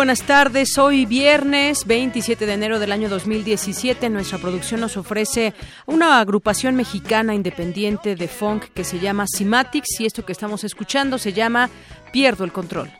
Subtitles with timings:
[0.00, 0.78] Buenas tardes.
[0.78, 4.08] Hoy viernes 27 de enero del año 2017.
[4.08, 5.52] Nuestra producción nos ofrece
[5.84, 11.18] una agrupación mexicana independiente de funk que se llama Cimatics y esto que estamos escuchando
[11.18, 11.68] se llama
[12.12, 12.90] Pierdo el control.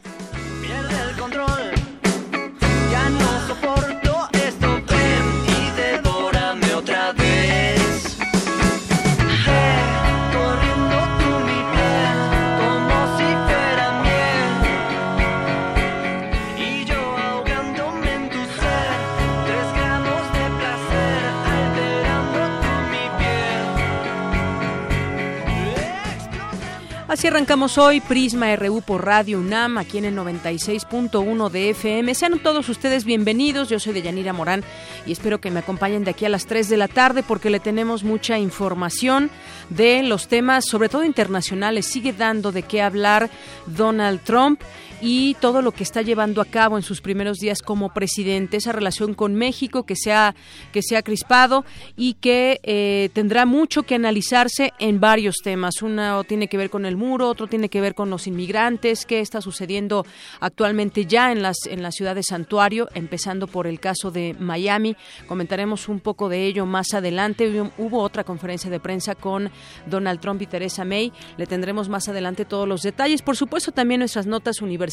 [27.20, 32.14] Así arrancamos hoy Prisma RU por Radio UNAM, aquí en el 96.1 de FM.
[32.14, 33.68] Sean todos ustedes bienvenidos.
[33.68, 34.64] Yo soy Deyanira Morán
[35.04, 37.60] y espero que me acompañen de aquí a las 3 de la tarde porque le
[37.60, 39.28] tenemos mucha información
[39.68, 41.84] de los temas, sobre todo internacionales.
[41.84, 43.28] Sigue dando de qué hablar
[43.66, 44.58] Donald Trump
[45.00, 48.72] y todo lo que está llevando a cabo en sus primeros días como presidente, esa
[48.72, 50.34] relación con México que se ha,
[50.72, 51.64] que se crispado
[51.96, 55.82] y que eh, tendrá mucho que analizarse en varios temas.
[55.82, 59.20] Uno tiene que ver con el muro, otro tiene que ver con los inmigrantes, qué
[59.20, 60.04] está sucediendo
[60.40, 64.96] actualmente ya en, las, en la ciudad de Santuario, empezando por el caso de Miami.
[65.26, 67.48] Comentaremos un poco de ello más adelante.
[67.48, 69.50] Hubo, hubo otra conferencia de prensa con
[69.86, 71.12] Donald Trump y Teresa May.
[71.38, 73.22] Le tendremos más adelante todos los detalles.
[73.22, 74.89] Por supuesto, también nuestras notas universitarias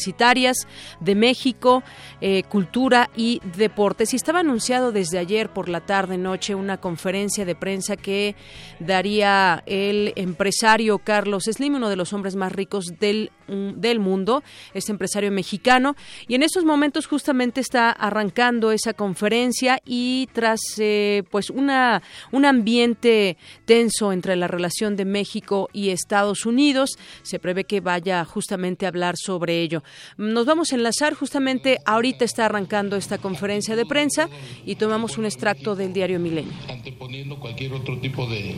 [1.00, 1.82] de México,
[2.20, 4.12] eh, cultura y deportes.
[4.12, 8.36] Y estaba anunciado desde ayer por la tarde noche una conferencia de prensa que
[8.80, 14.42] daría el empresario Carlos Slim, uno de los hombres más ricos del, del mundo,
[14.74, 15.96] este empresario mexicano.
[16.26, 22.44] Y en estos momentos justamente está arrancando esa conferencia y tras eh, pues una un
[22.44, 28.86] ambiente tenso entre la relación de México y Estados Unidos, se prevé que vaya justamente
[28.86, 29.82] a hablar sobre ello.
[30.16, 34.28] Nos vamos a enlazar justamente ahorita está arrancando esta conferencia de prensa
[34.64, 36.52] y tomamos un extracto del diario Milenio.
[36.68, 38.56] anteponiendo cualquier otro tipo de,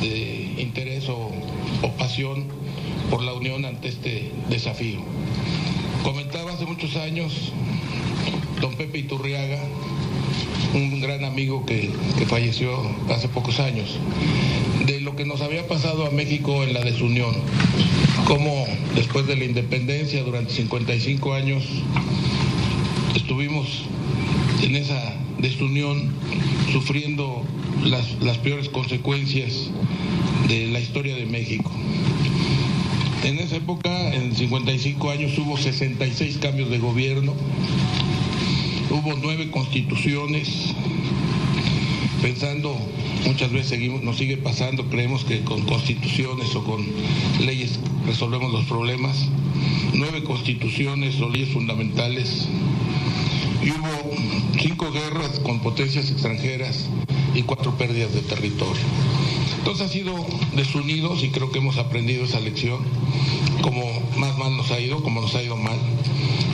[0.00, 1.30] de interés o,
[1.82, 2.46] o pasión
[3.10, 5.00] por la unión ante este desafío.
[6.04, 7.52] Comentaba hace muchos años
[8.60, 9.58] don Pepe Iturriaga,
[10.74, 12.70] un gran amigo que, que falleció
[13.10, 13.98] hace pocos años,
[14.86, 17.34] de lo que nos había pasado a México en la desunión,
[18.26, 21.64] cómo después de la independencia durante 55 años
[23.16, 23.84] estuvimos
[24.62, 26.10] en esa desunión
[26.72, 27.42] sufriendo
[27.84, 29.70] las, las peores consecuencias
[30.48, 31.70] de la historia de México.
[33.22, 37.34] En esa época, en 55 años, hubo 66 cambios de gobierno,
[38.90, 40.74] hubo nueve constituciones,
[42.22, 42.74] pensando,
[43.26, 46.86] muchas veces seguimos, nos sigue pasando, creemos que con constituciones o con
[47.44, 49.28] leyes resolvemos los problemas,
[49.92, 52.48] nueve constituciones o leyes fundamentales,
[53.62, 54.16] y hubo
[54.58, 56.86] cinco guerras con potencias extranjeras
[57.34, 58.82] y cuatro pérdidas de territorio.
[59.60, 60.14] Entonces ha sido
[60.56, 62.80] desunidos y creo que hemos aprendido esa lección,
[63.60, 63.84] como
[64.16, 65.78] más mal nos ha ido, como nos ha ido mal.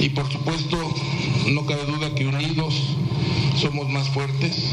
[0.00, 0.76] Y por supuesto,
[1.46, 2.74] no cabe duda que unidos
[3.56, 4.72] somos más fuertes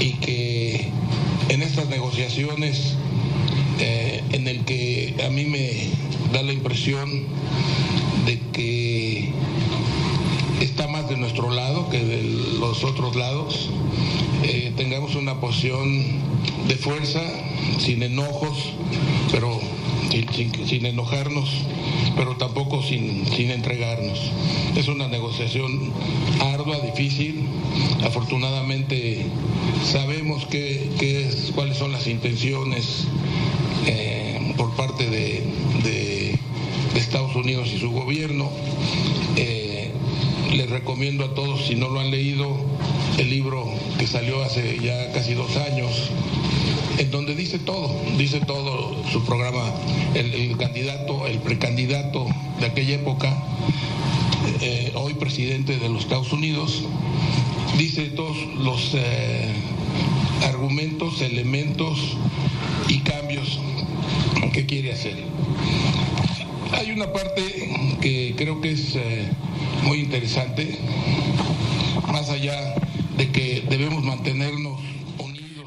[0.00, 0.90] y que
[1.48, 2.96] en estas negociaciones
[3.78, 5.88] eh, en el que a mí me
[6.32, 7.08] da la impresión
[8.26, 9.30] de que
[10.60, 12.22] está más de nuestro lado que de
[12.58, 13.70] los otros lados,
[14.42, 16.02] eh, tengamos una posición
[16.68, 17.22] de fuerza,
[17.78, 18.72] sin enojos,
[19.30, 19.60] pero
[20.10, 21.50] sin, enojarnos,
[22.16, 24.18] pero tampoco sin, sin entregarnos.
[24.76, 25.92] Es una negociación
[26.40, 27.44] ardua, difícil.
[28.04, 29.26] Afortunadamente
[29.84, 33.06] sabemos es, cuáles son las intenciones
[33.86, 35.66] eh, por parte de,
[36.94, 38.50] Estados Unidos y su gobierno.
[39.36, 39.90] Eh,
[40.54, 42.56] les recomiendo a todos, si no lo han leído,
[43.18, 43.66] el libro
[43.98, 46.10] que salió hace ya casi dos años,
[46.98, 49.72] en donde dice todo, dice todo su programa,
[50.14, 52.26] el, candidato, el precandidato
[52.60, 53.42] de aquella época,
[54.60, 56.84] eh, hoy presidente de los Estados Unidos,
[57.78, 59.52] dice todos los eh,
[60.44, 62.16] argumentos, elementos
[62.88, 63.58] y cambios
[64.52, 65.16] que quiere hacer.
[66.72, 67.42] Hay una parte
[68.00, 69.26] que creo que es eh,
[69.84, 70.78] muy interesante,
[72.12, 72.74] más allá
[73.16, 74.80] de que debemos mantenernos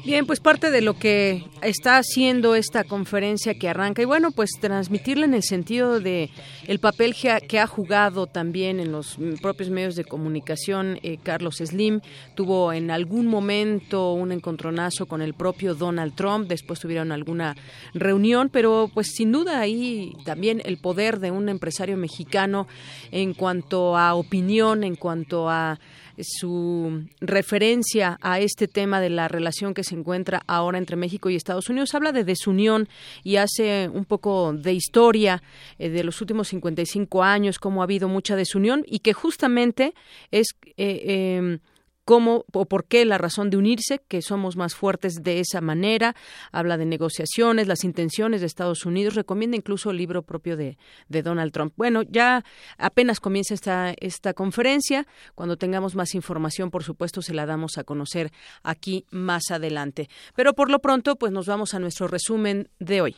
[0.02, 4.50] Bien, pues parte de lo que está haciendo esta conferencia que arranca y bueno, pues
[4.58, 6.30] transmitirla en el sentido de
[6.66, 12.00] el papel que ha, jugado también en los propios medios de comunicación eh, Carlos Slim
[12.34, 17.54] tuvo en algún momento un encontronazo con el propio Donald Trump, después tuvieron alguna
[17.92, 22.66] reunión, pero pues sin duda ahí también el poder de un empresario mexicano
[23.12, 25.78] en cuanto a opinión, en cuanto a
[26.22, 31.36] su referencia a este tema de la relación que se encuentra ahora entre México y
[31.36, 31.94] Estados Unidos.
[31.94, 32.88] Habla de desunión
[33.22, 35.42] y hace un poco de historia
[35.78, 39.94] eh, de los últimos 55 años, cómo ha habido mucha desunión y que justamente
[40.30, 41.58] es eh, em,
[42.04, 46.14] cómo o por qué la razón de unirse, que somos más fuertes de esa manera.
[46.52, 49.14] Habla de negociaciones, las intenciones de Estados Unidos.
[49.14, 51.72] Recomienda incluso el libro propio de, de Donald Trump.
[51.76, 52.44] Bueno, ya
[52.78, 55.06] apenas comienza esta, esta conferencia.
[55.34, 58.32] Cuando tengamos más información, por supuesto, se la damos a conocer
[58.62, 60.08] aquí más adelante.
[60.34, 63.16] Pero por lo pronto, pues nos vamos a nuestro resumen de hoy.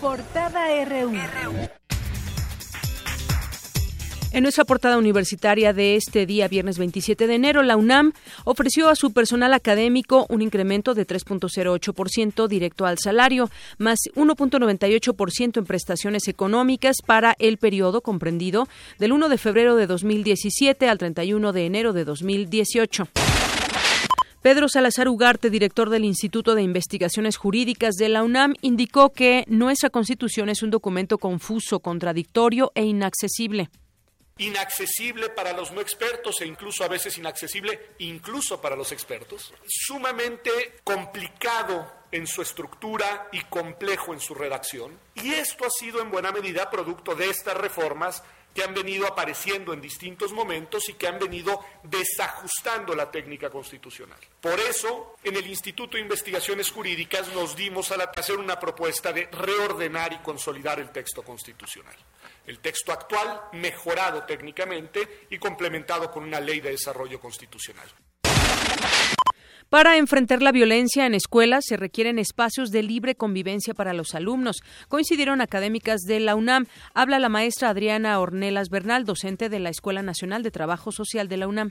[0.00, 1.12] Portada RU.
[4.32, 8.12] En nuestra portada universitaria de este día, viernes 27 de enero, la UNAM
[8.44, 15.64] ofreció a su personal académico un incremento de 3.08% directo al salario, más 1.98% en
[15.64, 18.68] prestaciones económicas para el periodo comprendido
[19.00, 23.08] del 1 de febrero de 2017 al 31 de enero de 2018.
[24.42, 29.90] Pedro Salazar Ugarte, director del Instituto de Investigaciones Jurídicas de la UNAM, indicó que nuestra
[29.90, 33.70] Constitución es un documento confuso, contradictorio e inaccesible
[34.40, 40.80] inaccesible para los no expertos e incluso a veces inaccesible incluso para los expertos, sumamente
[40.82, 44.98] complicado en su estructura y complejo en su redacción.
[45.14, 48.22] Y esto ha sido en buena medida producto de estas reformas
[48.54, 54.18] que han venido apareciendo en distintos momentos y que han venido desajustando la técnica constitucional.
[54.40, 59.26] Por eso, en el Instituto de Investigaciones Jurídicas nos dimos a hacer una propuesta de
[59.26, 61.96] reordenar y consolidar el texto constitucional
[62.46, 67.88] el texto actual mejorado técnicamente y complementado con una ley de desarrollo constitucional.
[69.70, 74.62] Para enfrentar la violencia en escuelas se requieren espacios de libre convivencia para los alumnos.
[74.88, 76.66] Coincidieron académicas de la UNAM.
[76.92, 81.36] Habla la maestra Adriana Ornelas Bernal, docente de la Escuela Nacional de Trabajo Social de
[81.36, 81.70] la UNAM.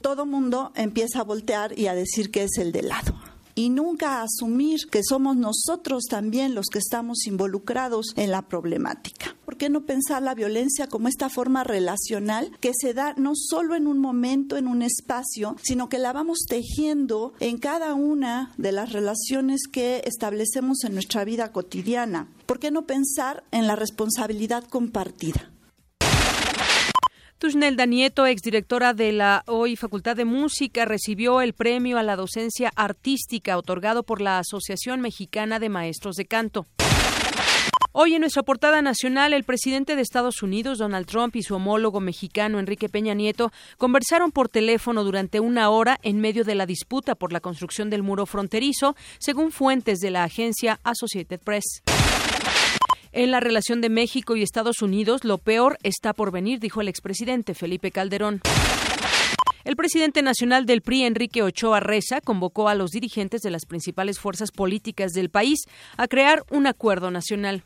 [0.00, 3.14] Todo mundo empieza a voltear y a decir que es el de lado
[3.56, 9.34] y nunca asumir que somos nosotros también los que estamos involucrados en la problemática.
[9.44, 13.74] ¿Por qué no pensar la violencia como esta forma relacional que se da no solo
[13.74, 18.72] en un momento, en un espacio, sino que la vamos tejiendo en cada una de
[18.72, 22.28] las relaciones que establecemos en nuestra vida cotidiana?
[22.44, 25.50] ¿Por qué no pensar en la responsabilidad compartida?
[27.46, 32.72] Tusnelda Nieto, exdirectora de la hoy Facultad de Música, recibió el premio a la docencia
[32.74, 36.66] artística otorgado por la Asociación Mexicana de Maestros de Canto.
[37.92, 42.00] Hoy en nuestra portada nacional, el presidente de Estados Unidos, Donald Trump, y su homólogo
[42.00, 47.14] mexicano, Enrique Peña Nieto, conversaron por teléfono durante una hora en medio de la disputa
[47.14, 51.84] por la construcción del muro fronterizo, según fuentes de la agencia Associated Press.
[53.16, 56.88] En la relación de México y Estados Unidos, lo peor está por venir, dijo el
[56.88, 58.42] expresidente Felipe Calderón.
[59.64, 64.20] El presidente nacional del PRI, Enrique Ochoa Reza, convocó a los dirigentes de las principales
[64.20, 65.60] fuerzas políticas del país
[65.96, 67.62] a crear un acuerdo nacional.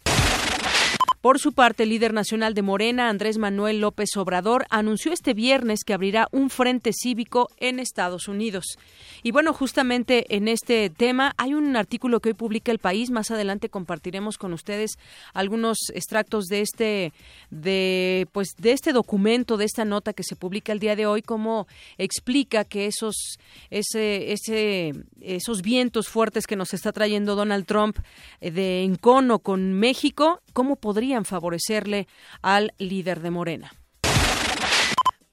[1.20, 5.84] Por su parte, el líder nacional de Morena, Andrés Manuel López Obrador, anunció este viernes
[5.84, 8.78] que abrirá un frente cívico en Estados Unidos.
[9.22, 13.10] Y bueno, justamente en este tema hay un artículo que hoy publica El País.
[13.10, 14.92] Más adelante compartiremos con ustedes
[15.34, 17.12] algunos extractos de este,
[17.50, 21.20] de, pues, de este documento, de esta nota que se publica el día de hoy,
[21.20, 21.66] cómo
[21.98, 27.98] explica que esos, ese, ese, esos vientos fuertes que nos está trayendo Donald Trump
[28.40, 32.08] eh, de encono con México, cómo podría favorecerle
[32.42, 33.72] al líder de Morena.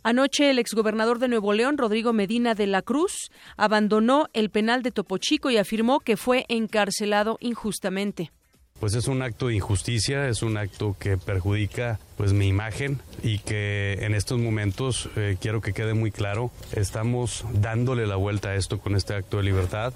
[0.04, 4.92] Anoche el exgobernador de Nuevo León, Rodrigo Medina de la Cruz, abandonó el penal de
[4.92, 8.32] Topo Chico y afirmó que fue encarcelado injustamente.
[8.80, 13.40] Pues es un acto de injusticia, es un acto que perjudica pues mi imagen y
[13.40, 18.56] que en estos momentos eh, quiero que quede muy claro, estamos dándole la vuelta a
[18.56, 19.94] esto con este acto de libertad.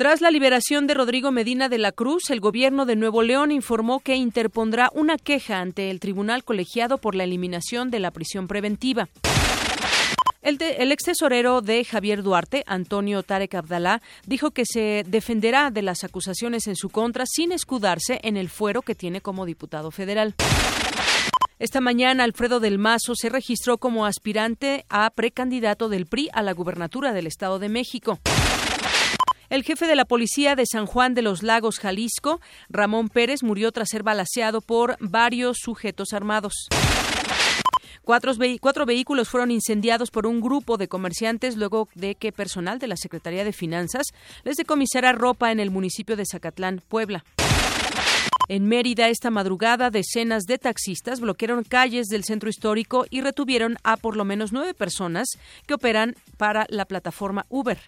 [0.00, 4.00] Tras la liberación de Rodrigo Medina de la Cruz, el gobierno de Nuevo León informó
[4.00, 9.10] que interpondrá una queja ante el tribunal colegiado por la eliminación de la prisión preventiva.
[10.40, 15.70] El, de, el, ex tesorero de Javier Duarte, Antonio Tarek Abdalá, dijo que se defenderá
[15.70, 19.90] de las acusaciones en su contra sin escudarse en el fuero que tiene como diputado
[19.90, 20.34] federal.
[21.58, 26.54] Esta mañana, Alfredo del Mazo se registró como aspirante a precandidato del PRI a la
[26.54, 28.18] gubernatura del Estado de México.
[29.50, 33.72] El jefe de la policía de San Juan de los Lagos, Jalisco, Ramón Pérez, murió
[33.72, 36.68] tras ser balaceado por varios sujetos armados.
[38.02, 42.86] Cuatro, cuatro, vehículos fueron incendiados por un grupo de comerciantes luego de que personal de
[42.86, 44.06] la Secretaría de Finanzas
[44.44, 47.24] les decomisara ropa en el municipio de Zacatlán, Puebla.
[48.46, 53.96] En Mérida, esta madrugada, decenas de taxistas bloquearon calles del centro histórico y retuvieron a
[53.96, 55.26] por lo menos nueve personas
[55.66, 57.80] que operan para la plataforma Uber.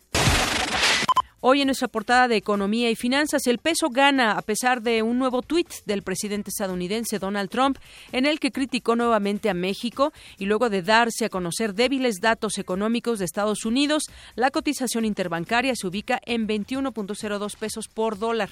[1.45, 5.19] Hoy en nuestra portada de Economía y Finanzas, el peso gana a pesar de un
[5.19, 7.79] nuevo tuit del presidente estadounidense Donald Trump,
[8.13, 12.59] en el que criticó nuevamente a México y luego de darse a conocer débiles datos
[12.59, 14.05] económicos de Estados Unidos,
[14.37, 18.51] la cotización interbancaria se ubica en 21.02 pesos por dólar.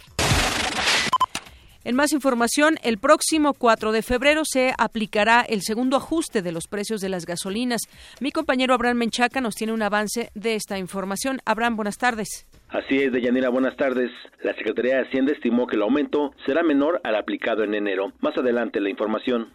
[1.84, 6.66] En más información, el próximo 4 de febrero se aplicará el segundo ajuste de los
[6.66, 7.82] precios de las gasolinas.
[8.18, 11.40] Mi compañero Abraham Menchaca nos tiene un avance de esta información.
[11.44, 12.48] Abraham, buenas tardes.
[12.72, 14.12] Así es, Deyanira, buenas tardes.
[14.42, 18.12] La Secretaría de Hacienda estimó que el aumento será menor al aplicado en enero.
[18.20, 19.52] Más adelante la información.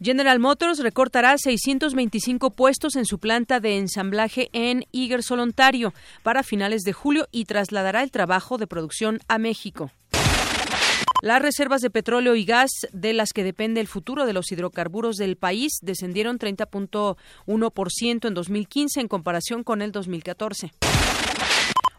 [0.00, 6.82] General Motors recortará 625 puestos en su planta de ensamblaje en Igersol, Ontario, para finales
[6.82, 9.90] de julio y trasladará el trabajo de producción a México.
[11.22, 15.16] Las reservas de petróleo y gas de las que depende el futuro de los hidrocarburos
[15.16, 20.72] del país descendieron 30.1% en 2015 en comparación con el 2014.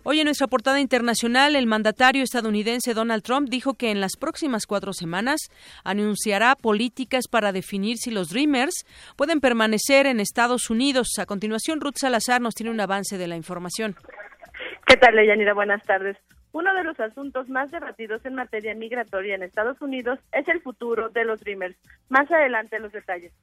[0.07, 4.67] Hoy en nuestra portada internacional, el mandatario estadounidense Donald Trump dijo que en las próximas
[4.67, 5.49] cuatro semanas
[5.83, 8.85] anunciará políticas para definir si los Dreamers
[9.17, 11.07] pueden permanecer en Estados Unidos.
[11.17, 13.95] A continuación, Ruth Salazar nos tiene un avance de la información.
[14.85, 15.55] ¿Qué tal, Leyanira?
[15.55, 16.15] Buenas tardes.
[16.51, 21.09] Uno de los asuntos más debatidos en materia migratoria en Estados Unidos es el futuro
[21.09, 21.75] de los Dreamers.
[22.09, 23.33] Más adelante los detalles.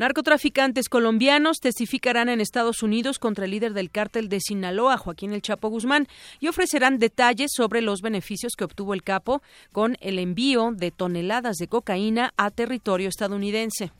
[0.00, 5.42] Narcotraficantes colombianos testificarán en Estados Unidos contra el líder del cártel de Sinaloa, Joaquín El
[5.42, 9.42] Chapo Guzmán, y ofrecerán detalles sobre los beneficios que obtuvo el capo
[9.72, 13.92] con el envío de toneladas de cocaína a territorio estadounidense.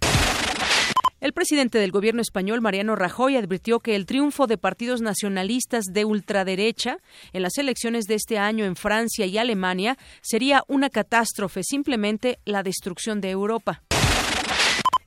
[1.21, 6.07] El presidente del gobierno español, Mariano Rajoy, advirtió que el triunfo de partidos nacionalistas de
[6.07, 6.97] ultraderecha
[7.35, 12.63] en las elecciones de este año en Francia y Alemania sería una catástrofe, simplemente la
[12.63, 13.83] destrucción de Europa.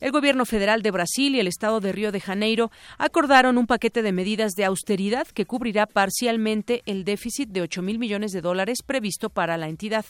[0.03, 4.01] El gobierno federal de Brasil y el estado de Río de Janeiro acordaron un paquete
[4.01, 8.79] de medidas de austeridad que cubrirá parcialmente el déficit de 8 mil millones de dólares
[8.85, 10.03] previsto para la entidad.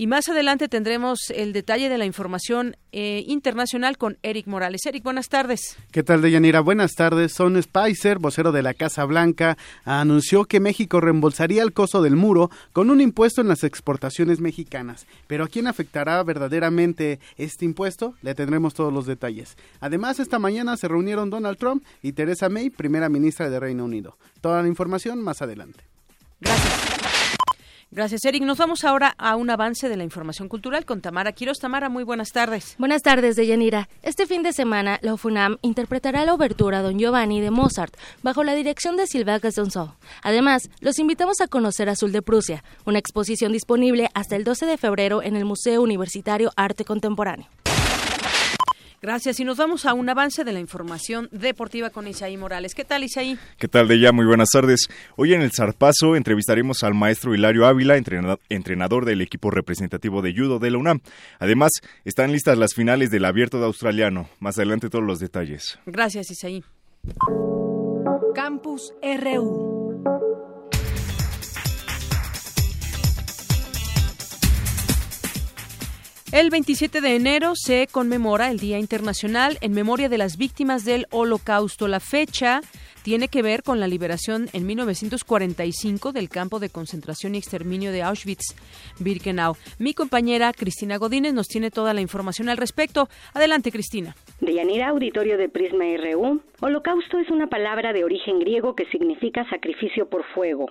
[0.00, 4.86] Y más adelante tendremos el detalle de la información eh, internacional con Eric Morales.
[4.86, 5.76] Eric, buenas tardes.
[5.90, 6.60] ¿Qué tal, Deyanira?
[6.60, 7.32] Buenas tardes.
[7.32, 12.48] Son Spicer, vocero de la Casa Blanca, anunció que México reembolsaría el costo del muro
[12.72, 15.04] con un impuesto en las exportaciones mexicanas.
[15.26, 18.14] Pero ¿a quién afectará verdaderamente este impuesto?
[18.22, 19.56] Le tendremos todos los detalles.
[19.80, 24.16] Además, esta mañana se reunieron Donald Trump y Teresa May, primera ministra de Reino Unido.
[24.40, 25.82] Toda la información más adelante.
[26.40, 26.87] Gracias.
[27.90, 28.42] Gracias, Eric.
[28.42, 31.58] Nos vamos ahora a un avance de la información cultural con Tamara Quiroz.
[31.58, 32.74] Tamara, muy buenas tardes.
[32.78, 33.88] Buenas tardes, Deyanira.
[34.02, 38.54] Este fin de semana, la UFUNAM interpretará la obertura Don Giovanni de Mozart bajo la
[38.54, 39.94] dirección de Sylvain Gazonceau.
[40.22, 44.76] Además, los invitamos a conocer Azul de Prusia, una exposición disponible hasta el 12 de
[44.76, 47.46] febrero en el Museo Universitario Arte Contemporáneo.
[49.00, 49.38] Gracias.
[49.40, 52.74] Y nos vamos a un avance de la información deportiva con Isaí Morales.
[52.74, 53.38] ¿Qué tal, Isaí?
[53.58, 54.12] ¿Qué tal, Deya?
[54.12, 54.88] Muy buenas tardes.
[55.16, 57.96] Hoy en el Zarpazo entrevistaremos al maestro Hilario Ávila,
[58.48, 61.00] entrenador del equipo representativo de judo de la UNAM.
[61.38, 61.72] Además,
[62.04, 64.28] están listas las finales del Abierto de Australiano.
[64.40, 65.78] Más adelante todos los detalles.
[65.86, 66.64] Gracias, Isaí.
[68.34, 69.77] Campus RU.
[76.30, 81.06] El 27 de enero se conmemora el Día Internacional en memoria de las víctimas del
[81.10, 81.88] Holocausto.
[81.88, 82.60] La fecha
[83.02, 88.02] tiene que ver con la liberación en 1945 del campo de concentración y exterminio de
[88.02, 89.56] Auschwitz-Birkenau.
[89.78, 93.08] Mi compañera Cristina Godínez nos tiene toda la información al respecto.
[93.32, 94.14] Adelante, Cristina.
[94.42, 96.42] De Yanira, auditorio de Prisma RU.
[96.60, 100.66] Holocausto es una palabra de origen griego que significa sacrificio por fuego.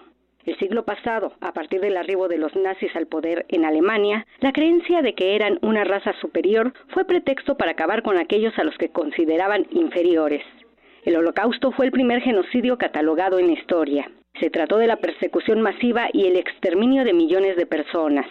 [0.48, 4.54] El siglo pasado, a partir del arribo de los nazis al poder en Alemania, la
[4.54, 8.78] creencia de que eran una raza superior fue pretexto para acabar con aquellos a los
[8.78, 10.42] que consideraban inferiores.
[11.04, 14.10] El holocausto fue el primer genocidio catalogado en la historia.
[14.40, 18.26] Se trató de la persecución masiva y el exterminio de millones de personas.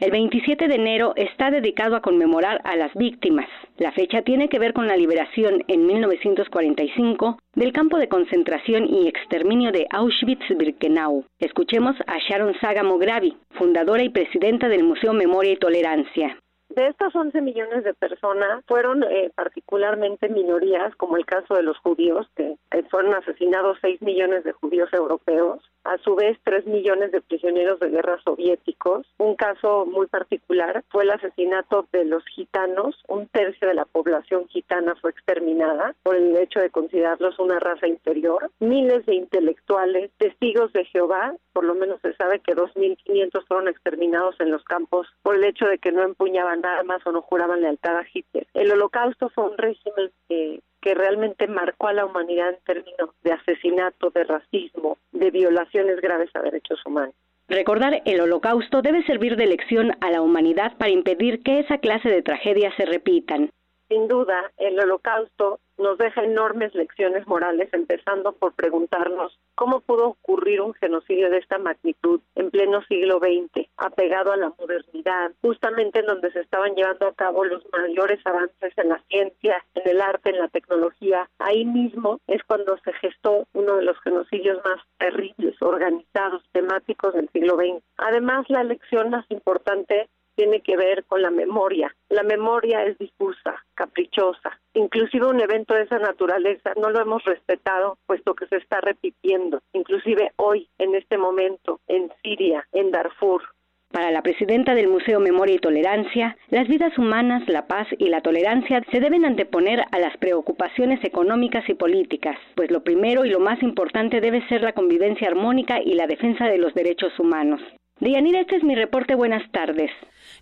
[0.00, 3.48] El 27 de enero está dedicado a conmemorar a las víctimas.
[3.78, 9.08] La fecha tiene que ver con la liberación en 1945 del campo de concentración y
[9.08, 11.24] exterminio de Auschwitz-Birkenau.
[11.40, 16.38] Escuchemos a Sharon Saga Mogravi, fundadora y presidenta del Museo Memoria y Tolerancia.
[16.68, 21.76] De estas 11 millones de personas fueron eh, particularmente minorías, como el caso de los
[21.78, 22.56] judíos, que
[22.90, 27.88] fueron asesinados 6 millones de judíos europeos, a su vez 3 millones de prisioneros de
[27.88, 29.06] guerra soviéticos.
[29.18, 33.02] Un caso muy particular fue el asesinato de los gitanos.
[33.08, 37.86] Un tercio de la población gitana fue exterminada por el hecho de considerarlos una raza
[37.86, 38.50] inferior.
[38.60, 44.38] Miles de intelectuales, testigos de Jehová, por lo menos se sabe que 2.500 fueron exterminados
[44.40, 47.96] en los campos por el hecho de que no empuñaban armas o no juraban lealtad
[47.96, 48.46] a Hitler.
[48.54, 53.32] El holocausto fue un régimen que que realmente marcó a la humanidad en términos de
[53.32, 57.14] asesinato, de racismo, de violaciones graves a derechos humanos.
[57.48, 62.08] Recordar el holocausto debe servir de lección a la humanidad para impedir que esa clase
[62.10, 63.50] de tragedias se repitan.
[63.88, 70.60] Sin duda, el holocausto nos deja enormes lecciones morales, empezando por preguntarnos cómo pudo ocurrir
[70.60, 76.06] un genocidio de esta magnitud en pleno siglo XX, apegado a la modernidad, justamente en
[76.06, 80.30] donde se estaban llevando a cabo los mayores avances en la ciencia, en el arte,
[80.30, 81.28] en la tecnología.
[81.38, 87.28] Ahí mismo es cuando se gestó uno de los genocidios más terribles, organizados, temáticos del
[87.30, 87.82] siglo XX.
[87.96, 90.08] Además, la lección más importante
[90.38, 91.92] tiene que ver con la memoria.
[92.10, 94.60] La memoria es difusa, caprichosa.
[94.72, 99.60] Inclusive un evento de esa naturaleza no lo hemos respetado, puesto que se está repitiendo.
[99.72, 103.42] Inclusive hoy, en este momento, en Siria, en Darfur,
[103.90, 108.20] para la presidenta del Museo Memoria y Tolerancia, las vidas humanas, la paz y la
[108.20, 113.40] tolerancia se deben anteponer a las preocupaciones económicas y políticas, pues lo primero y lo
[113.40, 117.62] más importante debe ser la convivencia armónica y la defensa de los derechos humanos.
[118.00, 119.14] Dianira, este es mi reporte.
[119.16, 119.90] Buenas tardes.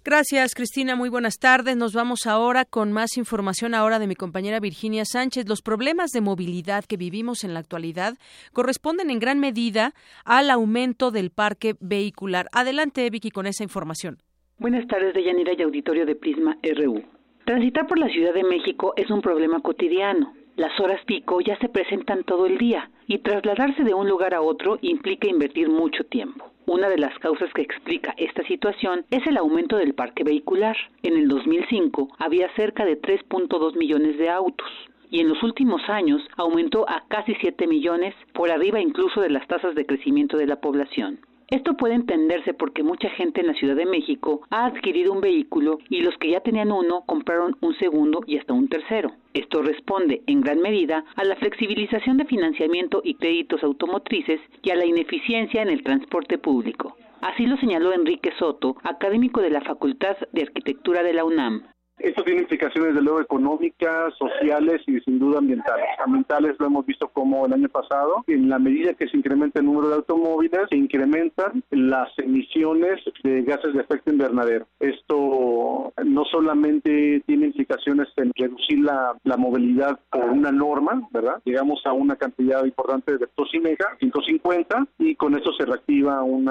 [0.05, 0.95] Gracias, Cristina.
[0.95, 1.77] Muy buenas tardes.
[1.77, 5.49] Nos vamos ahora con más información ahora de mi compañera Virginia Sánchez.
[5.49, 8.14] Los problemas de movilidad que vivimos en la actualidad
[8.53, 9.92] corresponden en gran medida
[10.25, 12.47] al aumento del parque vehicular.
[12.53, 14.19] Adelante, Vicky, con esa información.
[14.59, 17.03] Buenas tardes, Deyanira y auditorio de Prisma RU.
[17.45, 20.35] Transitar por la Ciudad de México es un problema cotidiano.
[20.57, 24.40] Las horas pico ya se presentan todo el día y trasladarse de un lugar a
[24.40, 26.51] otro implica invertir mucho tiempo.
[26.69, 30.77] Una de las causas que explica esta situación es el aumento del parque vehicular.
[31.05, 34.69] En el 2005 había cerca de 3.2 millones de autos
[35.09, 39.47] y en los últimos años aumentó a casi 7 millones, por arriba incluso de las
[39.47, 41.21] tasas de crecimiento de la población.
[41.49, 45.79] Esto puede entenderse porque mucha gente en la Ciudad de México ha adquirido un vehículo
[45.89, 49.13] y los que ya tenían uno compraron un segundo y hasta un tercero.
[49.33, 54.75] Esto responde en gran medida a la flexibilización de financiamiento y créditos automotrices y a
[54.75, 56.97] la ineficiencia en el transporte público.
[57.21, 61.63] Así lo señaló Enrique Soto, académico de la Facultad de Arquitectura de la UNAM.
[61.99, 65.87] Esto tiene implicaciones de luego económicas, sociales y sin duda ambientales.
[66.05, 69.67] Ambientales lo hemos visto como el año pasado, en la medida que se incrementa el
[69.67, 74.67] número de automóviles, se incrementan las emisiones de gases de efecto invernadero.
[74.81, 81.43] Esto no solamente tiene implicaciones en reducir la, movilidad por una norma, ¿verdad?
[81.45, 86.47] Llegamos a una cantidad importante de 150 y con eso se reactiva un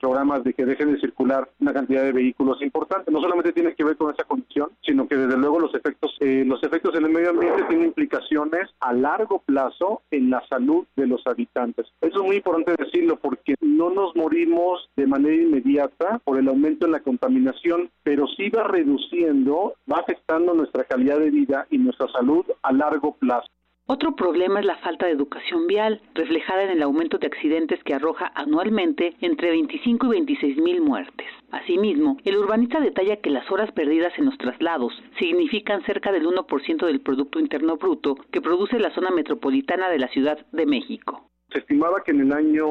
[0.00, 3.10] programa de que dejen de circular una cantidad de vehículos importante.
[3.10, 6.44] No solamente tiene que ver con esa condición, sino que desde luego los efectos, eh,
[6.46, 11.06] los efectos en el medio ambiente tienen implicaciones a largo plazo en la salud de
[11.06, 11.86] los habitantes.
[12.00, 16.86] Eso es muy importante decirlo porque no nos morimos de manera inmediata por el aumento
[16.86, 22.08] en la contaminación, pero sí va reduciendo, va afectando nuestra calidad de vida y nuestra
[22.08, 23.48] salud a largo plazo.
[23.86, 27.92] Otro problema es la falta de educación vial, reflejada en el aumento de accidentes que
[27.92, 31.26] arroja anualmente entre 25 y 26 mil muertes.
[31.50, 36.86] Asimismo, el urbanista detalla que las horas perdidas en los traslados significan cerca del 1%
[36.86, 41.28] del Producto Interno Bruto que produce la zona metropolitana de la Ciudad de México.
[41.52, 42.66] Se estimaba que en el año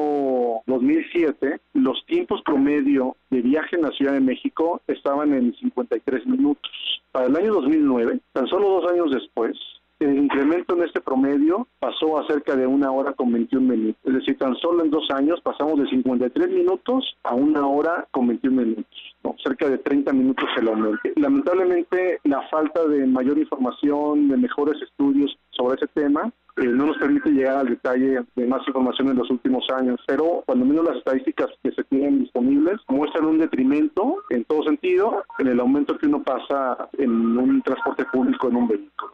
[0.66, 6.72] 2007 los tiempos promedio de viaje en la Ciudad de México estaban en 53 minutos.
[7.12, 9.56] Para el año 2009, tan solo dos años después,
[10.04, 14.00] el incremento en este promedio pasó a cerca de una hora con 21 minutos.
[14.04, 18.26] Es decir, tan solo en dos años pasamos de 53 minutos a una hora con
[18.28, 19.14] 21 minutos.
[19.22, 19.34] ¿no?
[19.42, 21.00] Cerca de 30 minutos el aumento.
[21.16, 26.98] Lamentablemente, la falta de mayor información, de mejores estudios sobre ese tema, eh, no nos
[26.98, 30.98] permite llegar al detalle de más información en los últimos años, pero cuando menos las
[30.98, 36.06] estadísticas que se tienen disponibles muestran un detrimento en todo sentido en el aumento que
[36.06, 39.12] uno pasa en un transporte público en un vehículo.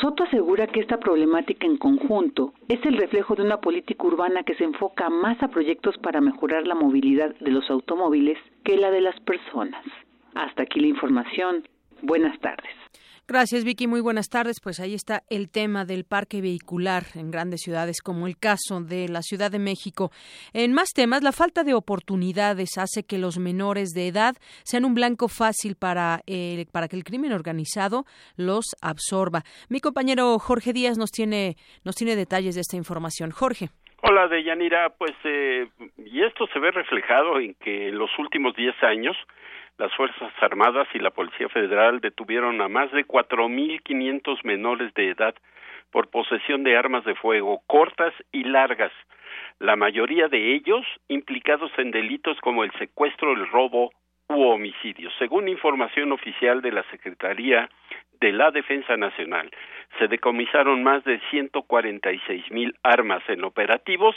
[0.00, 4.54] Soto asegura que esta problemática en conjunto es el reflejo de una política urbana que
[4.54, 9.00] se enfoca más a proyectos para mejorar la movilidad de los automóviles que la de
[9.00, 9.84] las personas.
[10.34, 11.68] Hasta aquí la información.
[12.02, 12.72] Buenas tardes.
[13.30, 13.86] Gracias, Vicky.
[13.86, 14.56] Muy buenas tardes.
[14.60, 19.06] Pues ahí está el tema del parque vehicular en grandes ciudades, como el caso de
[19.08, 20.10] la Ciudad de México.
[20.52, 24.94] En más temas, la falta de oportunidades hace que los menores de edad sean un
[24.94, 28.02] blanco fácil para, eh, para que el crimen organizado
[28.36, 29.44] los absorba.
[29.68, 33.30] Mi compañero Jorge Díaz nos tiene, nos tiene detalles de esta información.
[33.30, 33.68] Jorge.
[34.02, 34.90] Hola, Deyanira.
[34.98, 35.68] Pues, eh,
[36.04, 39.16] y esto se ve reflejado en que en los últimos 10 años
[39.80, 45.34] las Fuerzas Armadas y la Policía Federal detuvieron a más de 4.500 menores de edad
[45.90, 48.92] por posesión de armas de fuego cortas y largas,
[49.58, 53.90] la mayoría de ellos implicados en delitos como el secuestro, el robo
[54.28, 55.08] u homicidio.
[55.18, 57.70] Según información oficial de la Secretaría
[58.20, 59.50] de la Defensa Nacional,
[59.98, 64.14] se decomisaron más de 146 mil armas en operativos,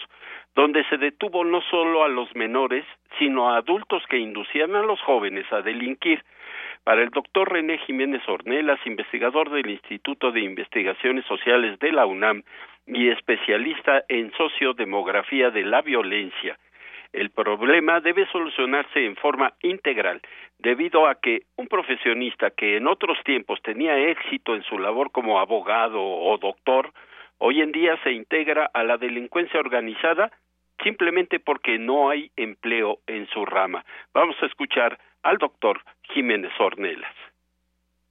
[0.55, 2.85] donde se detuvo no solo a los menores,
[3.17, 6.23] sino a adultos que inducían a los jóvenes a delinquir.
[6.83, 12.43] Para el doctor René Jiménez Ornelas, investigador del Instituto de Investigaciones Sociales de la UNAM
[12.85, 16.57] y especialista en sociodemografía de la violencia,
[17.13, 20.21] el problema debe solucionarse en forma integral,
[20.57, 25.39] debido a que un profesionista que en otros tiempos tenía éxito en su labor como
[25.39, 26.91] abogado o doctor,
[27.37, 30.31] hoy en día se integra a la delincuencia organizada
[30.81, 33.85] simplemente porque no hay empleo en su rama.
[34.13, 35.81] Vamos a escuchar al doctor
[36.13, 37.15] Jiménez Ornelas.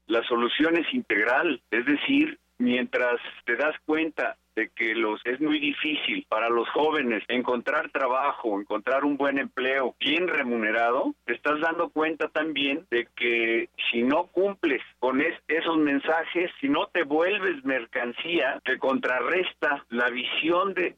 [0.07, 5.59] La solución es integral, es decir, mientras te das cuenta de que los es muy
[5.59, 11.91] difícil para los jóvenes encontrar trabajo, encontrar un buen empleo bien remunerado, te estás dando
[11.91, 18.61] cuenta también de que si no cumples con esos mensajes, si no te vuelves mercancía,
[18.65, 20.97] te contrarresta la visión de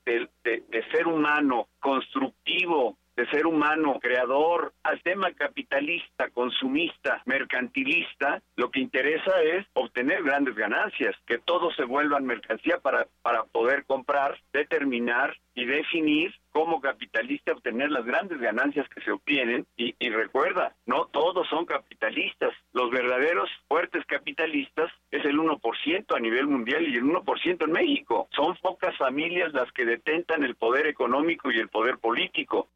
[0.92, 9.40] ser humano constructivo, de ser humano, creador, al tema capitalista, consumista, mercantilista, lo que interesa
[9.42, 15.64] es obtener grandes ganancias, que todos se vuelvan mercancía para, para poder comprar, determinar y
[15.64, 21.48] definir como capitalista obtener las grandes ganancias que se obtienen y, y, recuerda, no todos
[21.48, 27.64] son capitalistas, los verdaderos fuertes capitalistas es el 1% a nivel mundial y el 1%
[27.64, 28.28] en México.
[28.34, 32.68] Son pocas familias las que detentan el poder económico y el poder político.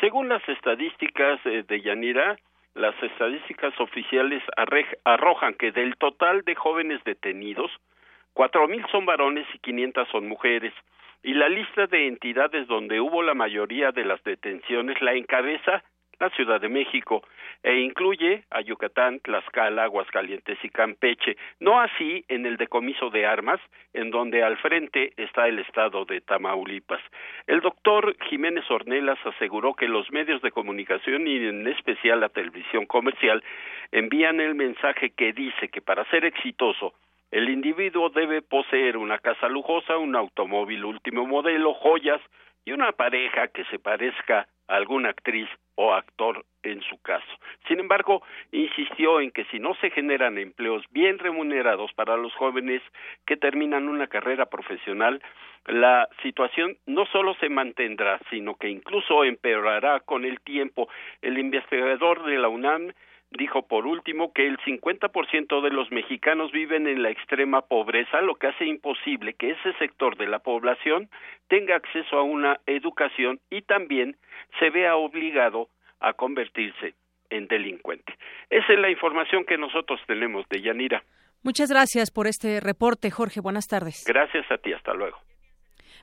[0.00, 2.38] Según las estadísticas eh, de Yanira,
[2.74, 4.42] las estadísticas oficiales
[5.04, 7.70] arrojan que del total de jóvenes detenidos,
[8.32, 10.72] cuatro mil son varones y 500 son mujeres.
[11.22, 15.82] Y la lista de entidades donde hubo la mayoría de las detenciones la encabeza
[16.20, 17.22] la Ciudad de México
[17.62, 23.60] e incluye a Yucatán, Tlaxcala, Aguascalientes y Campeche, no así en el decomiso de armas,
[23.94, 27.00] en donde al frente está el estado de Tamaulipas.
[27.46, 32.86] El doctor Jiménez Ornelas aseguró que los medios de comunicación y en especial la televisión
[32.86, 33.42] comercial
[33.90, 36.94] envían el mensaje que dice que para ser exitoso
[37.30, 42.20] el individuo debe poseer una casa lujosa, un automóvil último modelo, joyas
[42.64, 47.26] y una pareja que se parezca alguna actriz o actor en su caso.
[47.66, 52.82] Sin embargo, insistió en que si no se generan empleos bien remunerados para los jóvenes
[53.26, 55.22] que terminan una carrera profesional,
[55.66, 60.88] la situación no solo se mantendrá, sino que incluso empeorará con el tiempo.
[61.22, 62.92] El investigador de la UNAM
[63.30, 68.34] dijo por último que el 50% de los mexicanos viven en la extrema pobreza, lo
[68.34, 71.08] que hace imposible que ese sector de la población
[71.48, 74.16] tenga acceso a una educación y también
[74.58, 75.68] se vea obligado
[76.00, 76.94] a convertirse
[77.30, 78.14] en delincuente.
[78.50, 81.02] Esa es la información que nosotros tenemos de Yanira.
[81.42, 83.40] Muchas gracias por este reporte, Jorge.
[83.40, 84.04] Buenas tardes.
[84.06, 85.18] Gracias a ti, hasta luego.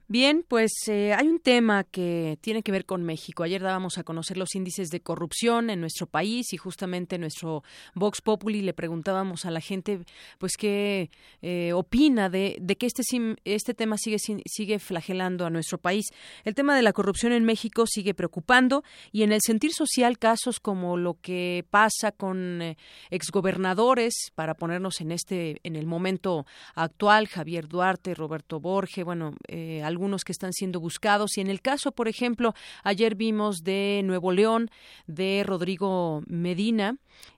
[0.09, 3.43] Bien, pues eh, hay un tema que tiene que ver con México.
[3.43, 7.61] Ayer dábamos a conocer los índices de corrupción en nuestro país y justamente en nuestro
[7.93, 9.99] Vox Populi le preguntábamos a la gente,
[10.37, 11.09] pues qué
[11.41, 13.03] eh, opina de, de que este
[13.43, 16.05] este tema sigue sigue flagelando a nuestro país.
[16.45, 20.61] El tema de la corrupción en México sigue preocupando y en el sentir social casos
[20.61, 22.77] como lo que pasa con eh,
[23.09, 29.83] exgobernadores, para ponernos en este en el momento actual, Javier Duarte, Roberto Borge, bueno, eh,
[29.97, 31.37] algunos que están siendo buscados.
[31.37, 34.69] Y en el caso, por ejemplo, ayer vimos de Nuevo León,
[35.07, 36.97] de Rodrigo Medina,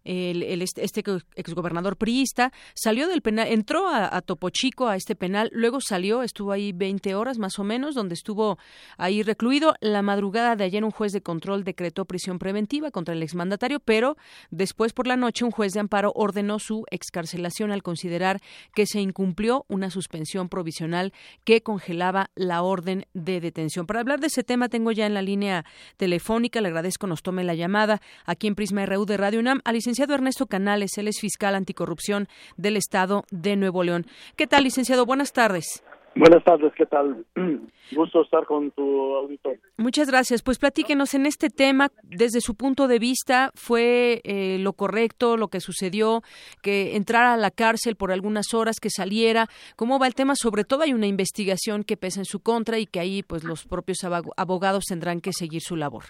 [0.09, 1.03] el, este, este
[1.35, 6.51] exgobernador priista, salió del penal, entró a, Topo Chico, a este penal, luego salió, estuvo
[6.51, 8.57] ahí 20 horas más o menos, donde estuvo
[8.97, 9.75] ahí recluido.
[9.81, 14.17] La madrugada de ayer un juez de control decretó prisión preventiva contra el exmandatario, pero
[14.51, 18.41] después por la noche un juez de amparo ordenó su excarcelación al considerar
[18.73, 23.85] que se incumplió una suspensión provisional que congelaba la orden de detención.
[23.85, 25.65] Para hablar de ese tema tengo ya en la línea
[25.97, 29.98] telefónica, le agradezco nos tome la llamada aquí en Prisma RU de Radio UNAM licenciado
[30.07, 34.05] Ernesto Canales, él es fiscal anticorrupción del Estado de Nuevo León.
[34.35, 35.05] ¿Qué tal, licenciado?
[35.05, 35.83] Buenas tardes.
[36.15, 37.25] Buenas tardes, ¿qué tal?
[37.95, 39.57] Gusto estar con tu auditor.
[39.77, 40.41] Muchas gracias.
[40.41, 45.47] Pues platíquenos en este tema, desde su punto de vista, ¿fue eh, lo correcto lo
[45.47, 46.21] que sucedió,
[46.62, 49.47] que entrara a la cárcel por algunas horas, que saliera?
[49.75, 50.33] ¿Cómo va el tema?
[50.35, 53.65] Sobre todo hay una investigación que pesa en su contra y que ahí pues los
[53.65, 56.03] propios abogados tendrán que seguir su labor.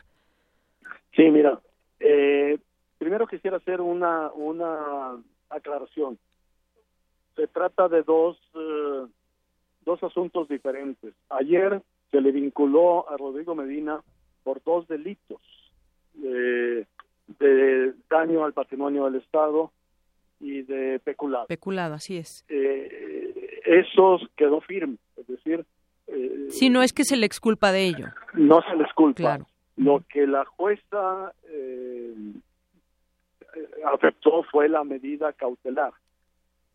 [1.16, 1.60] Sí, mira,
[2.00, 2.58] eh,
[3.00, 5.18] primero quisiera hacer una, una
[5.50, 6.20] aclaración.
[7.36, 8.38] Se trata de dos...
[8.54, 9.08] Eh,
[9.86, 11.14] dos asuntos diferentes.
[11.30, 11.82] Ayer
[12.12, 14.02] se le vinculó a Rodrigo Medina
[14.44, 15.42] por dos delitos
[16.14, 16.86] de,
[18.10, 19.72] daño al patrimonio del Estado
[20.40, 21.48] y de peculado.
[21.48, 22.46] Peculado, así es.
[22.50, 25.66] Eh, esos quedó firme, es decir...
[26.08, 28.08] Eh, si no es que se le exculpa de ello.
[28.34, 29.18] No se le exculpa.
[29.18, 29.48] Claro.
[29.76, 32.14] Lo que la jueza eh,
[33.86, 35.94] afectó fue la medida cautelar.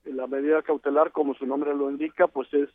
[0.05, 2.69] La medida cautelar, como su nombre lo indica, pues es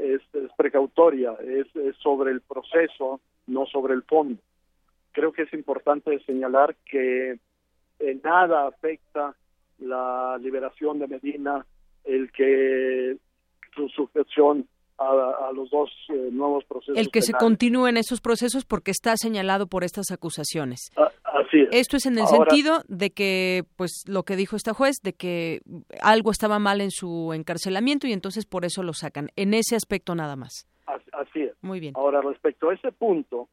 [0.00, 0.22] es,
[0.56, 1.66] precautoria, es,
[2.02, 4.40] sobre el proceso, no sobre el fondo.
[5.12, 7.38] Creo que es importante señalar que
[7.98, 9.34] en nada afecta
[9.78, 11.66] la liberación de Medina
[12.04, 13.16] el que
[13.74, 14.66] su sujeción
[14.98, 16.98] a, los dos eh, nuevos procesos.
[16.98, 20.90] El que se continúe en esos procesos porque está señalado por estas acusaciones.
[20.96, 21.68] Ah, así es.
[21.72, 25.60] Esto es en el sentido de que, pues, lo que dijo esta juez, de que
[26.02, 29.28] algo estaba mal en su encarcelamiento y entonces por eso lo sacan.
[29.36, 30.66] En ese aspecto nada más.
[31.12, 31.52] Así es.
[31.62, 31.94] Muy bien.
[31.96, 33.48] Ahora, respecto a ese punto,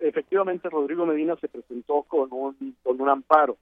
[0.00, 3.56] efectivamente Rodrigo Medina se presentó con un, con un amparo,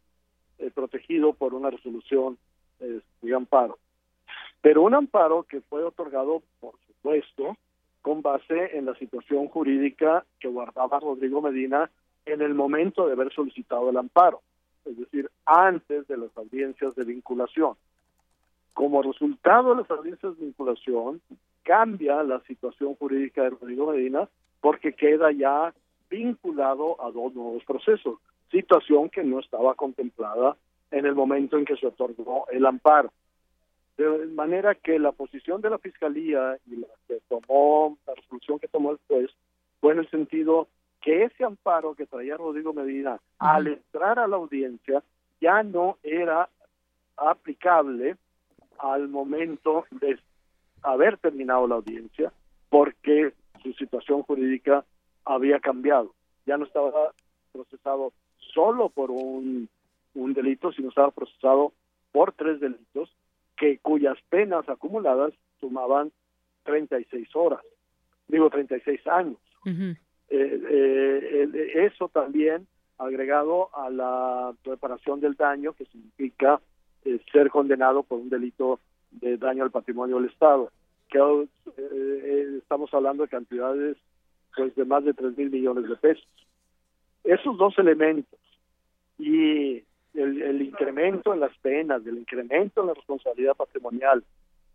[0.59, 2.37] eh, protegido por una resolución
[2.81, 3.79] eh, de amparo
[4.61, 7.57] pero un amparo que fue otorgado, por supuesto,
[8.03, 11.91] con base en la situación jurídica que guardaba Rodrigo Medina
[12.27, 14.43] en el momento de haber solicitado el amparo,
[14.85, 17.75] es decir, antes de las audiencias de vinculación.
[18.75, 21.21] Como resultado de las audiencias de vinculación,
[21.63, 24.29] cambia la situación jurídica de Rodrigo Medina
[24.61, 25.75] porque queda ya
[26.09, 28.19] vinculado a dos nuevos procesos,
[28.51, 30.57] situación que no estaba contemplada
[30.91, 33.13] en el momento en que se otorgó el amparo.
[33.97, 38.69] De manera que la posición de la Fiscalía y la que tomó, la resolución que
[38.69, 39.31] tomó el juez,
[39.81, 40.69] fue en el sentido
[41.01, 45.03] que ese amparo que traía Rodrigo Medina al entrar a la audiencia
[45.41, 46.49] ya no era
[47.17, 48.17] aplicable
[48.79, 50.19] al momento de
[50.83, 52.33] haber terminado la audiencia
[52.69, 53.33] porque
[53.63, 54.85] su situación jurídica
[55.25, 56.15] había cambiado.
[56.47, 57.13] Ya no estaba
[57.53, 58.13] procesado
[58.55, 59.69] solo por un,
[60.15, 61.73] un delito, sino estaba procesado
[62.13, 63.13] por tres delitos
[63.57, 66.13] que cuyas penas acumuladas sumaban
[66.65, 67.61] 36 horas,
[68.29, 69.37] digo 36 años.
[70.31, 72.67] Eh, eh, eso también
[72.99, 76.61] agregado a la reparación del daño, que significa
[77.05, 80.71] eh, ser condenado por un delito de daño al patrimonio del Estado,
[81.09, 81.49] que
[82.59, 83.97] estamos hablando de cantidades
[84.55, 86.27] pues de más de 3 mil millones de pesos.
[87.25, 88.39] Esos dos elementos
[89.19, 89.83] y
[90.15, 94.25] el, incremento en las penas, el incremento en la responsabilidad patrimonial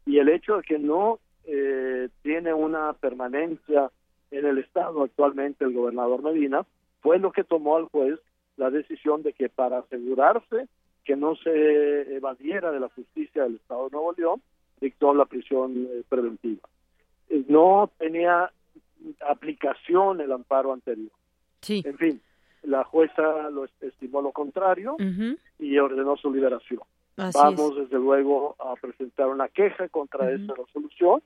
[0.06, 3.92] y el hecho de que no eh, tiene una permanencia
[4.38, 6.66] en el Estado actualmente el gobernador Medina,
[7.02, 8.20] fue lo que tomó al juez
[8.58, 10.68] la decisión de que para asegurarse
[11.06, 14.42] que no se evadiera de la justicia del Estado de Nuevo León,
[14.80, 16.68] dictó la prisión eh, preventiva.
[17.48, 18.52] No tenía
[19.28, 21.12] aplicación el amparo anterior.
[21.62, 21.82] Sí.
[21.86, 22.22] En fin,
[22.64, 24.96] la jueza lo est- estimó lo contrario
[25.60, 26.82] y ordenó su liberación.
[27.18, 31.22] Así Vamos, desde luego, a presentar una queja contra esa resolución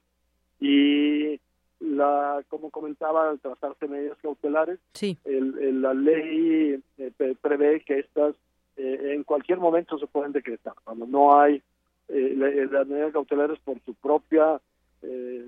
[0.60, 1.39] y,
[1.79, 5.17] la como comentaba, al tratarse medidas cautelares, Sí.
[5.25, 8.35] el- el- la ley eh, pre- prevé que estas
[8.79, 10.73] eh, en cualquier momento se pueden decretar.
[10.83, 11.61] Cuando no hay
[12.09, 14.61] eh, la- las medidas cautelares por su propia
[15.01, 15.45] eh,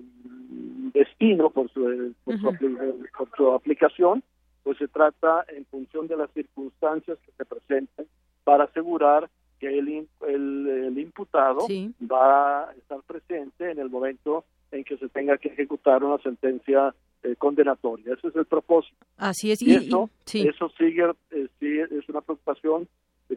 [0.93, 2.55] destino, por su, eh, por, su Ujú.
[2.57, 4.23] apli- por su aplicación,
[4.63, 8.05] pues se trata en función de las circunstancias que se presenten
[8.43, 11.93] para asegurar que el, el, el imputado Sí.
[12.01, 16.93] va a estar presente en el momento en que se tenga que ejecutar una sentencia
[17.23, 18.13] eh, condenatoria.
[18.13, 18.95] Ese es el propósito.
[19.17, 19.61] Así es.
[19.61, 20.47] Y, Y, eso, y- sí.
[20.47, 21.47] eso sigue, eh,
[21.91, 22.87] es una preocupación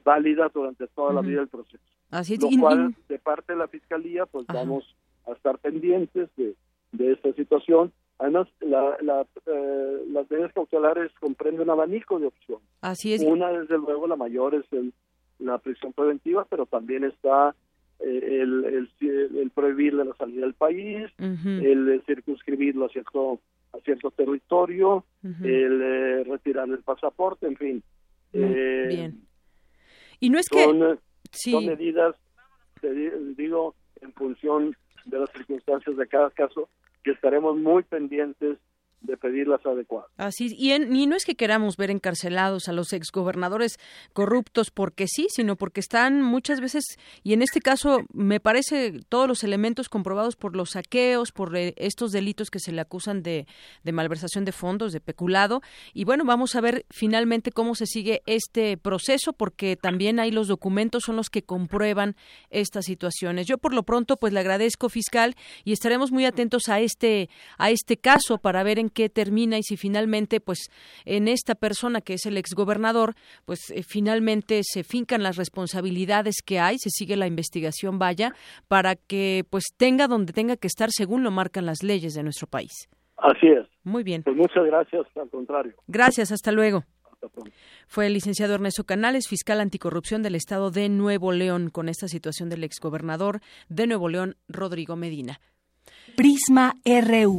[0.04, 1.82] válida durante toda la vida del proceso.
[2.10, 2.42] Así es.
[2.42, 4.84] Lo cual, de parte de la Fiscalía, pues vamos
[5.26, 6.54] a estar pendientes de,
[6.92, 7.92] de esta situación.
[8.18, 12.64] Además, la, la, eh, las medidas cautelares comprenden un abanico de opciones.
[12.80, 13.22] Así es.
[13.22, 14.92] Una, desde luego, la mayor es el,
[15.40, 17.54] la prisión preventiva, pero también está
[18.04, 21.48] el, el, el prohibirle la salida del país, Ujú.
[21.48, 23.40] el eh, circunscribirlo a cierto
[23.72, 27.82] a cierto territorio, el eh, retirarle el pasaporte, en fin.
[28.34, 29.22] Eh, Bien.
[30.20, 30.62] Y no es que...
[30.64, 30.96] son, eh,
[31.34, 31.52] Sí.
[31.52, 32.14] son medidas,
[33.38, 36.68] digo, en función de las circunstancias de cada caso,
[37.02, 38.58] que estaremos muy pendientes
[39.02, 40.10] de pedirlas adecuadas.
[40.16, 43.78] Así, y, en- y no es que queramos ver encarcelados a los exgobernadores
[44.12, 46.84] corruptos porque sí, sino porque están muchas veces,
[47.22, 51.74] y en este caso me parece todos los elementos comprobados por los saqueos, por eh,
[51.76, 53.46] estos delitos que se le acusan de,
[53.92, 55.62] malversación de fondos, de peculado,
[55.92, 60.48] y bueno, vamos a ver finalmente cómo se sigue este proceso, porque también hay los
[60.48, 62.16] documentos son los que comprueban
[62.50, 63.46] estas situaciones.
[63.46, 65.34] Yo por lo pronto pues le agradezco fiscal
[65.64, 69.62] y estaremos muy atentos a este a este caso para ver en qué termina y
[69.62, 70.70] si finalmente pues
[71.04, 76.60] en esta persona que es el exgobernador pues eh, finalmente se fincan las responsabilidades que
[76.60, 78.34] hay, se sigue la investigación vaya
[78.68, 82.46] para que pues tenga donde tenga que estar según lo marcan las leyes de nuestro
[82.46, 82.88] país.
[83.16, 83.66] Así es.
[83.84, 84.22] Muy bien.
[84.22, 85.74] Pues muchas gracias, al contrario.
[85.86, 86.84] Gracias, hasta luego.
[87.86, 92.48] Fue el licenciado Ernesto Canales, fiscal anticorrupción del Estado de Nuevo León, con esta situación
[92.48, 95.40] del exgobernador de Nuevo León, Rodrigo Medina.
[96.16, 97.38] Prisma RU.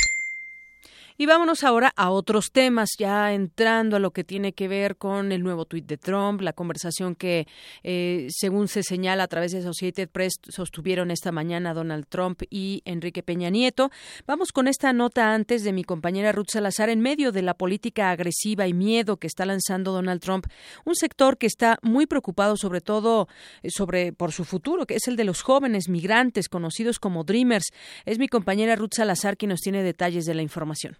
[1.21, 5.31] Y vámonos ahora a otros temas, ya entrando a lo que tiene que ver con
[5.31, 7.45] el nuevo tuit de Trump, la conversación que,
[7.83, 12.81] eh, según se señala a través de Associated Press, sostuvieron esta mañana Donald Trump y
[12.85, 13.91] Enrique Peña Nieto.
[14.25, 16.89] Vamos con esta nota antes de mi compañera Ruth Salazar.
[16.89, 20.47] En medio de la política agresiva y miedo que está lanzando Donald Trump,
[20.85, 23.27] un sector que está muy preocupado sobre todo
[23.61, 27.69] eh, sobre por su futuro, que es el de los jóvenes migrantes conocidos como Dreamers.
[28.05, 30.97] Es mi compañera Ruth Salazar quien nos tiene detalles de la información.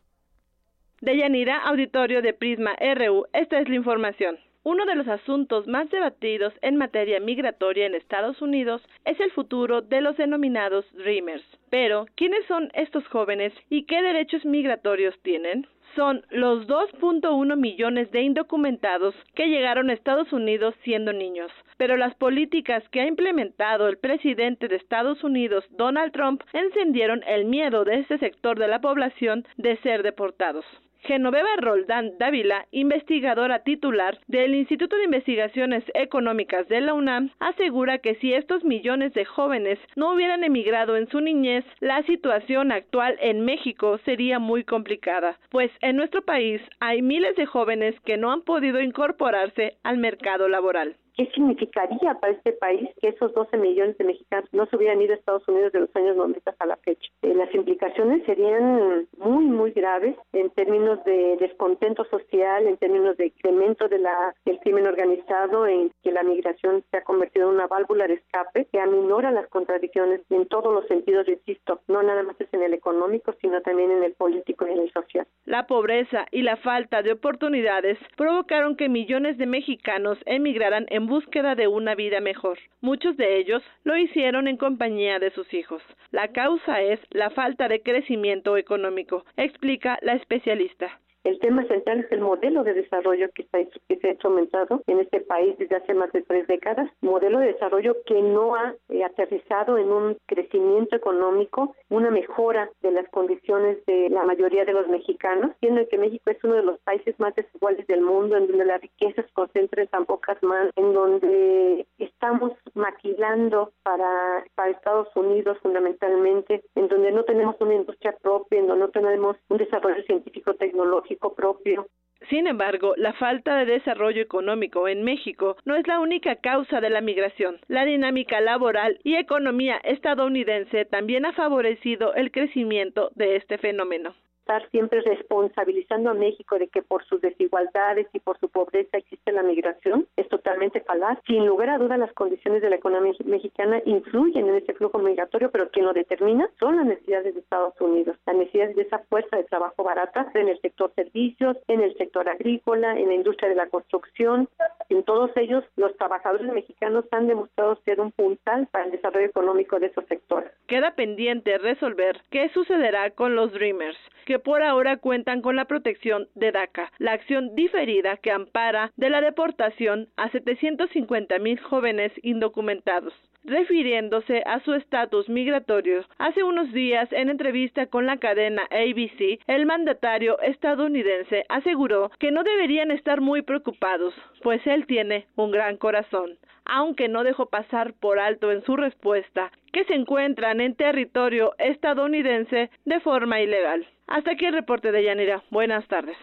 [1.03, 4.37] Deyanira, auditorio de Prisma RU, esta es la información.
[4.61, 9.81] Uno de los asuntos más debatidos en materia migratoria en Estados Unidos es el futuro
[9.81, 11.43] de los denominados Dreamers.
[11.71, 15.65] Pero, ¿quiénes son estos jóvenes y qué derechos migratorios tienen?
[15.95, 21.51] Son los 2.1 millones de indocumentados que llegaron a Estados Unidos siendo niños.
[21.77, 27.45] Pero las políticas que ha implementado el presidente de Estados Unidos, Donald Trump, encendieron el
[27.45, 30.63] miedo de este sector de la población de ser deportados.
[31.03, 38.15] Genoveva Roldán Dávila, investigadora titular del Instituto de Investigaciones Económicas de la UNAM, asegura que
[38.15, 43.43] si estos millones de jóvenes no hubieran emigrado en su niñez, la situación actual en
[43.43, 48.43] México sería muy complicada, pues en nuestro país hay miles de jóvenes que no han
[48.43, 50.95] podido incorporarse al mercado laboral.
[51.15, 55.13] ¿Qué significaría para este país que esos 12 millones de mexicanos no se hubieran ido
[55.13, 57.11] a Estados Unidos de los años 90 a la fecha?
[57.21, 63.27] Eh, las implicaciones serían muy, muy graves en términos de descontento social, en términos de
[63.27, 67.67] incremento de la, del crimen organizado, en que la migración se ha convertido en una
[67.67, 72.39] válvula de escape que aminora las contradicciones en todos los sentidos, insisto, no nada más
[72.39, 75.27] es en el económico, sino también en el político y en el social.
[75.45, 81.55] La pobreza y la falta de oportunidades provocaron que millones de mexicanos emigraran en búsqueda
[81.55, 82.59] de una vida mejor.
[82.81, 85.81] Muchos de ellos lo hicieron en compañía de sus hijos.
[86.11, 90.99] La causa es la falta de crecimiento económico, explica la especialista.
[91.23, 94.99] El tema central es el modelo de desarrollo que, está, que se ha instrumentado en
[95.01, 99.03] este país desde hace más de tres décadas, modelo de desarrollo que no ha eh,
[99.03, 104.87] aterrizado en un crecimiento económico, una mejora de las condiciones de la mayoría de los
[104.87, 108.65] mexicanos, siendo que México es uno de los países más desiguales del mundo, en donde
[108.65, 115.15] la riqueza se concentra en tan pocas manos, en donde estamos maquilando para, para Estados
[115.15, 120.01] Unidos fundamentalmente, en donde no tenemos una industria propia, en donde no tenemos un desarrollo
[120.03, 121.87] científico tecnológico propio.
[122.29, 126.89] Sin embargo, la falta de desarrollo económico en México no es la única causa de
[126.89, 127.59] la migración.
[127.67, 134.67] La dinámica laboral y economía estadounidense también ha favorecido el crecimiento de este fenómeno estar
[134.71, 139.43] siempre responsabilizando a México de que por sus desigualdades y por su pobreza existe la
[139.43, 141.19] migración es totalmente falaz.
[141.25, 145.51] Sin lugar a dudas, las condiciones de la economía mexicana influyen en ese flujo migratorio,
[145.51, 149.37] pero quien lo determina son las necesidades de Estados Unidos, las necesidades de esa fuerza
[149.37, 153.55] de trabajo barata en el sector servicios, en el sector agrícola, en la industria de
[153.55, 154.49] la construcción.
[154.89, 159.79] En todos ellos, los trabajadores mexicanos han demostrado ser un puntal para el desarrollo económico
[159.79, 160.51] de esos sectores.
[160.67, 163.97] Queda pendiente resolver qué sucederá con los Dreamers,
[164.31, 169.09] que por ahora cuentan con la protección de DACA, la acción diferida que ampara de
[169.09, 173.13] la deportación a 750 mil jóvenes indocumentados.
[173.43, 179.65] Refiriéndose a su estatus migratorio, hace unos días en entrevista con la cadena ABC, el
[179.65, 184.13] mandatario estadounidense aseguró que no deberían estar muy preocupados,
[184.43, 189.51] pues él tiene un gran corazón aunque no dejó pasar por alto en su respuesta
[189.73, 193.85] que se encuentran en territorio estadounidense de forma ilegal.
[194.07, 195.43] Hasta aquí el reporte de Yanira.
[195.49, 196.17] Buenas tardes.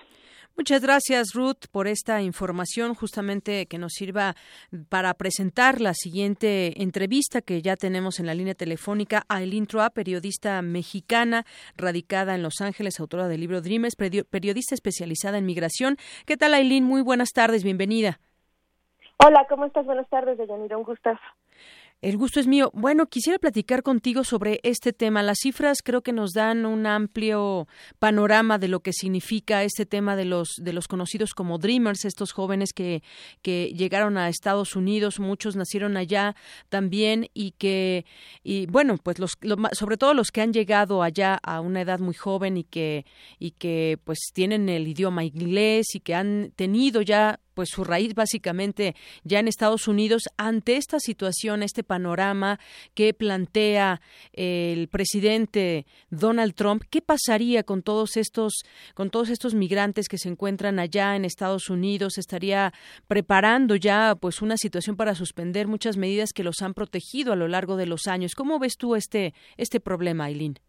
[0.58, 4.34] Muchas gracias, Ruth, por esta información, justamente que nos sirva
[4.88, 9.22] para presentar la siguiente entrevista que ya tenemos en la línea telefónica.
[9.28, 11.44] Aileen Troa, periodista mexicana,
[11.76, 15.96] radicada en Los Ángeles, autora del libro Dreamers, periodista especializada en migración.
[16.26, 16.82] ¿Qué tal, Aileen?
[16.82, 18.18] Muy buenas tardes, bienvenida.
[19.24, 19.86] Hola, ¿cómo estás?
[19.86, 21.22] Buenas tardes, Deyanira, un gustazo.
[22.00, 22.70] El gusto es mío.
[22.74, 25.20] Bueno, quisiera platicar contigo sobre este tema.
[25.24, 27.66] Las cifras creo que nos dan un amplio
[27.98, 32.30] panorama de lo que significa este tema de los de los conocidos como dreamers, estos
[32.30, 33.02] jóvenes que
[33.42, 36.36] que llegaron a Estados Unidos, muchos nacieron allá
[36.68, 38.06] también y que
[38.44, 39.32] y bueno, pues los
[39.72, 43.06] sobre todo los que han llegado allá a una edad muy joven y que
[43.40, 48.14] y que pues tienen el idioma inglés y que han tenido ya pues su raíz
[48.14, 48.94] básicamente
[49.24, 52.60] ya en Estados Unidos ante esta situación, este panorama
[52.94, 54.00] que plantea
[54.32, 58.62] el presidente Donald Trump, ¿qué pasaría con todos estos
[58.94, 62.16] con todos estos migrantes que se encuentran allá en Estados Unidos?
[62.16, 62.72] Estaría
[63.08, 67.48] preparando ya pues una situación para suspender muchas medidas que los han protegido a lo
[67.48, 68.36] largo de los años.
[68.36, 70.60] ¿Cómo ves tú este este problema, Aileen?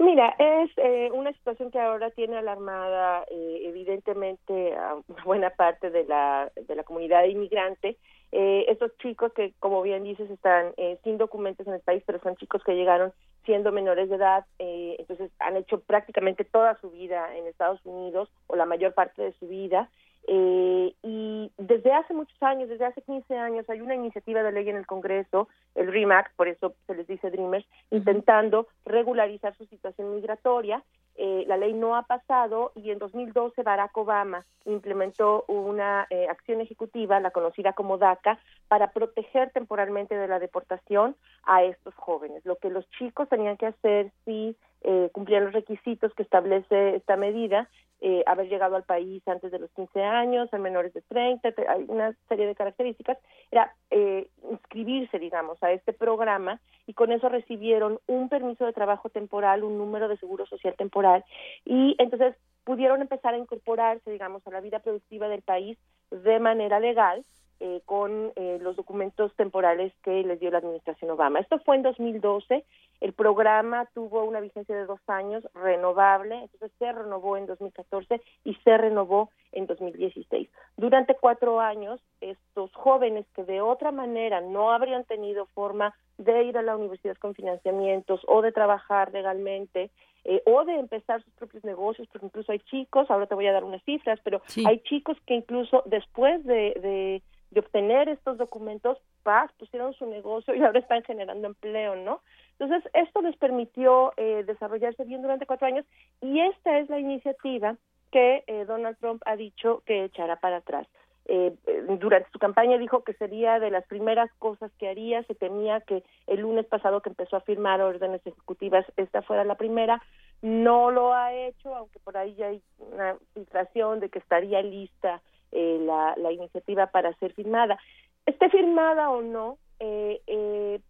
[0.00, 4.96] Mira, es eh, una situación que ahora tiene alarmada eh, evidentemente a
[5.26, 7.98] buena parte de la, de la comunidad inmigrante.
[8.32, 12.18] Eh, estos chicos que, como bien dices, están eh, sin documentos en el país, pero
[12.20, 13.12] son chicos que llegaron
[13.44, 18.30] siendo menores de edad, eh, entonces han hecho prácticamente toda su vida en Estados Unidos
[18.46, 19.90] o la mayor parte de su vida
[20.26, 24.68] eh, y desde hace muchos años, desde hace 15 años, hay una iniciativa de ley
[24.68, 30.14] en el Congreso, el REMAC, por eso se les dice Dreamers, intentando regularizar su situación
[30.14, 30.82] migratoria.
[31.16, 36.60] Eh, la ley no ha pasado y en 2012 Barack Obama implementó una eh, acción
[36.60, 38.38] ejecutiva, la conocida como DACA,
[38.68, 42.44] para proteger temporalmente de la deportación a estos jóvenes.
[42.46, 47.16] Lo que los chicos tenían que hacer si eh, cumplían los requisitos que establece esta
[47.16, 47.68] medida,
[48.02, 51.84] eh, haber llegado al país antes de los 15 años, ser menores de 30, hay
[51.88, 53.18] una serie de características,
[53.50, 59.10] era eh, inscribirse, digamos, a este programa y con eso recibieron un permiso de trabajo
[59.10, 61.24] temporal, un número de seguro social temporal
[61.66, 65.76] y entonces pudieron empezar a incorporarse, digamos, a la vida productiva del país
[66.10, 67.22] de manera legal
[67.60, 71.40] eh, con eh, los documentos temporales que les dio la administración Obama.
[71.40, 72.64] Esto fue en 2012.
[73.00, 78.54] El programa tuvo una vigencia de dos años, renovable, entonces se renovó en 2014 y
[78.56, 80.48] se renovó en 2016.
[80.76, 86.58] Durante cuatro años, estos jóvenes que de otra manera no habrían tenido forma de ir
[86.58, 89.90] a la universidad con financiamientos o de trabajar legalmente,
[90.24, 93.52] eh, o de empezar sus propios negocios, porque incluso hay chicos, ahora te voy a
[93.52, 97.22] dar unas cifras, pero hay chicos que incluso después de, de
[97.58, 102.20] obtener estos documentos, paz, pusieron su negocio y ahora están generando empleo, ¿no?
[102.58, 105.84] Entonces, esto les permitió eh, desarrollarse bien durante cuatro años
[106.20, 107.76] y esta es la iniciativa
[108.12, 110.86] que eh, Donald Trump ha dicho que echará para atrás.
[111.26, 111.54] eh,
[112.00, 116.02] durante su campaña dijo que sería de las primeras cosas que haría, se temía que
[116.26, 120.02] el lunes pasado que empezó a firmar órdenes ejecutivas, esta fuera la primera,
[120.42, 125.22] no lo ha hecho, aunque por ahí ya hay una filtración de que estaría lista
[125.52, 127.78] eh, la, la iniciativa para ser firmada.
[128.26, 130.80] Esté firmada o no, eh, eh,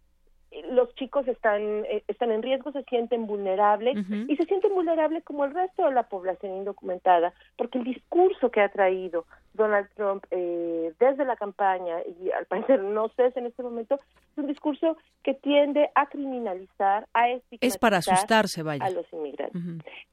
[0.69, 3.95] los chicos están eh, están en riesgo, se sienten vulnerables
[4.27, 8.59] y se sienten vulnerables como el resto de la población indocumentada, porque el discurso que
[8.59, 13.63] ha traído Donald Trump eh, desde la campaña y al parecer no cesa en este
[13.63, 17.29] momento es un discurso que tiende a criminalizar, a
[17.61, 18.83] Es para asustarse, vaya.
[18.85, 19.61] a los inmigrantes.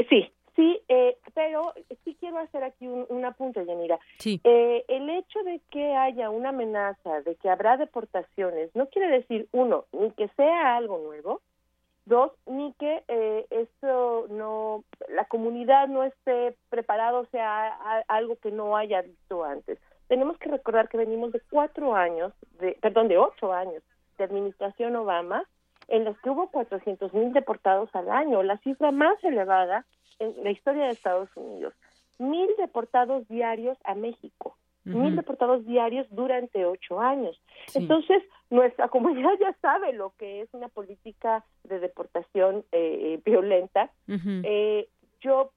[0.09, 1.73] Sí, sí, eh, pero
[2.05, 3.99] sí quiero hacer aquí un, un apunte, Yanira.
[4.19, 4.41] Sí.
[4.43, 9.47] Eh, el hecho de que haya una amenaza de que habrá deportaciones no quiere decir,
[9.53, 11.41] uno, ni que sea algo nuevo,
[12.07, 18.35] dos, ni que eh, esto no, la comunidad no esté preparada, o sea, a- algo
[18.37, 19.79] que no haya visto antes.
[20.09, 23.83] Tenemos que recordar que venimos de cuatro años, de, perdón, de ocho años
[24.17, 25.45] de administración Obama,
[25.87, 29.85] en los que hubo 400 mil deportados al año, la cifra más elevada
[30.19, 31.75] en la historia de Estados Unidos.
[32.19, 37.41] Mil deportados diarios a México, mil deportados diarios durante ocho años.
[37.75, 43.91] Entonces, nuestra comunidad ya sabe lo que es una política de deportación eh, eh, violenta.
[44.09, 44.89] Eh,
[45.21, 45.53] yo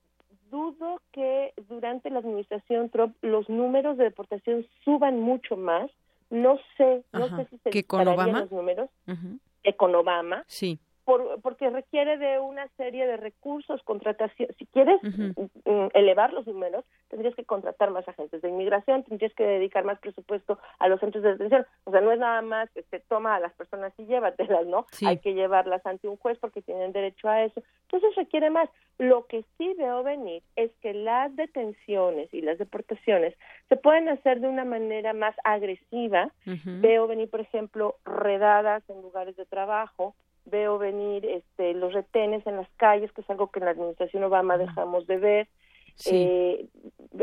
[0.51, 5.89] dudo que durante la administración Trump los números de deportación suban mucho más.
[6.29, 7.37] No sé, no Ajá.
[7.37, 8.41] sé si se ¿Que con Obama?
[8.41, 9.39] los números Ujú.
[9.63, 10.79] que con Obama, Sí.
[11.05, 14.49] Por, porque requiere de una serie de recursos, contratación.
[14.57, 19.43] Si quieres mm, elevar los números, tendrías que contratar más agentes de inmigración, tendrías que
[19.43, 21.65] dedicar más presupuesto a los centros de detención.
[21.85, 24.85] O sea, no es nada más que se toma a las personas y llévatelas, ¿no?
[24.91, 25.05] Sí.
[25.05, 27.61] Hay que llevarlas ante un juez porque tienen derecho a eso.
[27.83, 28.69] Entonces requiere más.
[28.97, 33.35] Lo que sí veo venir es que las detenciones y las deportaciones
[33.67, 36.31] se pueden hacer de una manera más agresiva.
[36.45, 40.15] Veo venir, por ejemplo, redadas en lugares de trabajo,
[40.45, 44.23] veo venir este, los retenes en las calles, que es algo que en la administración
[44.23, 45.47] Obama dejamos de ver.
[45.95, 46.15] Sí.
[46.15, 46.65] Eh,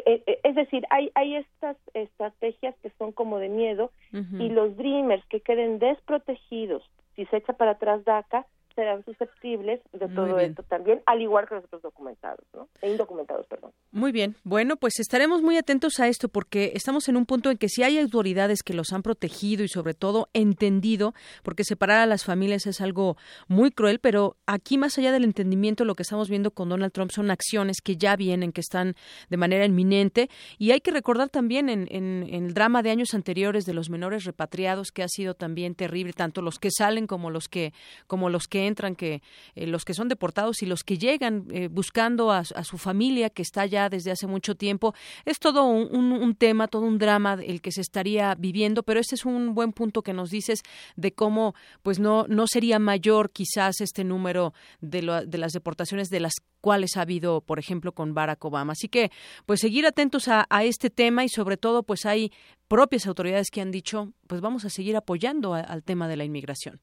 [0.07, 4.77] eh, eh, es decir, hay, hay estas estrategias que son como de miedo y los
[4.77, 6.85] dreamers que queden desprotegidos
[7.17, 8.47] si se echa para atrás DACA
[8.79, 12.69] serán susceptibles de todo esto también, al igual que los otros documentados, ¿no?
[12.81, 13.73] E indocumentados, perdón.
[13.91, 14.37] Muy bien.
[14.45, 17.83] Bueno, pues estaremos muy atentos a esto porque estamos en un punto en que si
[17.83, 21.13] hay autoridades que los han protegido y sobre todo entendido,
[21.43, 23.17] porque separar a las familias es algo
[23.49, 27.11] muy cruel, pero aquí más allá del entendimiento lo que estamos viendo con Donald Trump
[27.11, 28.95] son acciones que ya vienen, que están
[29.29, 33.13] de manera inminente y hay que recordar también en, en- en el drama de años
[33.13, 37.31] anteriores de los menores repatriados que ha sido también terrible, tanto los que salen como
[37.31, 37.73] los que
[38.07, 39.23] como los que entran, que
[39.57, 43.43] eh, los que son deportados y los que llegan eh, buscando a, su familia que
[43.43, 44.95] está ya desde hace mucho tiempo.
[45.25, 49.25] Es todo un, tema, todo un drama el que se estaría viviendo, pero este es
[49.25, 50.63] un buen punto que nos dices
[50.95, 56.09] de cómo pues no, no sería mayor quizás este número de, lo- de las deportaciones
[56.09, 58.73] de las cuales ha habido, por ejemplo, con Barack Obama.
[58.73, 59.11] Así que,
[59.47, 62.33] pues seguir atentos a, este tema y sobre todo, pues hay
[62.67, 66.81] propias autoridades que han dicho, pues vamos a seguir apoyando al tema de la inmigración.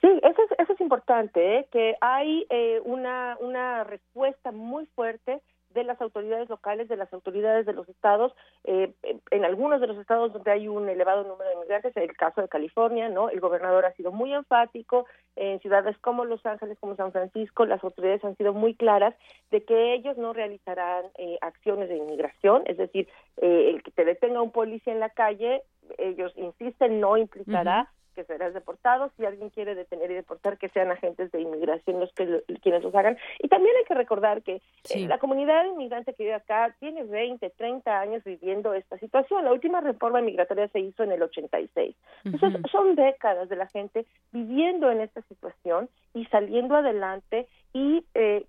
[0.00, 1.68] Sí, eso es, eso es importante, ¿eh?
[1.72, 5.40] que hay eh, una, una respuesta muy fuerte
[5.70, 8.32] de las autoridades locales, de las autoridades de los estados,
[8.64, 8.92] eh,
[9.30, 12.48] en algunos de los estados donde hay un elevado número de inmigrantes, el caso de
[12.48, 13.28] California, ¿no?
[13.28, 17.82] El gobernador ha sido muy enfático, en ciudades como Los Ángeles, como San Francisco, las
[17.84, 19.14] autoridades han sido muy claras
[19.50, 24.04] de que ellos no realizarán eh, acciones de inmigración, es decir, eh, el que te
[24.04, 25.62] detenga un policía en la calle,
[25.98, 29.12] ellos insisten, no implicará que serás deportado.
[29.16, 32.82] Si alguien quiere detener y deportar, que sean agentes de inmigración los que lo- quienes
[32.82, 33.16] los hagan.
[33.38, 35.04] Y también hay que recordar que Sí.
[35.04, 39.44] eh, la comunidad inmigrante que vive acá tiene 20, 30 años viviendo esta situación.
[39.44, 41.94] La última reforma migratoria se hizo en el 86.
[42.24, 48.44] Entonces, son décadas de la gente viviendo en esta situación y saliendo adelante y eh,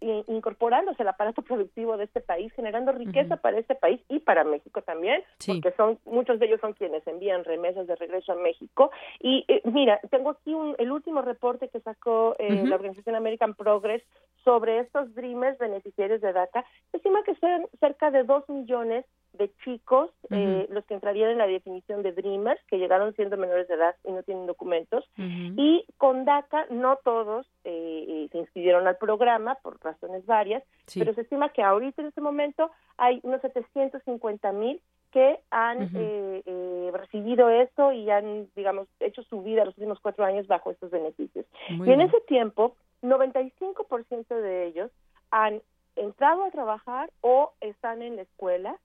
[0.00, 4.82] incorporándose al aparato productivo de este país, generando riqueza para este país y para México
[4.82, 8.90] también, porque son muchos de ellos son quienes envían remesas de regreso a México.
[9.20, 13.54] Y eh, mira, tengo aquí un, el último reporte que sacó eh, la organización American
[13.54, 14.02] Progress
[14.44, 16.64] sobre estos Dreamers beneficiarios de DACA.
[16.90, 19.04] Se estima que son cerca de dos millones
[19.36, 23.68] de chicos eh, los que entrarían en la definición de Dreamers, que llegaron siendo menores
[23.68, 25.08] de edad y no tienen documentos.
[25.16, 31.00] Y con DACA no todos eh, eh, se inscribieron al programa por razones varias, Sí.
[31.00, 34.80] pero se estima que ahorita en este momento hay unos 750 mil
[35.12, 40.24] que han eh, eh, recibido esto y han, digamos, hecho su vida los últimos cuatro
[40.24, 41.46] años bajo estos beneficios.
[41.70, 42.08] Muy y en bien.
[42.10, 44.90] ese tiempo, 95% de ellos
[45.30, 45.62] han
[45.96, 48.76] entrado a trabajar o están en la escuela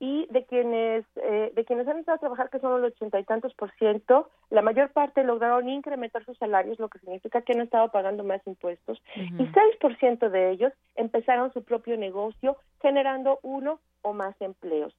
[0.00, 3.24] y de quienes eh, de quienes han entrado a trabajar que son el ochenta y
[3.24, 7.60] tantos por ciento la mayor parte lograron incrementar sus salarios lo que significa que han
[7.60, 13.38] estado pagando más impuestos y seis por ciento de ellos empezaron su propio negocio generando
[13.42, 14.94] uno o más empleos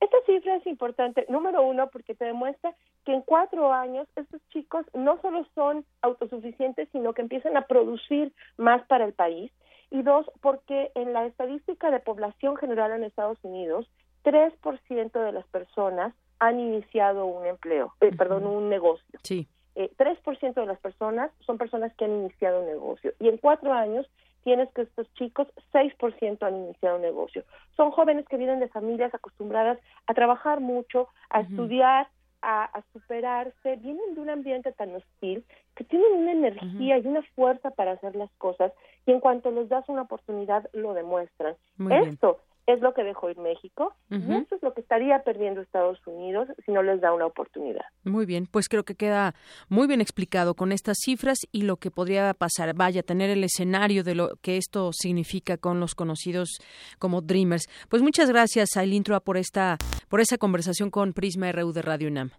[0.00, 2.74] esta cifra es importante, número uno, porque te demuestra
[3.04, 8.32] que en cuatro años estos chicos no solo son autosuficientes, sino que empiezan a producir
[8.56, 9.52] más para el país.
[9.90, 13.90] Y dos, porque en la estadística de población general en Estados Unidos,
[14.24, 19.20] 3% de las personas han iniciado un empleo, eh, perdón, un negocio.
[19.22, 19.46] Sí.
[19.76, 23.12] Eh, 3% de las personas son personas que han iniciado un negocio.
[23.20, 24.06] Y en cuatro años
[24.42, 27.44] tienes que estos chicos, 6% han iniciado un negocio.
[27.76, 32.08] Son jóvenes que vienen de familias acostumbradas a trabajar mucho, a estudiar,
[32.42, 35.44] a, a superarse, vienen de un ambiente tan hostil
[35.74, 38.72] que tienen una energía y una fuerza para hacer las cosas
[39.04, 41.54] y en cuanto les das una oportunidad lo demuestran.
[41.76, 42.08] Muy bien.
[42.08, 45.98] Esto es lo que dejó ir México y eso es lo que estaría perdiendo Estados
[46.06, 47.84] Unidos si no les da una oportunidad.
[48.04, 49.34] Muy bien, pues creo que queda
[49.68, 52.74] muy bien explicado con estas cifras y lo que podría pasar.
[52.74, 56.58] Vaya, tener el escenario de lo que esto significa con los conocidos
[56.98, 57.66] como Dreamers.
[57.88, 59.76] Pues muchas gracias, Aileen Trua, por esta,
[60.08, 62.30] por esa conversación con Prisma RU de Radio UNAM.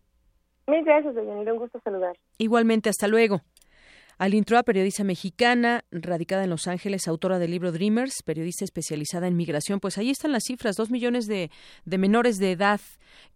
[0.68, 2.16] Mil gracias, Deyanira, un gusto saludar.
[2.38, 3.42] Igualmente, hasta luego.
[4.18, 9.36] Aileen Trua, periodista mexicana, radicada en Los Ángeles, autora del libro Dreamers, periodista especializada en
[9.36, 9.80] migración.
[9.80, 11.49] Pues ahí están las cifras, dos millones de,
[11.86, 12.82] de menores de edad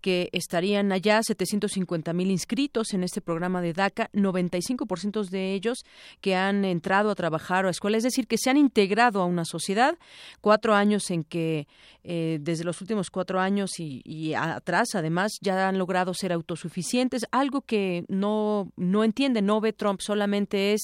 [0.01, 5.83] que estarían allá, 750 mil inscritos en este programa de DACA, 95% de ellos
[6.21, 9.25] que han entrado a trabajar o a escuela, es decir, que se han integrado a
[9.25, 9.97] una sociedad.
[10.41, 11.67] Cuatro años en que,
[12.03, 17.25] eh, desde los últimos cuatro años y, y atrás, además, ya han logrado ser autosuficientes,
[17.31, 20.74] algo que no, no entiende, no ve Trump, solamente es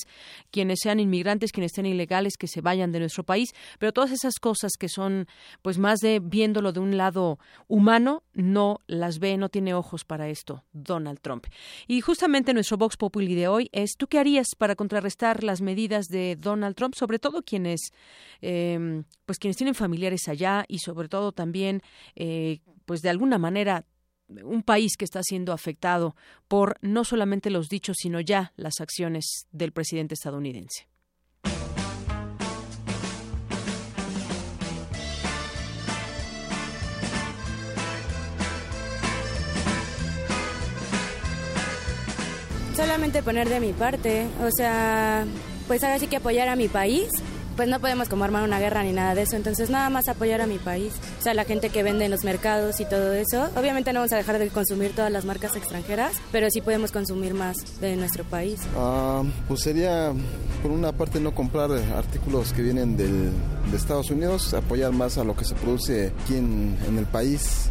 [0.52, 4.36] quienes sean inmigrantes, quienes estén ilegales, que se vayan de nuestro país, pero todas esas
[4.40, 5.28] cosas que son,
[5.62, 10.30] pues más de viéndolo de un lado humano, no las ve, no tiene ojos para
[10.30, 11.46] esto, Donald Trump.
[11.88, 16.06] Y justamente nuestro Vox Populi de hoy es, ¿tú qué harías para contrarrestar las medidas
[16.08, 17.92] de Donald Trump, sobre todo quienes,
[18.42, 21.82] eh, pues quienes tienen familiares allá y sobre todo también,
[22.16, 23.86] eh, pues de alguna manera
[24.44, 26.16] un país que está siendo afectado
[26.48, 30.88] por no solamente los dichos, sino ya las acciones del presidente estadounidense.
[42.76, 45.26] Solamente poner de mi parte, o sea,
[45.68, 47.10] pues ahora sí que apoyar a mi país.
[47.56, 50.42] Pues no podemos como armar una guerra ni nada de eso, entonces nada más apoyar
[50.42, 50.94] a mi país.
[51.20, 53.50] O sea, la gente que vende en los mercados y todo eso.
[53.56, 57.34] Obviamente no vamos a dejar de consumir todas las marcas extranjeras, pero sí podemos consumir
[57.34, 58.60] más de nuestro país.
[58.78, 60.12] Ah, pues sería,
[60.62, 63.32] por una parte, no comprar artículos que vienen del,
[63.70, 67.70] de Estados Unidos, apoyar más a lo que se produce aquí en el país.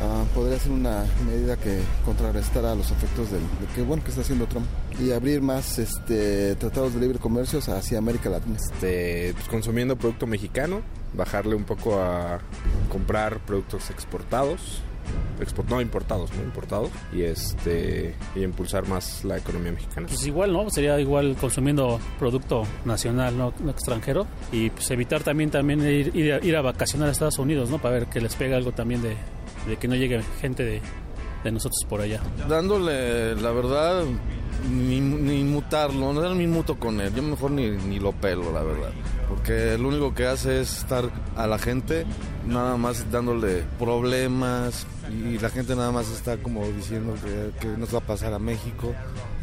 [0.00, 4.22] Ah, podría ser una medida que contrarrestara los efectos del, de que bueno que está
[4.22, 4.66] haciendo Trump
[4.98, 8.56] y abrir más este tratados de libre comercio hacia América Latina.
[8.56, 10.82] Este, pues, consumiendo producto mexicano,
[11.14, 12.40] bajarle un poco a
[12.90, 14.82] comprar productos exportados,
[15.40, 20.06] export, no importados, no importados, y este y impulsar más la economía mexicana.
[20.08, 20.68] Pues igual, ¿no?
[20.70, 24.26] Sería igual consumiendo producto nacional, no, no extranjero.
[24.50, 27.78] Y pues evitar también, también ir, ir, a, ir a vacacionar a Estados Unidos, ¿no?
[27.78, 29.16] Para ver que les pega algo también de,
[29.66, 30.82] de que no llegue gente de,
[31.44, 32.20] de nosotros por allá.
[32.48, 34.04] Dándole, la verdad,
[34.70, 38.62] ni, ni mutarlo, no ni muto con él, yo mejor ni, ni lo pelo, la
[38.62, 38.90] verdad.
[39.28, 42.04] Porque lo único que hace es estar a la gente
[42.46, 47.94] nada más dándole problemas y la gente nada más está como diciendo que, que nos
[47.94, 48.94] va a pasar a México,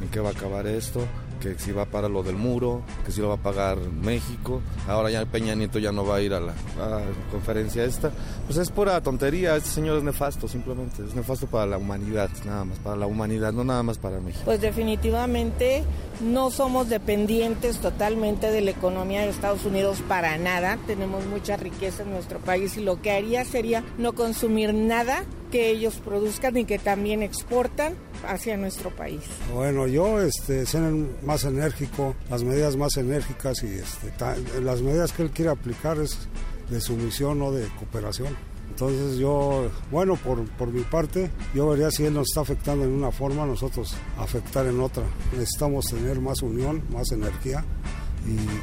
[0.02, 1.02] en qué va a acabar esto,
[1.40, 5.10] que si va para lo del muro, que si lo va a pagar México, ahora
[5.10, 8.12] ya Peña Nieto ya no va a ir a la, a la conferencia esta,
[8.46, 12.66] pues es pura tontería, este señor es nefasto simplemente, es nefasto para la humanidad, nada
[12.66, 14.44] más, para la humanidad, no nada más para México.
[14.46, 15.84] Pues definitivamente
[16.22, 20.78] no somos dependientes totalmente de la economía de Estados Unidos para nada.
[20.88, 25.70] Tenemos mucha riqueza en nuestro país y lo que haría sería no consumir nada que
[25.70, 27.96] ellos produzcan y que también exportan
[28.28, 29.22] hacia nuestro país.
[29.54, 30.82] Bueno, yo este, ser
[31.24, 34.14] más enérgico, las medidas más enérgicas y este,
[34.62, 36.28] las medidas que él quiere aplicar es
[36.70, 38.36] de sumisión, no de cooperación.
[38.70, 42.92] Entonces yo, bueno, por, por mi parte, yo vería si él nos está afectando en
[42.92, 45.04] una forma, nosotros afectar en otra.
[45.34, 47.66] Necesitamos tener más unión, más energía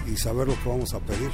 [0.06, 1.30] y saber lo que vamos a pedir.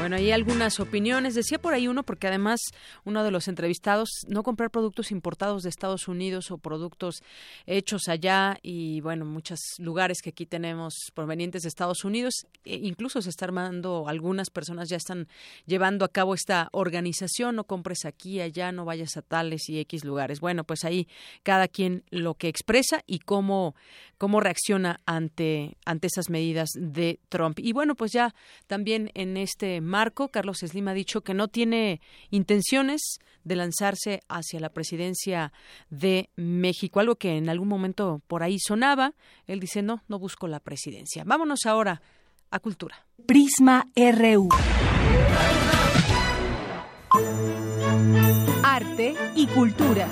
[0.00, 1.34] Bueno, hay algunas opiniones.
[1.34, 2.58] Decía por ahí uno, porque además
[3.04, 7.22] uno de los entrevistados, no comprar productos importados de Estados Unidos o productos
[7.66, 12.46] hechos allá y, bueno, muchos lugares que aquí tenemos provenientes de Estados Unidos.
[12.64, 15.28] E incluso se está armando, algunas personas ya están
[15.66, 20.06] llevando a cabo esta organización, no compres aquí, allá, no vayas a tales y X
[20.06, 20.40] lugares.
[20.40, 21.08] Bueno, pues ahí
[21.42, 23.74] cada quien lo que expresa y cómo,
[24.16, 27.58] cómo reacciona ante, ante esas medidas de Trump.
[27.58, 28.34] Y bueno, pues ya
[28.66, 34.60] también en este marco, Carlos Slim ha dicho que no tiene intenciones de lanzarse hacia
[34.60, 35.52] la presidencia
[35.90, 39.12] de México, algo que en algún momento por ahí sonaba.
[39.46, 41.24] Él dice, no, no busco la presidencia.
[41.26, 42.00] Vámonos ahora
[42.50, 43.06] a cultura.
[43.26, 44.48] Prisma RU.
[48.62, 50.08] Arte y cultura.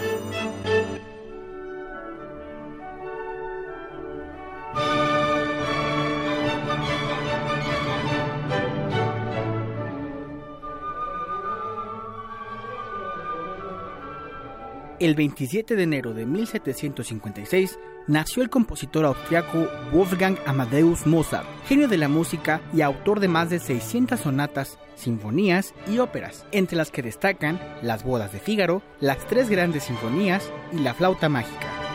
[15.01, 17.79] El 27 de enero de 1756
[18.09, 23.49] nació el compositor austriaco Wolfgang Amadeus Mozart, genio de la música y autor de más
[23.49, 29.25] de 600 sonatas, sinfonías y óperas, entre las que destacan Las bodas de Fígaro, las
[29.29, 31.88] tres grandes sinfonías y La flauta mágica.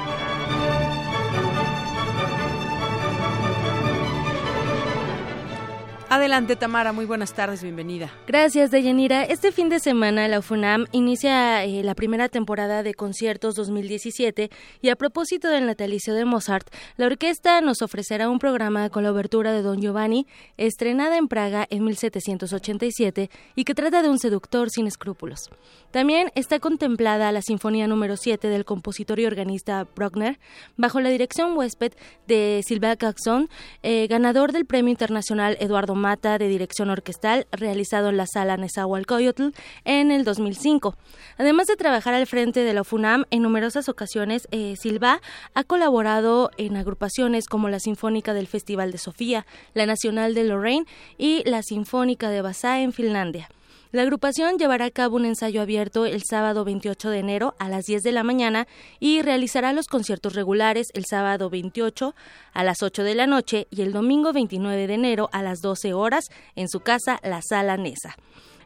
[6.13, 6.93] Adelante, Tamara.
[6.93, 7.63] Muy buenas tardes.
[7.63, 8.11] Bienvenida.
[8.27, 9.23] Gracias, Deyanira.
[9.23, 14.89] Este fin de semana la UFUNAM inicia eh, la primera temporada de conciertos 2017 y
[14.89, 19.53] a propósito del natalicio de Mozart, la orquesta nos ofrecerá un programa con la obertura
[19.53, 24.85] de Don Giovanni, estrenada en Praga en 1787 y que trata de un seductor sin
[24.85, 25.49] escrúpulos.
[25.89, 30.39] También está contemplada la Sinfonía número 7 del compositor y organista Bruckner,
[30.77, 31.93] bajo la dirección huésped
[32.27, 33.49] de Silva Caxon,
[33.81, 39.51] eh, ganador del Premio Internacional Eduardo Mata de dirección orquestal realizado en la sala Nezahualcóyotl
[39.85, 40.97] en el 2005.
[41.37, 45.21] Además de trabajar al frente de la FUNAM en numerosas ocasiones, eh, Silva
[45.53, 50.85] ha colaborado en agrupaciones como la Sinfónica del Festival de Sofía, la Nacional de Lorraine
[51.17, 53.47] y la Sinfónica de Vaasa en Finlandia.
[53.93, 57.85] La agrupación llevará a cabo un ensayo abierto el sábado 28 de enero a las
[57.85, 58.67] 10 de la mañana
[58.99, 62.15] y realizará los conciertos regulares el sábado 28
[62.53, 65.93] a las 8 de la noche y el domingo 29 de enero a las 12
[65.93, 66.25] horas
[66.55, 68.17] en su casa, la Sala Nesa.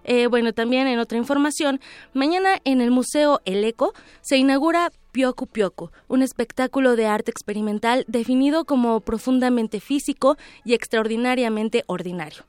[0.05, 1.81] Eh, bueno, también en otra información,
[2.13, 8.05] mañana en el Museo El Eco se inaugura Pioku Pioku, un espectáculo de arte experimental
[8.07, 12.45] definido como profundamente físico y extraordinariamente ordinario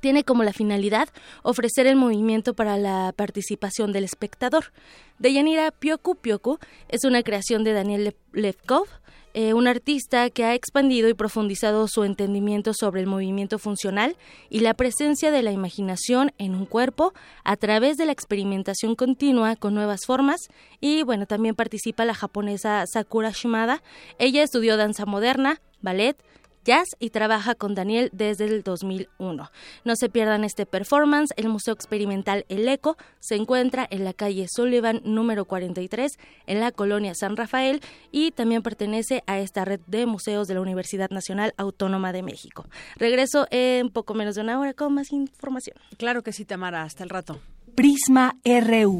[0.00, 1.08] tiene como la finalidad
[1.42, 4.72] ofrecer el movimiento para la participación del espectador.
[5.18, 8.86] Deyanira Pioku Pioku es una creación de Daniel Levkov,
[9.32, 14.16] eh, un artista que ha expandido y profundizado su entendimiento sobre el movimiento funcional
[14.48, 17.12] y la presencia de la imaginación en un cuerpo
[17.44, 20.40] a través de la experimentación continua con nuevas formas
[20.80, 23.84] y bueno, también participa la japonesa Sakura Shimada.
[24.18, 26.16] Ella estudió danza moderna, ballet,
[26.64, 29.50] jazz y trabaja con Daniel desde el 2001.
[29.84, 31.32] No se pierdan este performance.
[31.36, 36.12] El Museo Experimental El Eco se encuentra en la calle Sullivan número 43
[36.46, 37.80] en la colonia San Rafael
[38.10, 42.66] y también pertenece a esta red de museos de la Universidad Nacional Autónoma de México.
[42.96, 45.76] Regreso en poco menos de una hora con más información.
[45.96, 46.82] Claro que sí, Tamara.
[46.82, 47.40] Hasta el rato.
[47.74, 48.98] Prisma RU.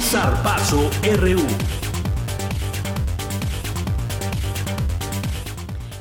[0.00, 1.79] Zarpazo RU.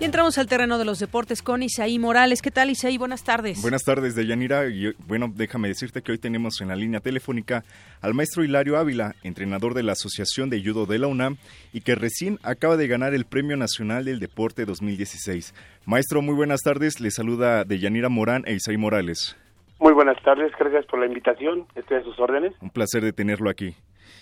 [0.01, 2.41] Y entramos al terreno de los deportes con Isaí Morales.
[2.41, 2.97] ¿Qué tal, Isaí?
[2.97, 3.61] Buenas tardes.
[3.61, 4.65] Buenas tardes, Deyanira.
[4.67, 7.65] Y bueno, déjame decirte que hoy tenemos en la línea telefónica
[7.99, 11.35] al maestro Hilario Ávila, entrenador de la Asociación de Judo de la UNAM
[11.73, 15.53] y que recién acaba de ganar el Premio Nacional del Deporte 2016.
[15.85, 17.01] Maestro, muy buenas tardes.
[17.01, 19.35] Le saluda Deyanira Morán e Isaí Morales.
[19.79, 21.67] Muy buenas tardes, gracias por la invitación.
[21.75, 22.53] Estoy a sus órdenes.
[22.61, 23.75] Un placer de tenerlo aquí.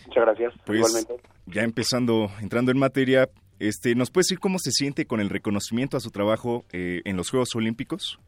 [0.08, 0.54] Muchas gracias.
[0.66, 1.18] Pues, Igualmente.
[1.46, 5.98] Ya empezando, entrando en materia, este, ¿Nos puede decir cómo se siente con el reconocimiento
[5.98, 8.20] a su trabajo eh, en los Juegos Olímpicos?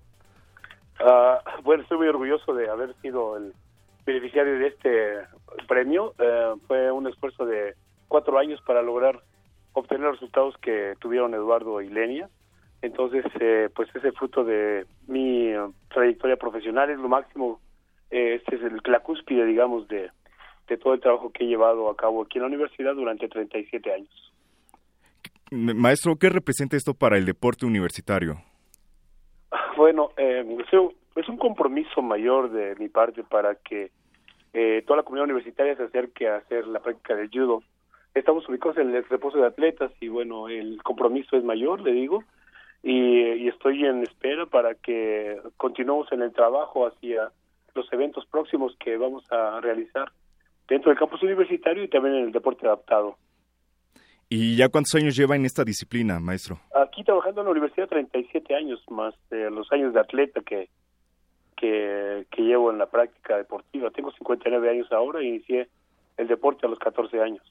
[0.99, 3.53] Ah, bueno, estoy muy orgulloso de haber sido el
[4.05, 5.13] beneficiario de este
[5.67, 6.13] premio.
[6.19, 7.75] Eh, fue un esfuerzo de
[8.07, 9.21] cuatro años para lograr
[9.73, 12.27] obtener los resultados que tuvieron Eduardo y Lenia.
[12.81, 15.53] Entonces, eh, pues ese fruto de mi
[15.93, 17.59] trayectoria profesional es lo máximo.
[18.09, 20.09] este es el, la cúspide, digamos, de,
[20.67, 23.93] de todo el trabajo que he llevado a cabo aquí en la universidad durante 37
[23.93, 24.29] años.
[25.51, 28.35] Maestro, ¿qué representa esto para el deporte universitario?
[29.77, 30.45] Bueno, eh,
[31.15, 33.91] es un compromiso mayor de mi parte para que
[34.53, 37.63] eh, toda la comunidad universitaria se acerque a hacer la práctica del judo.
[38.13, 42.25] Estamos ubicados en el reposo de atletas y bueno, el compromiso es mayor, le digo,
[42.83, 47.31] y, y estoy en espera para que continuemos en el trabajo hacia
[47.73, 50.11] los eventos próximos que vamos a realizar
[50.67, 53.15] dentro del campus universitario y también en el deporte adaptado.
[54.29, 56.59] ¿Y ya cuántos años lleva en esta disciplina, maestro?
[56.75, 60.69] Aquí trabajando en la universidad 37 años más de los años de atleta que,
[61.57, 63.89] que, que llevo en la práctica deportiva.
[63.89, 65.67] Tengo 59 años ahora y inicié
[66.17, 67.43] el deporte a los 14 años.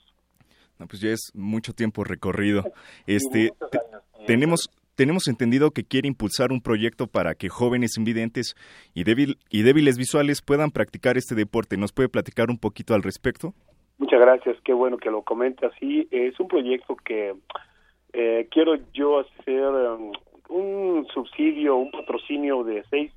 [0.78, 2.62] No, pues ya es mucho tiempo recorrido.
[3.06, 3.80] Este, te-
[4.26, 8.56] tenemos tenemos entendido que quiere impulsar un proyecto para que jóvenes invidentes
[8.94, 11.76] y, débil, y débiles visuales puedan practicar este deporte.
[11.76, 13.54] ¿Nos puede platicar un poquito al respecto?
[13.98, 16.06] Muchas gracias, qué bueno que lo comenta así.
[16.12, 17.34] Es un proyecto que
[18.12, 20.12] eh, quiero yo hacer um,
[20.48, 23.12] un subsidio, un patrocinio de seis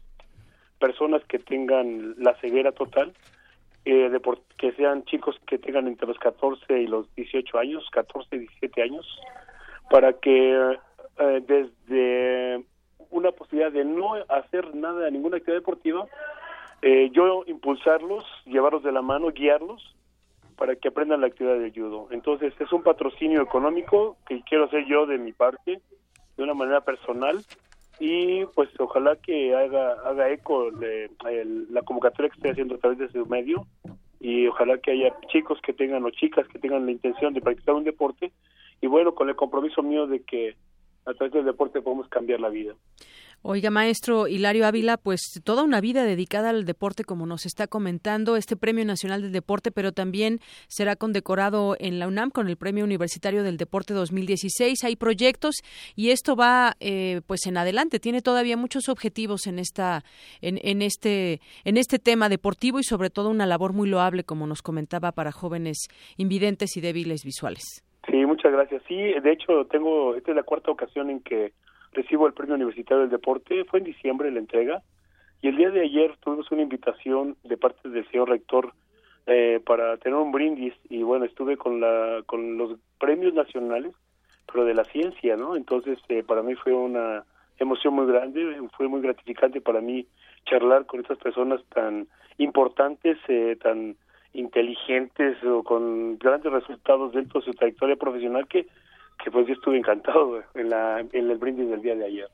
[0.80, 3.14] personas que tengan la ceguera total,
[3.86, 4.12] eh,
[4.58, 8.82] que sean chicos que tengan entre los 14 y los 18 años, 14 y 17
[8.82, 9.06] años,
[9.92, 10.78] para que
[11.20, 12.66] eh, desde
[13.12, 16.08] una posibilidad de no hacer nada, ninguna actividad deportiva,
[16.82, 19.96] eh, yo impulsarlos, llevarlos de la mano, guiarlos
[20.62, 22.08] para que aprendan la actividad del judo.
[22.12, 25.82] Entonces es un patrocinio económico que quiero hacer yo de mi parte,
[26.38, 27.44] de una manera personal,
[28.00, 31.10] y pues ojalá que haga, haga eco de,
[31.72, 33.66] la convocatoria que estoy haciendo a través de su medio,
[34.20, 37.74] y ojalá que haya chicos que tengan o chicas que tengan la intención de practicar
[37.74, 38.32] un deporte,
[38.82, 40.56] y bueno, con el compromiso mío de que
[41.08, 42.76] a través del deporte podemos cambiar la vida.
[43.44, 48.36] Oiga, maestro Hilario Ávila, pues toda una vida dedicada al deporte, como nos está comentando,
[48.36, 50.38] este Premio Nacional del Deporte, pero también
[50.68, 54.84] será condecorado en la UNAM con el Premio Universitario del Deporte 2016.
[54.84, 55.56] Hay proyectos
[55.96, 58.00] y esto va, eh, pues en adelante.
[58.00, 60.04] Tiene todavía muchos objetivos en esta,
[60.42, 64.46] en, en este, en este tema deportivo y sobre todo una labor muy loable, como
[64.46, 67.84] nos comentaba, para jóvenes invidentes y débiles visuales.
[68.08, 68.84] Sí, muchas gracias.
[68.88, 71.54] Sí, de hecho, tengo, esta es la cuarta ocasión en que
[71.92, 73.66] recibo el Premio Universitario del Deporte.
[73.66, 74.82] Fue en diciembre la entrega.
[75.42, 78.74] Y el día de ayer tuvimos una invitación de parte del señor rector
[79.26, 80.74] eh, para tener un brindis.
[80.90, 83.94] Y bueno, estuve con, la, con los premios nacionales,
[84.52, 85.56] pero de la ciencia, ¿no?
[85.56, 87.24] Entonces, eh, para mí fue una
[87.58, 88.62] emoción muy grande.
[88.78, 90.06] Fue muy gratificante para mí
[90.46, 93.96] charlar con estas personas tan importantes, eh, tan
[94.34, 98.68] inteligentes o con grandes resultados dentro de su trayectoria profesional que,
[99.24, 102.28] que pues yo estuve encantado en, la, en el brindis del día de ayer.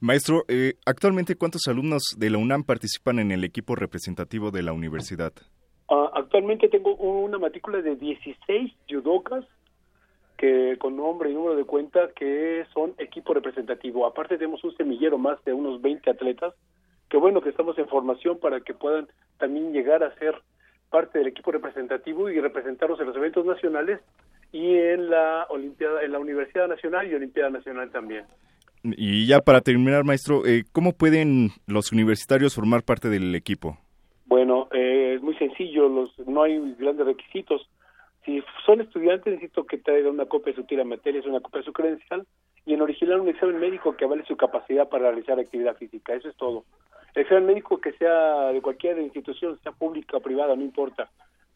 [0.00, 4.72] Maestro, eh, actualmente cuántos alumnos de la UNAM participan en el equipo representativo de la
[4.72, 5.32] universidad?
[5.88, 9.44] Ah, actualmente tengo una matrícula de 16 judocas
[10.36, 14.06] que con nombre y número de cuenta que son equipo representativo.
[14.06, 16.54] Aparte tenemos un semillero más de unos 20 atletas
[17.08, 19.08] que bueno que estamos en formación para que puedan
[19.38, 20.34] también llegar a ser
[20.90, 24.00] parte del equipo representativo y representarnos en los eventos nacionales
[24.54, 28.24] y en la Olimpiada, en la Universidad Nacional y Olimpiada Nacional también.
[28.84, 33.76] Y ya para terminar, maestro, eh, ¿cómo pueden los universitarios formar parte del equipo?
[34.26, 37.68] Bueno, eh, es muy sencillo, los, no hay grandes requisitos.
[38.24, 41.58] Si son estudiantes, necesito que traigan una copia de su tira de materias, una copia
[41.58, 42.24] de su credencial
[42.64, 46.14] y en original un examen médico que avale su capacidad para realizar actividad física.
[46.14, 46.64] Eso es todo.
[47.16, 51.10] El examen médico que sea de cualquier institución, sea pública o privada, no importa.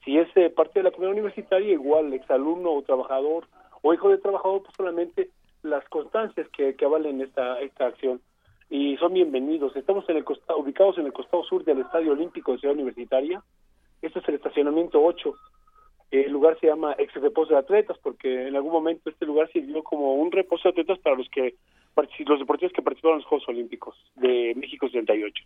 [0.08, 3.46] Si es eh, parte de la comunidad universitaria, igual, exalumno o trabajador
[3.82, 5.28] o hijo de trabajador, pues solamente
[5.62, 8.18] las constancias que, que avalen esta, esta acción.
[8.70, 9.76] Y son bienvenidos.
[9.76, 13.42] Estamos en el costado, ubicados en el costado sur del Estadio Olímpico de Ciudad Universitaria.
[14.00, 15.34] Este es el estacionamiento 8.
[16.12, 19.82] El lugar se llama ex reposo de atletas porque en algún momento este lugar sirvió
[19.82, 21.56] como un reposo de atletas para los que
[22.24, 25.44] los deportistas que participaron en los Juegos Olímpicos de México 78.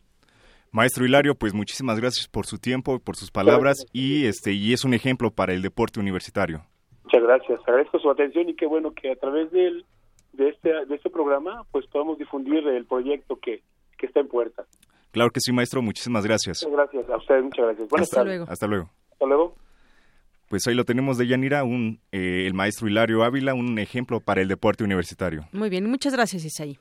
[0.73, 4.87] Maestro Hilario, pues muchísimas gracias por su tiempo, por sus palabras y este y es
[4.87, 6.65] un ejemplo para el deporte universitario.
[7.05, 7.61] Muchas gracias.
[7.67, 9.85] Agradezco su atención y qué bueno que a través del,
[10.33, 13.63] de este de este programa pues podamos difundir el proyecto que,
[13.99, 14.65] que está en puerta.
[15.11, 16.65] Claro que sí, maestro, muchísimas gracias.
[16.67, 17.89] Muchas gracias a ustedes, muchas gracias.
[17.91, 18.37] Buenas Hasta tardes.
[18.39, 18.51] luego.
[18.51, 18.91] Hasta luego.
[19.11, 19.55] Hasta luego.
[20.49, 24.41] Pues ahí lo tenemos de Yanira, un, eh, el maestro Hilario Ávila, un ejemplo para
[24.41, 25.47] el deporte universitario.
[25.53, 26.79] Muy bien, muchas gracias, Isaí.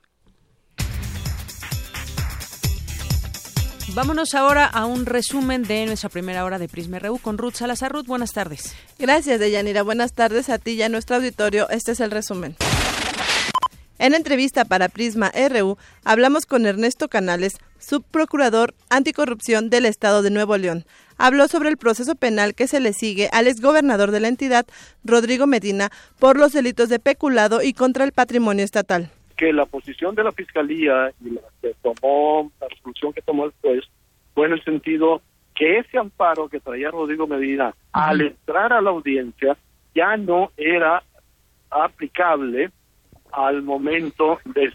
[3.94, 7.92] Vámonos ahora a un resumen de nuestra primera hora de Prisma RU con Ruth Salazar.
[7.92, 8.74] Ruth, buenas tardes.
[8.98, 9.82] Gracias, Deyanira.
[9.82, 11.68] Buenas tardes a ti y a nuestro auditorio.
[11.68, 12.56] Este es el resumen.
[13.98, 20.56] En entrevista para Prisma RU, hablamos con Ernesto Canales, subprocurador anticorrupción del Estado de Nuevo
[20.56, 20.86] León.
[21.18, 24.64] Habló sobre el proceso penal que se le sigue al exgobernador de la entidad,
[25.04, 29.10] Rodrigo Medina, por los delitos de peculado y contra el patrimonio estatal.
[29.42, 33.52] Que la posición de la fiscalía y la que tomó la resolución que tomó el
[33.60, 33.82] juez
[34.34, 35.20] fue en el sentido
[35.52, 39.56] que ese amparo que traía Rodrigo Medina al entrar a la audiencia
[39.96, 41.02] ya no era
[41.70, 42.70] aplicable
[43.32, 44.72] al momento de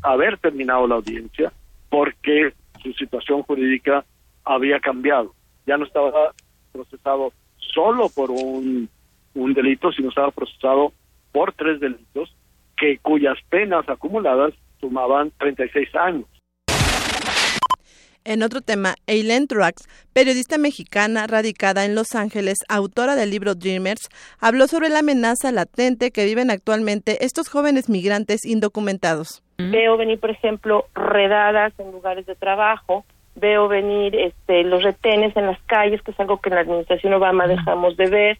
[0.00, 1.52] haber terminado la audiencia
[1.90, 4.06] porque su situación jurídica
[4.42, 5.34] había cambiado.
[5.66, 6.32] Ya no estaba
[6.72, 8.88] procesado solo por un,
[9.34, 10.94] un delito, sino estaba procesado
[11.30, 12.34] por tres delitos
[12.78, 16.26] que cuyas penas acumuladas sumaban 36 años.
[18.24, 24.10] En otro tema, Eileen Truax, periodista mexicana radicada en Los Ángeles, autora del libro Dreamers,
[24.38, 29.42] habló sobre la amenaza latente que viven actualmente estos jóvenes migrantes indocumentados.
[29.56, 35.46] Veo venir, por ejemplo, redadas en lugares de trabajo, veo venir este, los retenes en
[35.46, 38.38] las calles, que es algo que en la administración Obama dejamos de ver.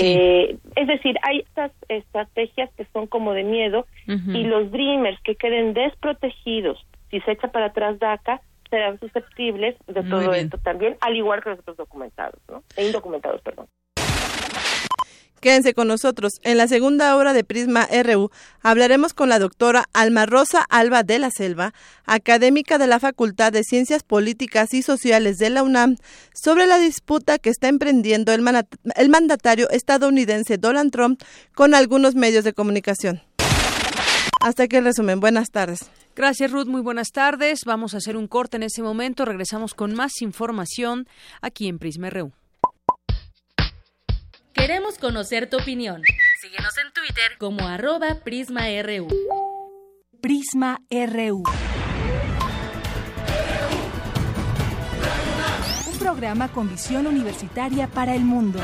[0.00, 5.34] Eh, es decir, hay estas estrategias que son como de miedo y los dreamers que
[5.34, 10.44] queden desprotegidos si se echa para atrás DACA serán susceptibles de Muy todo bien.
[10.44, 12.62] esto también, al igual que los otros documentados, ¿no?
[12.76, 13.66] E indocumentados, perdón.
[15.40, 16.40] Quédense con nosotros.
[16.42, 18.30] En la segunda hora de Prisma RU
[18.62, 21.72] hablaremos con la doctora Alma Rosa Alba de la Selva,
[22.04, 25.96] académica de la Facultad de Ciencias Políticas y Sociales de la UNAM,
[26.34, 28.44] sobre la disputa que está emprendiendo el,
[28.96, 31.22] el mandatario estadounidense Donald Trump
[31.54, 33.22] con algunos medios de comunicación.
[34.40, 35.20] Hasta aquí el resumen.
[35.20, 35.90] Buenas tardes.
[36.14, 36.66] Gracias, Ruth.
[36.66, 37.60] Muy buenas tardes.
[37.64, 39.24] Vamos a hacer un corte en ese momento.
[39.24, 41.06] Regresamos con más información
[41.40, 42.32] aquí en Prisma RU.
[44.58, 46.02] Queremos conocer tu opinión.
[46.42, 49.06] Síguenos en Twitter como arroba PrismaRU.
[50.20, 51.44] Prisma RU.
[55.92, 58.58] Un programa con visión universitaria para el mundo.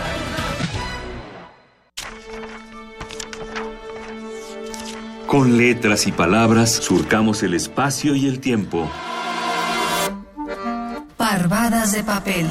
[5.29, 8.91] Con letras y palabras surcamos el espacio y el tiempo.
[11.17, 12.47] Parvadas de papel.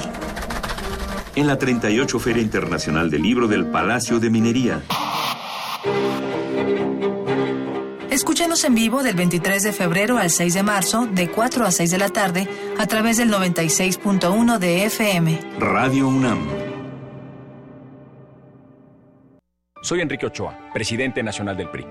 [1.36, 4.84] En la 38 Feria Internacional del Libro del Palacio de Minería.
[8.12, 11.90] Escúchanos en vivo del 23 de febrero al 6 de marzo, de 4 a 6
[11.90, 15.40] de la tarde, a través del 96.1 de FM.
[15.58, 16.48] Radio UNAM.
[19.82, 21.88] Soy Enrique Ochoa, presidente nacional del PRI.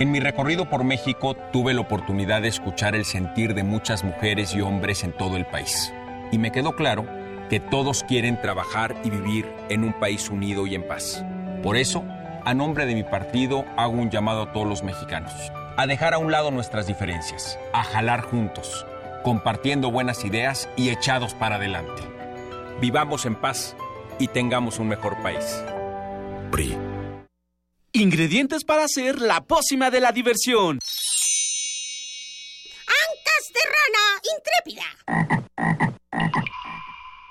[0.00, 4.56] En mi recorrido por México tuve la oportunidad de escuchar el sentir de muchas mujeres
[4.56, 5.92] y hombres en todo el país.
[6.32, 7.21] Y me quedó claro
[7.52, 11.22] que todos quieren trabajar y vivir en un país unido y en paz.
[11.62, 12.02] Por eso,
[12.46, 15.34] a nombre de mi partido, hago un llamado a todos los mexicanos
[15.76, 18.86] a dejar a un lado nuestras diferencias, a jalar juntos,
[19.22, 22.02] compartiendo buenas ideas y echados para adelante.
[22.80, 23.76] Vivamos en paz
[24.18, 25.62] y tengamos un mejor país.
[26.50, 26.74] PRI.
[27.92, 30.78] Ingredientes para hacer la pócima de la diversión.
[32.86, 35.91] Ancas de rana intrépida.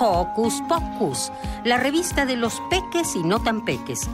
[0.00, 1.30] Hocus Pocus,
[1.62, 4.08] la revista de los peques y no tan peques.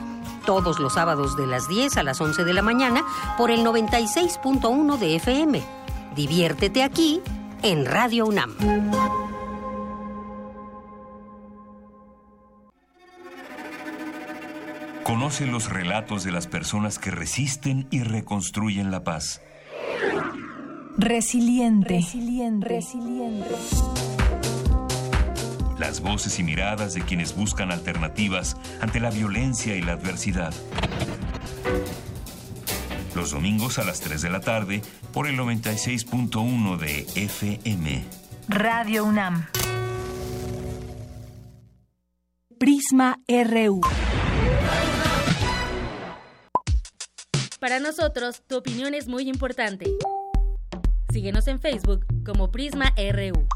[0.45, 3.03] Todos los sábados de las 10 a las 11 de la mañana
[3.37, 5.63] por el 96.1 de FM.
[6.15, 7.21] Diviértete aquí
[7.63, 8.55] en Radio UNAM.
[15.03, 19.41] Conoce los relatos de las personas que resisten y reconstruyen la paz.
[20.97, 21.93] Resiliente.
[21.93, 22.81] Resiliente.
[25.79, 30.53] Las voces y miradas de quienes buscan alternativas ante la violencia y la adversidad.
[33.15, 34.81] Los domingos a las 3 de la tarde
[35.13, 38.03] por el 96.1 de FM.
[38.47, 39.47] Radio UNAM.
[42.57, 43.81] Prisma RU.
[47.59, 49.85] Para nosotros, tu opinión es muy importante.
[51.11, 53.47] Síguenos en Facebook como Prisma RU.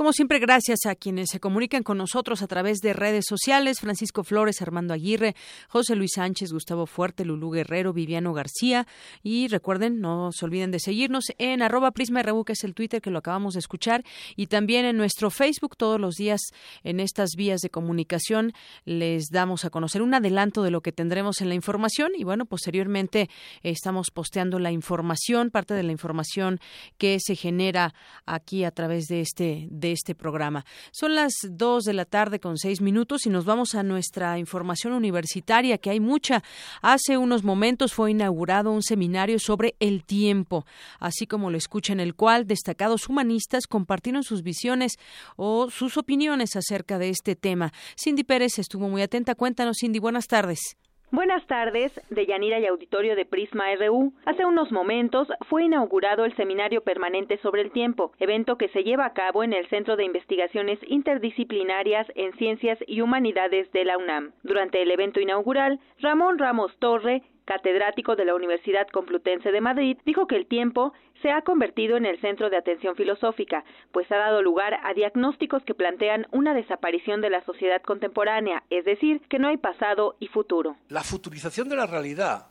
[0.00, 4.24] Como siempre, gracias a quienes se comunican con nosotros a través de redes sociales, Francisco
[4.24, 5.36] Flores, Armando Aguirre,
[5.68, 8.86] José Luis Sánchez, Gustavo Fuerte, Lulú Guerrero, Viviano García.
[9.22, 13.02] Y recuerden, no se olviden de seguirnos en arroba Prisma RU, que es el Twitter
[13.02, 14.02] que lo acabamos de escuchar,
[14.36, 15.76] y también en nuestro Facebook.
[15.76, 16.40] Todos los días
[16.82, 18.54] en estas vías de comunicación
[18.86, 22.12] les damos a conocer un adelanto de lo que tendremos en la información.
[22.16, 23.28] Y bueno, posteriormente
[23.62, 26.58] estamos posteando la información, parte de la información
[26.96, 27.92] que se genera
[28.24, 30.64] aquí a través de este de este programa.
[30.92, 34.92] Son las dos de la tarde con seis minutos y nos vamos a nuestra información
[34.92, 36.42] universitaria, que hay mucha.
[36.82, 40.66] Hace unos momentos fue inaugurado un seminario sobre el tiempo,
[40.98, 44.92] así como lo escucha en el cual destacados humanistas compartieron sus visiones
[45.36, 47.72] o sus opiniones acerca de este tema.
[47.96, 49.34] Cindy Pérez estuvo muy atenta.
[49.34, 50.79] Cuéntanos, Cindy, buenas tardes.
[51.12, 54.12] Buenas tardes, de Yanira y Auditorio de Prisma RU.
[54.26, 59.06] Hace unos momentos fue inaugurado el Seminario Permanente sobre el Tiempo, evento que se lleva
[59.06, 64.34] a cabo en el Centro de Investigaciones Interdisciplinarias en Ciencias y Humanidades de la UNAM.
[64.44, 70.28] Durante el evento inaugural, Ramón Ramos Torre, catedrático de la Universidad Complutense de Madrid, dijo
[70.28, 74.40] que el tiempo se ha convertido en el centro de atención filosófica, pues ha dado
[74.40, 79.48] lugar a diagnósticos que plantean una desaparición de la sociedad contemporánea, es decir, que no
[79.48, 80.76] hay pasado y futuro.
[80.90, 82.46] La futurización de la realidad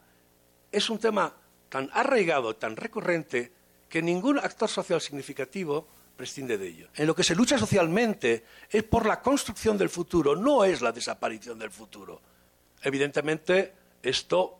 [0.69, 1.33] es un tema
[1.69, 3.53] tan arraigado, tan recurrente,
[3.87, 5.87] que ningún actor social significativo
[6.17, 6.89] prescinde de ello.
[6.97, 10.91] En lo que se lucha socialmente es por la construcción del futuro, no es la
[10.91, 12.19] desaparición del futuro.
[12.83, 13.73] Evidentemente,
[14.03, 14.58] esto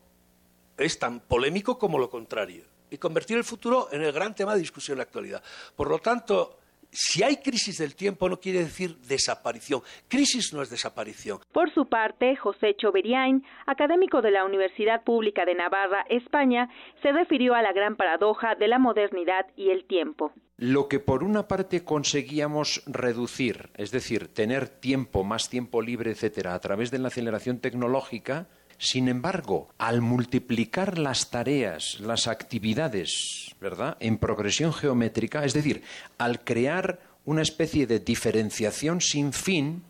[0.80, 4.62] es tan polémico como lo contrario y convertir el futuro en el gran tema de
[4.62, 5.44] discusión en la actualidad.
[5.76, 6.58] Por lo tanto,
[6.92, 9.82] si hay crisis del tiempo no quiere decir desaparición.
[10.08, 11.40] Crisis no es desaparición.
[11.52, 16.70] Por su parte, José Choveriain, académico de la Universidad Pública de Navarra, España,
[17.02, 20.32] se refirió a la gran paradoja de la modernidad y el tiempo.
[20.58, 26.54] Lo que por una parte conseguíamos reducir, es decir, tener tiempo, más tiempo libre, etcétera,
[26.54, 28.48] a través de la aceleración tecnológica,
[28.80, 35.84] sin embargo, al multiplicar las tareas, las actividades, ¿verdad?, en progresión geométrica, es decir,
[36.18, 39.84] al crear una especie de diferenciación sin fin,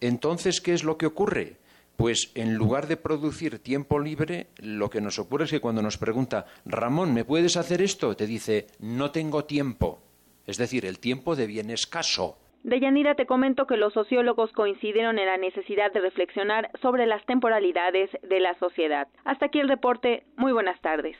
[0.00, 1.56] entonces, ¿qué es lo que ocurre?
[1.96, 5.98] Pues en lugar de producir tiempo libre, lo que nos ocurre es que cuando nos
[5.98, 8.14] pregunta, Ramón, ¿me puedes hacer esto?
[8.14, 9.98] Te dice, no tengo tiempo.
[10.46, 12.38] Es decir, el tiempo deviene escaso.
[12.66, 18.10] Deyanira, te comento que los sociólogos coincidieron en la necesidad de reflexionar sobre las temporalidades
[18.24, 19.06] de la sociedad.
[19.24, 20.24] Hasta aquí el reporte.
[20.36, 21.16] Muy buenas tardes.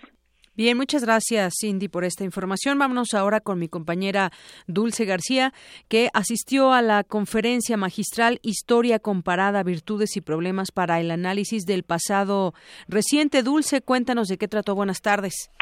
[0.56, 2.80] Bien, muchas gracias Cindy por esta información.
[2.80, 4.30] Vámonos ahora con mi compañera
[4.66, 5.52] Dulce García,
[5.88, 11.84] que asistió a la conferencia magistral Historia comparada, virtudes y problemas para el análisis del
[11.84, 12.54] pasado
[12.88, 13.44] reciente.
[13.44, 14.74] Dulce, cuéntanos de qué trató.
[14.74, 15.52] Buenas tardes.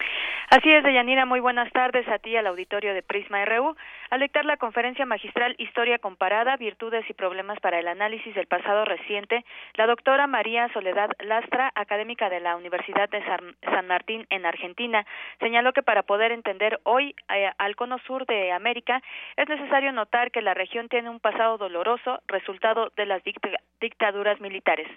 [0.51, 3.75] Así es, Deyanira, muy buenas tardes a ti al auditorio de Prisma RU.
[4.11, 8.85] Al dictar la conferencia magistral Historia comparada, virtudes y problemas para el análisis del pasado
[8.85, 9.45] reciente,
[9.75, 13.25] la doctora María Soledad Lastra, académica de la Universidad de
[13.63, 15.07] San Martín en Argentina,
[15.41, 19.03] señaló que para poder entender hoy eh, al cono sur de América
[19.37, 23.23] es necesario notar que la región tiene un pasado doloroso, resultado de las
[23.81, 24.89] dictaduras militares.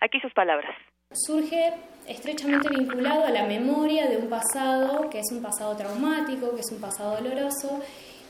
[0.00, 0.74] Aquí sus palabras
[1.14, 1.72] surge
[2.08, 6.72] estrechamente vinculado a la memoria de un pasado que es un pasado traumático, que es
[6.72, 7.80] un pasado doloroso,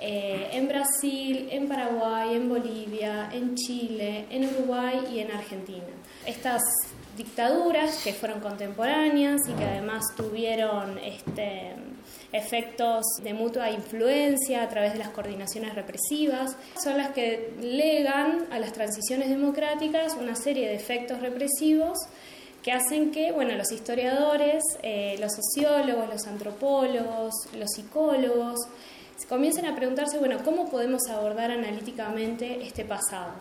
[0.01, 5.84] eh, en Brasil, en Paraguay, en Bolivia, en Chile, en Uruguay y en Argentina.
[6.26, 6.62] Estas
[7.16, 11.74] dictaduras que fueron contemporáneas y que además tuvieron este,
[12.32, 18.59] efectos de mutua influencia a través de las coordinaciones represivas, son las que legan a
[18.59, 21.99] las transiciones democráticas una serie de efectos represivos
[22.64, 28.59] que hacen que, bueno, los historiadores, eh, los sociólogos, los antropólogos, los psicólogos,
[29.28, 33.40] comiencen a preguntarse, bueno, ¿cómo podemos abordar analíticamente este pasado?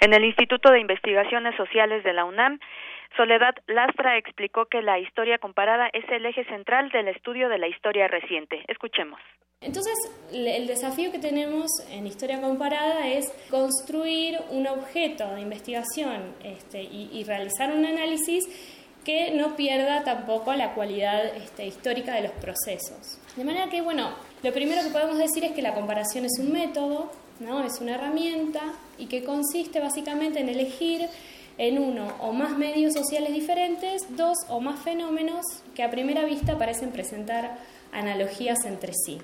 [0.00, 2.58] En el Instituto de Investigaciones Sociales de la UNAM,
[3.16, 7.68] Soledad Lastra explicó que la historia comparada es el eje central del estudio de la
[7.68, 8.64] historia reciente.
[8.68, 9.20] Escuchemos.
[9.60, 9.94] Entonces,
[10.32, 17.24] el desafío que tenemos en historia comparada es construir un objeto de investigación este, y,
[17.24, 18.44] realizar un análisis
[19.04, 23.18] que no pierda tampoco la cualidad este, histórica de los procesos.
[23.38, 24.10] De manera que, bueno,
[24.42, 27.08] lo primero que podemos decir es que la comparación es un método,
[27.38, 27.64] ¿no?
[27.64, 28.60] es una herramienta
[28.98, 31.02] y que consiste básicamente en elegir
[31.56, 35.44] en uno o más medios sociales diferentes, dos o más fenómenos
[35.76, 37.58] que a primera vista parecen presentar
[37.92, 39.22] analogías entre sí.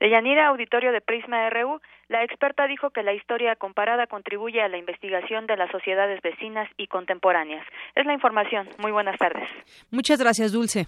[0.00, 4.68] De Yanira Auditorio de Prisma RU, la experta dijo que la historia comparada contribuye a
[4.68, 7.66] la investigación de las sociedades vecinas y contemporáneas.
[7.94, 8.70] Es la información.
[8.78, 9.46] Muy buenas tardes.
[9.90, 10.86] Muchas gracias, Dulce.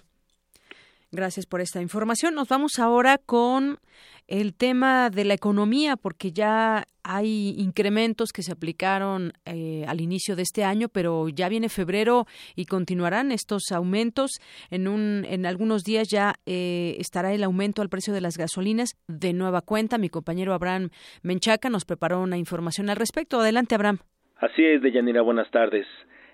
[1.11, 2.34] Gracias por esta información.
[2.34, 3.78] Nos vamos ahora con
[4.26, 10.36] el tema de la economía, porque ya hay incrementos que se aplicaron eh, al inicio
[10.36, 14.32] de este año, pero ya viene febrero y continuarán estos aumentos.
[14.70, 18.90] En, un, en algunos días ya eh, estará el aumento al precio de las gasolinas
[19.06, 19.96] de nueva cuenta.
[19.96, 20.90] Mi compañero Abraham
[21.22, 23.40] Menchaca nos preparó una información al respecto.
[23.40, 24.00] Adelante, Abraham.
[24.36, 25.22] Así es, Deyanira.
[25.22, 25.86] Buenas tardes.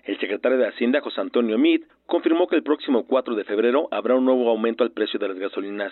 [0.05, 4.15] El secretario de Hacienda, José Antonio Meade, confirmó que el próximo 4 de febrero habrá
[4.15, 5.91] un nuevo aumento al precio de las gasolinas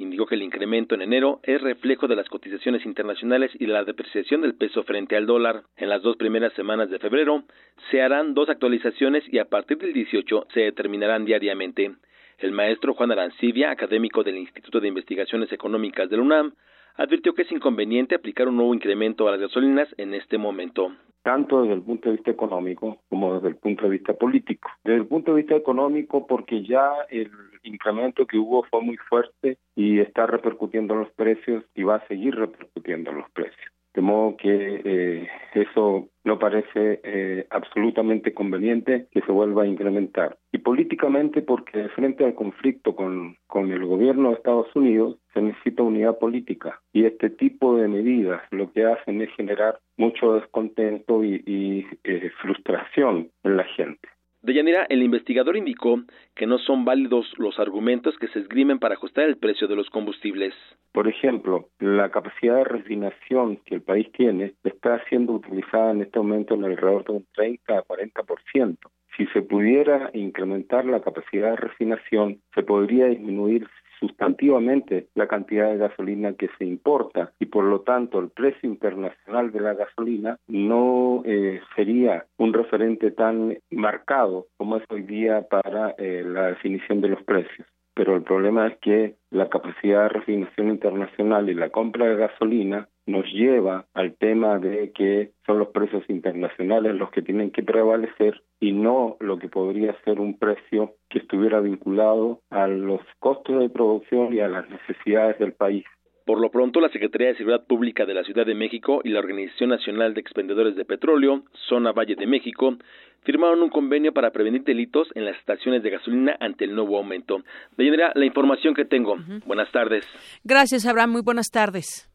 [0.00, 3.84] Indicó que el incremento en enero es reflejo de las cotizaciones internacionales y de la
[3.84, 5.64] depreciación del peso frente al dólar.
[5.76, 7.44] En las dos primeras semanas de febrero
[7.90, 11.92] se harán dos actualizaciones y a partir del 18 se determinarán diariamente.
[12.38, 16.54] El maestro Juan Arancibia, académico del Instituto de Investigaciones Económicas del UNAM,
[17.00, 21.62] advirtió que es inconveniente aplicar un nuevo incremento a las gasolinas en este momento tanto
[21.62, 24.70] desde el punto de vista económico como desde el punto de vista político.
[24.84, 27.30] Desde el punto de vista económico, porque ya el
[27.62, 32.08] incremento que hubo fue muy fuerte y está repercutiendo en los precios y va a
[32.08, 33.70] seguir repercutiendo en los precios.
[33.94, 40.38] De modo que eh, eso no parece eh, absolutamente conveniente que se vuelva a incrementar.
[40.52, 45.82] Y políticamente porque frente al conflicto con, con el gobierno de Estados Unidos se necesita
[45.82, 51.86] unidad política y este tipo de medidas lo que hacen es generar mucho descontento y,
[52.04, 54.08] eh, frustración en la gente.
[54.42, 56.00] Deyanira, el investigador indicó
[56.34, 59.90] que no son válidos los argumentos que se esgrimen para ajustar el precio de los
[59.90, 60.54] combustibles.
[60.92, 66.18] Por ejemplo, la capacidad de refinación que el país tiene está siendo utilizada en este
[66.18, 68.78] momento en alrededor de un 30 a 40%.
[69.16, 73.68] Si se pudiera incrementar la capacidad de refinación, se podría disminuir
[74.00, 79.52] sustantivamente la cantidad de gasolina que se importa y por lo tanto el precio internacional
[79.52, 85.94] de la gasolina no eh, sería un referente tan marcado como es hoy día para
[85.98, 87.66] eh, la definición de los precios
[88.00, 92.88] pero el problema es que la capacidad de refinación internacional y la compra de gasolina
[93.04, 98.40] nos lleva al tema de que son los precios internacionales los que tienen que prevalecer
[98.58, 103.68] y no lo que podría ser un precio que estuviera vinculado a los costos de
[103.68, 105.84] producción y a las necesidades del país.
[106.24, 109.18] Por lo pronto, la Secretaría de Seguridad Pública de la Ciudad de México y la
[109.18, 112.76] Organización Nacional de Expendedores de Petróleo, Zona Valle de México,
[113.22, 117.42] firmaron un convenio para prevenir delitos en las estaciones de gasolina ante el nuevo aumento.
[117.76, 119.16] De manera, la información que tengo.
[119.46, 120.04] Buenas tardes.
[120.44, 121.12] Gracias, Abraham.
[121.12, 122.08] Muy buenas tardes.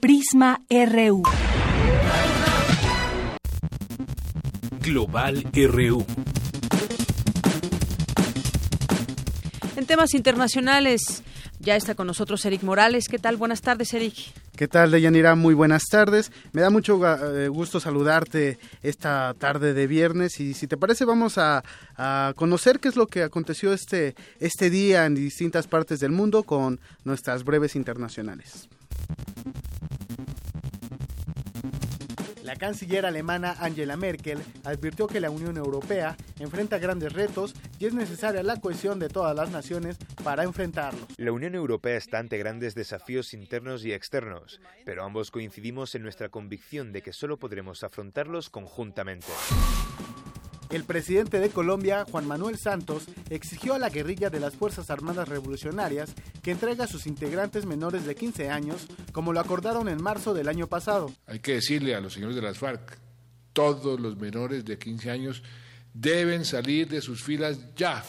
[0.00, 1.22] Prisma RU.
[4.82, 6.04] Global RU.
[9.76, 11.22] En temas internacionales,
[11.60, 13.08] ya está con nosotros Eric Morales.
[13.08, 13.36] ¿Qué tal?
[13.36, 14.14] Buenas tardes, Eric.
[14.56, 15.34] ¿Qué tal, Deyanira?
[15.34, 16.32] Muy buenas tardes.
[16.52, 21.36] Me da mucho eh, gusto saludarte esta tarde de viernes y si te parece vamos
[21.36, 21.62] a,
[21.94, 26.42] a, conocer qué es lo que aconteció este, este día en distintas partes del mundo
[26.42, 28.66] con nuestras breves internacionales.
[32.46, 37.92] La canciller alemana Angela Merkel advirtió que la Unión Europea enfrenta grandes retos y es
[37.92, 41.06] necesaria la cohesión de todas las naciones para enfrentarlos.
[41.16, 46.28] La Unión Europea está ante grandes desafíos internos y externos, pero ambos coincidimos en nuestra
[46.28, 49.26] convicción de que solo podremos afrontarlos conjuntamente.
[50.76, 55.26] El presidente de Colombia, Juan Manuel Santos, exigió a la guerrilla de las Fuerzas Armadas
[55.26, 56.12] Revolucionarias
[56.42, 60.50] que entregue a sus integrantes menores de 15 años, como lo acordaron en marzo del
[60.50, 61.10] año pasado.
[61.26, 62.98] Hay que decirle a los señores de las FARC,
[63.54, 65.42] todos los menores de 15 años
[65.94, 68.04] deben salir de sus filas ya.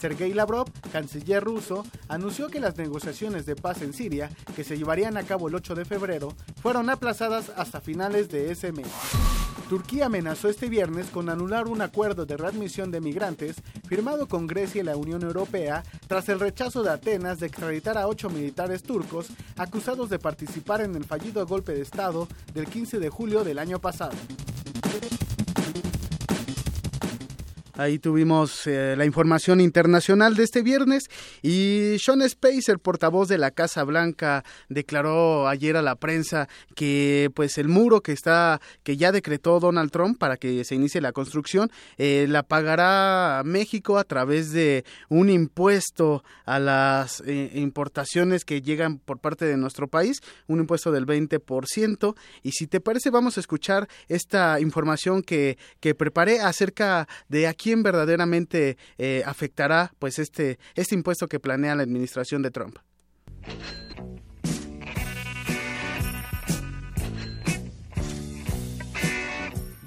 [0.00, 5.18] Sergei Lavrov, canciller ruso, anunció que las negociaciones de paz en Siria, que se llevarían
[5.18, 8.88] a cabo el 8 de febrero, fueron aplazadas hasta finales de ese mes.
[9.68, 13.56] Turquía amenazó este viernes con anular un acuerdo de readmisión de migrantes
[13.88, 18.06] firmado con Grecia y la Unión Europea tras el rechazo de Atenas de extraditar a
[18.06, 23.08] ocho militares turcos acusados de participar en el fallido golpe de Estado del 15 de
[23.08, 24.12] julio del año pasado.
[27.74, 31.04] Ahí tuvimos eh, la información internacional de este viernes
[31.40, 37.56] y Sean Spacer, portavoz de la Casa Blanca, declaró ayer a la prensa que pues
[37.56, 41.70] el muro que está que ya decretó Donald Trump para que se inicie la construcción
[41.96, 48.98] eh, la pagará México a través de un impuesto a las eh, importaciones que llegan
[48.98, 53.40] por parte de nuestro país, un impuesto del 20% y si te parece vamos a
[53.40, 60.58] escuchar esta información que que preparé acerca de aquí quién verdaderamente eh, afectará pues este,
[60.74, 62.78] este impuesto que planea la administración de Trump.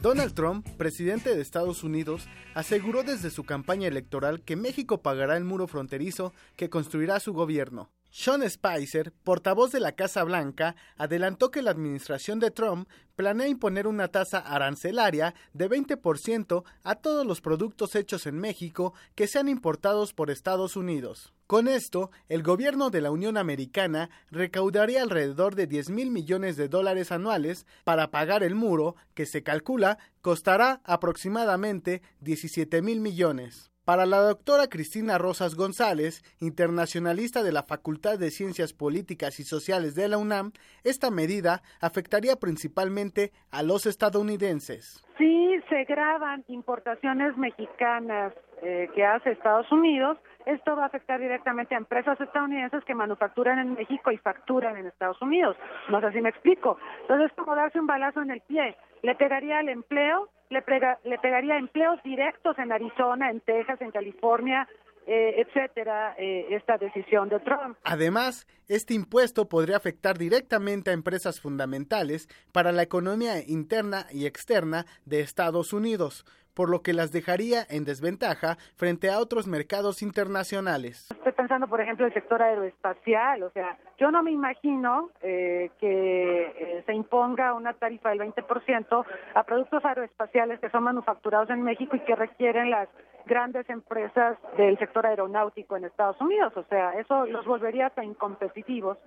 [0.01, 5.43] Donald Trump, presidente de Estados Unidos, aseguró desde su campaña electoral que México pagará el
[5.43, 7.89] muro fronterizo que construirá su gobierno.
[8.17, 12.87] Sean Spicer, portavoz de la Casa Blanca, adelantó que la administración de Trump
[13.17, 19.27] planea imponer una tasa arancelaria de 20% a todos los productos hechos en México que
[19.27, 21.33] sean importados por Estados Unidos.
[21.45, 26.69] Con esto, el gobierno de la Unión Americana recaudaría alrededor de 10 mil millones de
[26.69, 33.74] dólares anuales para pagar el muro, que se calcula costará aproximadamente 17 mil millones.
[33.85, 39.93] Para la doctora Cristina Rosas González, internacionalista de la Facultad de Ciencias Políticas y Sociales
[39.93, 40.53] de la UNAM,
[40.83, 45.05] esta medida afectaría principalmente a los estadounidenses.
[45.19, 48.33] Si se graban importaciones mexicanas
[48.63, 53.59] eh, que hace Estados Unidos, esto va a afectar directamente a empresas estadounidenses que manufacturan
[53.59, 55.57] en México y facturan en Estados Unidos.
[55.89, 56.77] No sé si me explico.
[57.01, 58.75] Entonces es como darse un balazo en el pie.
[59.01, 60.63] Le pegaría al empleo, le,
[61.03, 64.67] le pegaría empleos directos en Arizona, en Texas, en California,
[65.07, 67.77] eh, etcétera, eh, esta decisión de Trump.
[67.83, 74.87] Además, este impuesto podría afectar directamente a empresas fundamentales para la economía interna y externa
[75.05, 81.09] de Estados Unidos, por lo que las dejaría en desventaja frente a otros mercados internacionales.
[81.11, 86.41] Estoy pensando, por ejemplo, el sector aeroespacial, o sea, yo no me imagino eh, que
[86.41, 89.05] eh, se imponga una tarifa del 20%
[89.35, 92.89] a productos aeroespaciales que son manufacturados en México y que requieren las
[93.25, 98.97] grandes empresas del sector aeronáutico en Estados Unidos, o sea, eso los volvería tan incompetitivos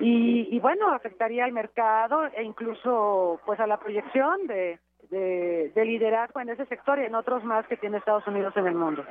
[0.00, 4.78] y, y bueno, afectaría al mercado e incluso pues a la proyección de
[5.10, 8.74] de, liderazgo en ese sector y en otros más que tiene Estados Unidos en el
[8.74, 9.04] mundo.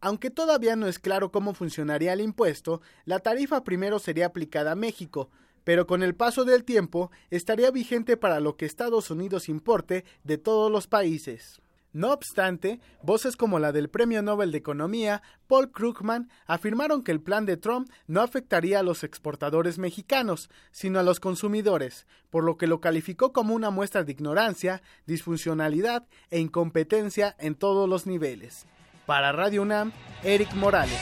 [0.00, 4.76] Aunque todavía no es claro cómo funcionaría el impuesto, la tarifa primero sería aplicada a
[4.76, 5.30] México,
[5.64, 10.38] pero con el paso del tiempo estaría vigente para lo que Estados Unidos importe de
[10.38, 11.60] todos los países.
[11.96, 17.22] No obstante, voces como la del Premio Nobel de Economía, Paul Krugman, afirmaron que el
[17.22, 22.58] plan de Trump no afectaría a los exportadores mexicanos, sino a los consumidores, por lo
[22.58, 28.66] que lo calificó como una muestra de ignorancia, disfuncionalidad e incompetencia en todos los niveles.
[29.06, 29.90] Para Radio UNAM,
[30.22, 31.00] Eric Morales.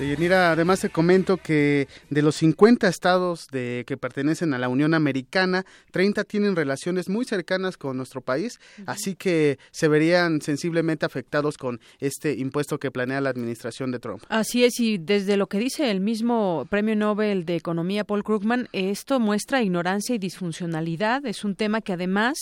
[0.00, 4.94] Mira, además te comento que de los 50 estados de, que pertenecen a la Unión
[4.94, 11.58] Americana, 30 tienen relaciones muy cercanas con nuestro país, así que se verían sensiblemente afectados
[11.58, 14.22] con este impuesto que planea la administración de Trump.
[14.28, 18.68] Así es, y desde lo que dice el mismo Premio Nobel de Economía Paul Krugman,
[18.72, 21.26] esto muestra ignorancia y disfuncionalidad.
[21.26, 22.36] Es un tema que además,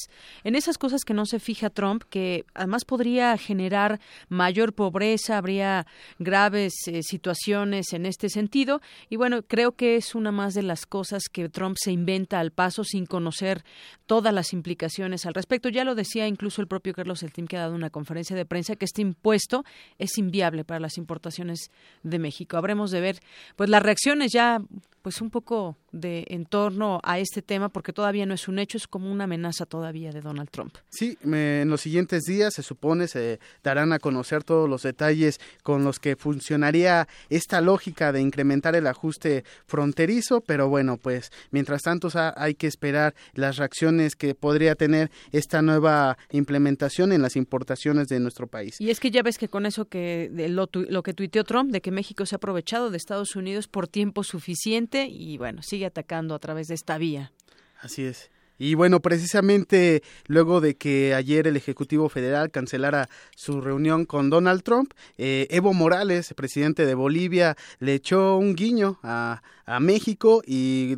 [0.45, 5.87] en esas cosas que no se fija Trump, que además podría generar mayor pobreza, habría
[6.19, 8.81] graves eh, situaciones en este sentido.
[9.09, 12.51] Y bueno, creo que es una más de las cosas que Trump se inventa al
[12.51, 13.65] paso sin conocer
[14.07, 15.69] todas las implicaciones al respecto.
[15.69, 18.75] Ya lo decía incluso el propio Carlos Eltim que ha dado una conferencia de prensa
[18.75, 19.65] que este impuesto
[19.99, 21.71] es inviable para las importaciones
[22.03, 22.57] de México.
[22.57, 23.21] Habremos de ver
[23.55, 24.61] pues las reacciones ya
[25.07, 28.77] pues un poco de en torno a este tema porque todavía no es un hecho,
[28.77, 30.75] es como una amenaza todavía de Donald Trump.
[30.89, 35.85] Sí, en los siguientes días se supone se darán a conocer todos los detalles con
[35.85, 42.09] los que funcionaría esta lógica de incrementar el ajuste fronterizo, pero bueno, pues mientras tanto
[42.35, 48.19] hay que esperar las reacciones que podría tener esta nueva implementación en las importaciones de
[48.19, 48.75] nuestro país.
[48.81, 51.81] Y es que ya ves que con eso que lo, lo que tuiteó Trump de
[51.81, 56.35] que México se ha aprovechado de Estados Unidos por tiempo suficiente y bueno, sigue atacando
[56.35, 57.33] a través de esta vía.
[57.81, 58.31] Así es.
[58.59, 64.63] Y bueno, precisamente luego de que ayer el Ejecutivo Federal cancelara su reunión con Donald
[64.63, 70.97] Trump, eh, Evo Morales, presidente de Bolivia, le echó un guiño a, a México y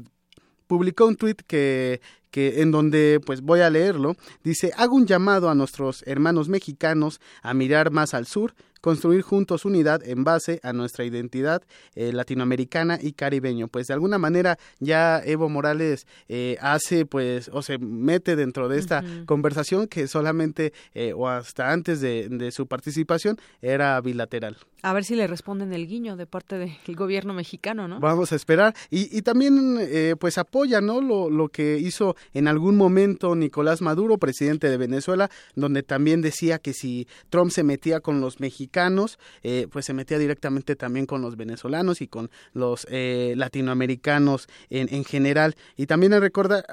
[0.69, 2.01] publicó un tuit que,
[2.39, 7.21] que en donde pues voy a leerlo dice hago un llamado a nuestros hermanos mexicanos
[7.43, 11.63] a mirar más al sur construir juntos unidad en base a nuestra identidad
[11.95, 13.69] eh, latinoamericana y caribeño.
[13.69, 18.79] Pues de alguna manera ya Evo Morales eh, hace pues o se mete dentro de
[18.79, 24.57] esta conversación que solamente eh, o hasta antes de, de, su participación era bilateral.
[24.83, 28.01] A ver si le responden el guiño de parte del gobierno mexicano, ¿no?
[28.01, 28.75] Vamos a esperar.
[28.91, 29.79] Y, y también
[30.19, 31.01] pues apoya, ¿no?
[31.01, 36.59] Lo, lo que hizo en algún momento Nicolás Maduro, presidente de Venezuela, donde también decía
[36.59, 41.23] que si Trump se metía con los mexicanos eh, pues se metía directamente también con
[41.23, 45.55] los venezolanos y con los eh, latinoamericanos en, en, general.
[45.77, 46.21] Y también hay,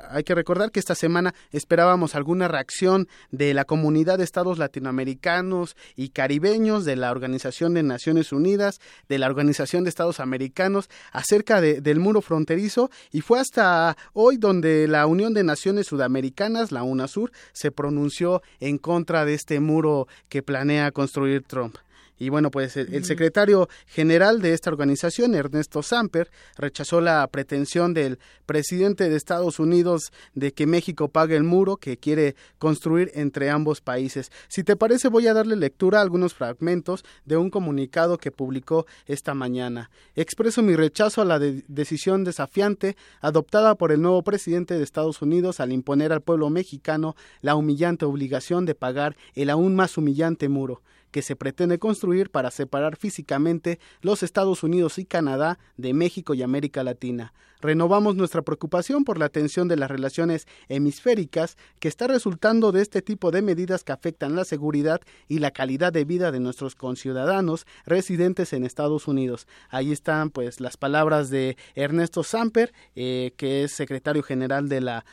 [0.09, 5.75] hay que recordar que esta semana esperábamos alguna reacción de la comunidad de estados latinoamericanos
[5.95, 11.61] y caribeños, de la Organización de Naciones Unidas, de la Organización de Estados Americanos, acerca
[11.61, 12.89] de, del muro fronterizo.
[13.11, 18.79] Y fue hasta hoy donde la Unión de Naciones Sudamericanas, la UNASUR, se pronunció en
[18.79, 21.75] contra de este muro que planea construir Trump.
[22.17, 28.19] Y bueno, pues el, secretario general de esta organización, Ernesto Samper, rechazó la pretensión del
[28.45, 33.81] presidente de Estados Unidos de que México pague el muro que quiere construir entre ambos
[33.81, 34.31] países.
[34.47, 38.85] Si te parece, voy a darle lectura a algunos fragmentos de un comunicado que publicó
[39.07, 39.89] esta mañana.
[40.15, 45.59] Expreso mi rechazo a la decisión desafiante adoptada por el nuevo presidente de Estados Unidos
[45.59, 50.81] al imponer al pueblo mexicano la humillante obligación de pagar el aún más humillante muro
[51.15, 56.43] que se pretende construir para separar físicamente los Estados Unidos y Canadá de México y
[56.43, 57.31] América Latina.
[57.61, 63.01] Renovamos nuestra preocupación por la tensión de las relaciones hemisféricas que está resultando de este
[63.01, 67.65] tipo de medidas que afectan la seguridad y la calidad de vida de nuestros conciudadanos
[67.85, 69.47] residentes en Estados Unidos.
[69.69, 75.05] Ahí están pues las palabras de Ernesto Samper, eh, que es secretario general de la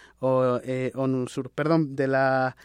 [0.65, 2.57] eh, ONUSUR, perdón, de la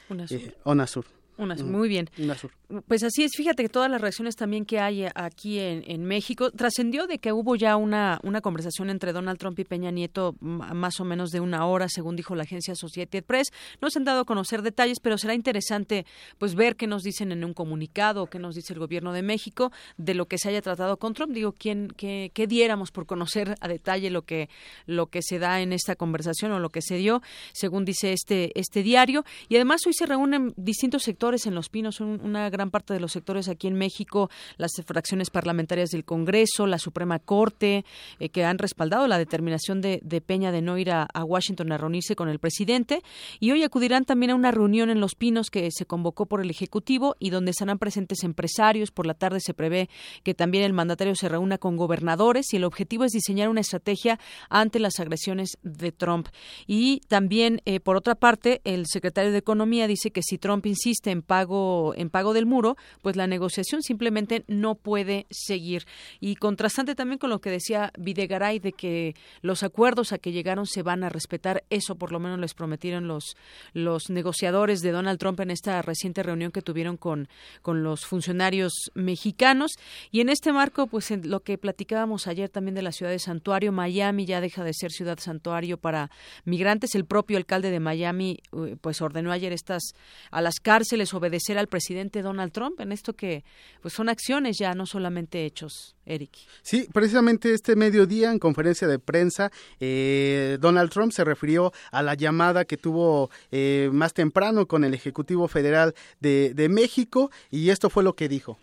[0.64, 1.06] ONASUR.
[1.38, 2.10] Eh, muy bien.
[2.18, 2.52] UNASUR.
[2.86, 7.08] Pues así es, fíjate que todas las reacciones también que hay aquí en, México, trascendió
[7.08, 11.06] de que hubo ya una, una conversación entre Donald Trump y Peña Nieto más o
[11.06, 13.54] menos de una hora, según dijo la agencia Associated Press.
[13.80, 16.06] No se han dado a conocer detalles, pero será interesante
[16.40, 19.72] pues ver qué nos dicen en un comunicado, qué nos dice el gobierno de México
[19.96, 21.32] de lo que se haya tratado con Trump.
[21.32, 24.50] Digo, ¿quién, qué, diéramos por conocer a detalle lo que,
[24.86, 27.22] lo que se da en esta conversación o lo que se dio,
[27.54, 29.24] según dice este, este diario.
[29.48, 33.12] Y además hoy se reúnen distintos sectores en Los Pinos, una gran parte de los
[33.12, 37.86] sectores aquí en México, las fracciones parlamentarias del Congreso, la Suprema Corte,
[38.20, 42.16] eh, que han respaldado la determinación de, Peña de no ir a, Washington a reunirse
[42.16, 43.02] con el presidente.
[43.40, 46.50] Y hoy acudirán también a una reunión en Los Pinos que se convocó por el
[46.50, 48.90] Ejecutivo y donde estarán presentes empresarios.
[48.90, 49.90] Por la tarde se prevé
[50.24, 54.20] que también el mandatario se reúna con gobernadores y el objetivo es diseñar una estrategia
[54.50, 56.30] ante las agresiones de Trump.
[56.66, 61.12] Y también, eh, por otra parte, el secretario de Economía dice que si Trump insiste
[61.12, 65.86] en pago, en pago del muro, pues la negociación simplemente no puede seguir.
[66.20, 70.66] Y contrastante también con lo que decía Videgaray de que los acuerdos a que llegaron
[70.66, 73.36] se van a respetar, eso por lo menos les prometieron los,
[73.74, 77.28] los negociadores de Donald Trump en esta reciente reunión que tuvieron con,
[77.62, 79.74] con los funcionarios mexicanos.
[80.12, 83.20] Y en este marco, pues en lo que platicábamos ayer también de la ciudad de
[83.20, 86.10] Santuario, Miami ya deja de ser ciudad santuario para
[86.46, 86.96] migrantes.
[86.96, 89.94] El propio alcalde de Miami, eh, pues ordenó ayer estas
[90.32, 93.44] a las cárceles obedecer al presidente Donald Trump en esto que
[93.82, 96.32] pues son acciones ya, no solamente hechos, Eric.
[96.62, 102.14] Sí, precisamente este mediodía en conferencia de prensa, eh, Donald Trump se refirió a la
[102.14, 107.90] llamada que tuvo eh, más temprano con el Ejecutivo Federal de, de México y esto
[107.90, 108.58] fue lo que dijo.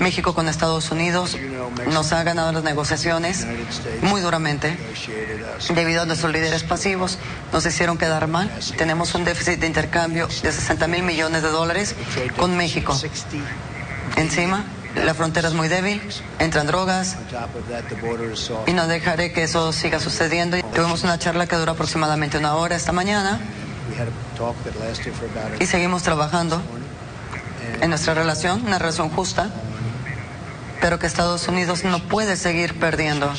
[0.00, 1.36] México con Estados Unidos
[1.92, 3.46] nos ha ganado las negociaciones
[4.02, 4.76] muy duramente
[5.74, 7.18] debido a nuestros líderes pasivos.
[7.52, 8.50] Nos hicieron quedar mal.
[8.76, 11.94] Tenemos un déficit de intercambio de 60 mil millones de dólares
[12.36, 12.98] con México.
[14.16, 14.64] Encima,
[14.96, 16.02] la frontera es muy débil,
[16.40, 17.16] entran drogas
[18.66, 20.56] y no dejaré que eso siga sucediendo.
[20.74, 23.40] Tuvimos una charla que duró aproximadamente una hora esta mañana
[25.60, 26.60] y seguimos trabajando
[27.80, 29.50] en nuestra relación, una relación justa,
[30.80, 33.30] pero que Estados Unidos no puede seguir perdiendo.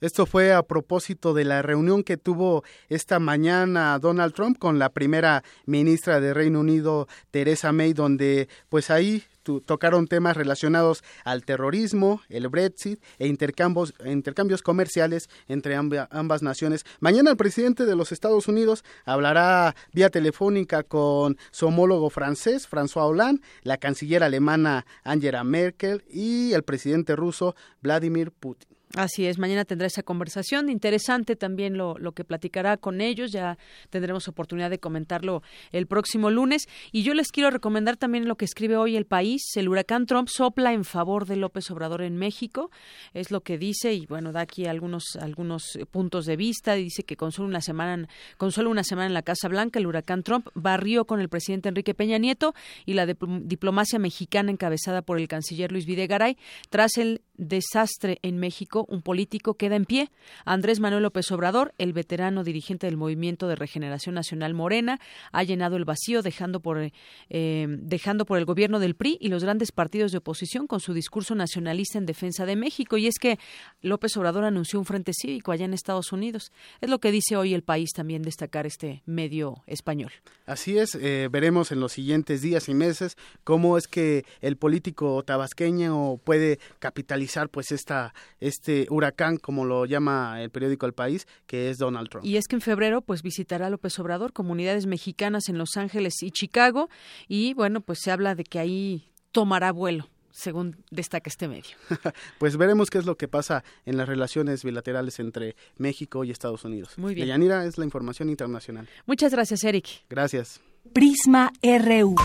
[0.00, 4.90] Esto fue a propósito de la reunión que tuvo esta mañana Donald Trump con la
[4.90, 9.24] primera ministra de Reino Unido, Theresa May, donde pues ahí
[9.64, 16.84] tocaron temas relacionados al terrorismo, el Brexit e intercambios, intercambios comerciales entre ambas naciones.
[17.00, 23.08] Mañana el presidente de los Estados Unidos hablará vía telefónica con su homólogo francés, François
[23.08, 28.73] Hollande, la canciller alemana Angela Merkel y el presidente ruso Vladimir Putin.
[28.96, 30.70] Así es, mañana tendrá esa conversación.
[30.70, 33.32] Interesante también lo, lo, que platicará con ellos.
[33.32, 33.58] Ya
[33.90, 35.42] tendremos oportunidad de comentarlo
[35.72, 36.68] el próximo lunes.
[36.92, 39.42] Y yo les quiero recomendar también lo que escribe hoy el país.
[39.56, 42.70] El huracán Trump sopla en favor de López Obrador en México.
[43.14, 46.74] Es lo que dice y bueno, da aquí algunos, algunos puntos de vista.
[46.74, 49.88] Dice que con solo una semana, con solo una semana en la Casa Blanca, el
[49.88, 52.54] huracán Trump barrió con el presidente Enrique Peña Nieto
[52.86, 56.38] y la diplomacia mexicana encabezada por el canciller Luis Videgaray
[56.70, 60.10] tras el desastre en México, un político queda en pie.
[60.44, 65.00] Andrés Manuel López Obrador, el veterano dirigente del Movimiento de Regeneración Nacional Morena,
[65.32, 66.90] ha llenado el vacío dejando por,
[67.30, 70.94] eh, dejando por el gobierno del PRI y los grandes partidos de oposición con su
[70.94, 72.96] discurso nacionalista en defensa de México.
[72.96, 73.38] Y es que
[73.82, 76.52] López Obrador anunció un frente cívico allá en Estados Unidos.
[76.80, 80.12] Es lo que dice hoy el país también destacar este medio español.
[80.46, 85.22] Así es, eh, veremos en los siguientes días y meses cómo es que el político
[85.22, 91.70] tabasqueño puede capitalizar pues esta este huracán como lo llama el periódico El País, que
[91.70, 92.24] es Donald Trump.
[92.24, 96.30] Y es que en febrero pues visitará López Obrador comunidades mexicanas en Los Ángeles y
[96.30, 96.88] Chicago
[97.28, 101.76] y bueno, pues se habla de que ahí tomará vuelo según destaca este medio.
[102.38, 106.64] pues veremos qué es lo que pasa en las relaciones bilaterales entre México y Estados
[106.64, 106.98] Unidos.
[106.98, 107.28] Muy bien.
[107.28, 108.88] Yanira es la información internacional.
[109.06, 109.86] Muchas gracias, Eric.
[110.10, 110.60] Gracias.
[110.92, 112.16] Prisma RU.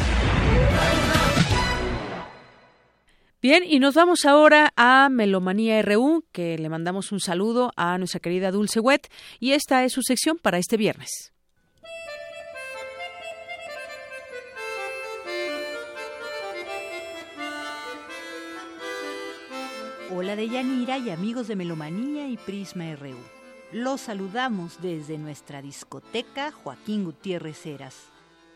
[3.41, 8.19] Bien, y nos vamos ahora a Melomanía RU, que le mandamos un saludo a nuestra
[8.19, 9.09] querida Dulce Wet,
[9.39, 11.31] y esta es su sección para este viernes.
[20.13, 23.15] Hola de Yanira y amigos de Melomanía y Prisma RU.
[23.71, 27.95] Los saludamos desde nuestra discoteca Joaquín Gutiérrez Heras.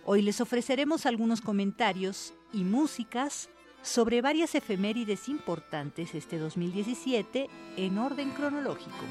[0.04, 3.50] Hoy les ofreceremos algunos comentarios y músicas
[3.84, 9.04] sobre varias efemérides importantes este 2017 en orden cronológico.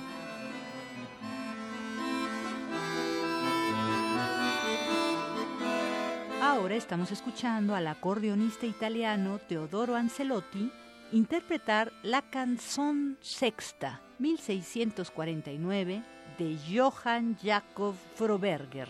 [6.41, 10.73] Ahora estamos escuchando al acordeonista italiano Teodoro Ancelotti
[11.13, 16.03] interpretar la canción sexta 1649
[16.39, 18.89] de Johann Jakob Froberger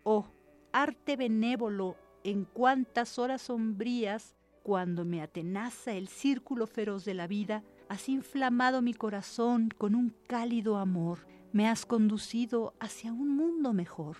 [0.03, 0.27] Oh,
[0.75, 1.95] arte benévolo
[2.25, 8.81] en cuantas horas sombrías, cuando me atenaza el círculo feroz de la vida, has inflamado
[8.81, 14.17] mi corazón con un cálido amor, me has conducido hacia un mundo mejor.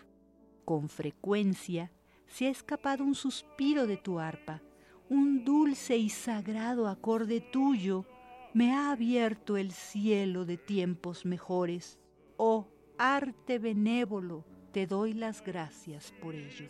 [0.63, 1.91] Con frecuencia
[2.27, 4.61] se ha escapado un suspiro de tu arpa,
[5.09, 8.05] un dulce y sagrado acorde tuyo
[8.53, 11.99] me ha abierto el cielo de tiempos mejores.
[12.37, 14.45] Oh, arte benévolo,
[14.75, 16.65] te doy las gracias por ello.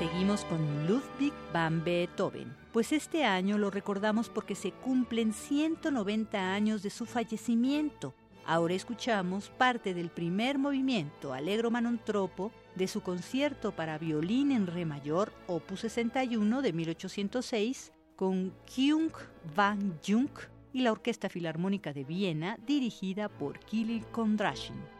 [0.00, 6.82] Seguimos con Ludwig van Beethoven, pues este año lo recordamos porque se cumplen 190 años
[6.82, 8.14] de su fallecimiento.
[8.46, 14.84] Ahora escuchamos parte del primer movimiento, Allegro Manontropo, de su concierto para violín en re
[14.84, 19.12] mayor, opus 61 de 1806, con Kyung
[19.56, 20.28] Van Jung
[20.74, 24.93] y la Orquesta Filarmónica de Viena, dirigida por Kirill Kondrashin.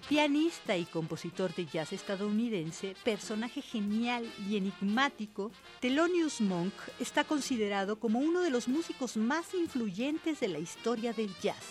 [0.09, 5.49] Pianista y compositor de jazz estadounidense, personaje genial y enigmático,
[5.79, 11.33] Thelonious Monk está considerado como uno de los músicos más influyentes de la historia del
[11.41, 11.63] jazz.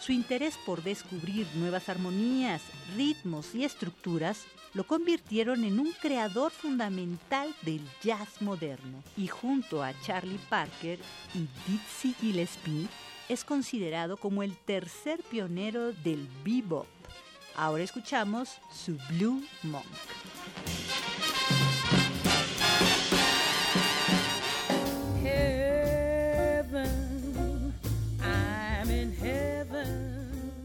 [0.00, 2.62] Su interés por descubrir nuevas armonías,
[2.94, 4.44] ritmos y estructuras
[4.74, 10.98] lo convirtieron en un creador fundamental del jazz moderno y junto a Charlie Parker
[11.34, 12.86] y Dizzy Gillespie
[13.30, 16.86] es considerado como el tercer pionero del bebop.
[17.60, 19.84] Ahora escuchamos su Blue Monk.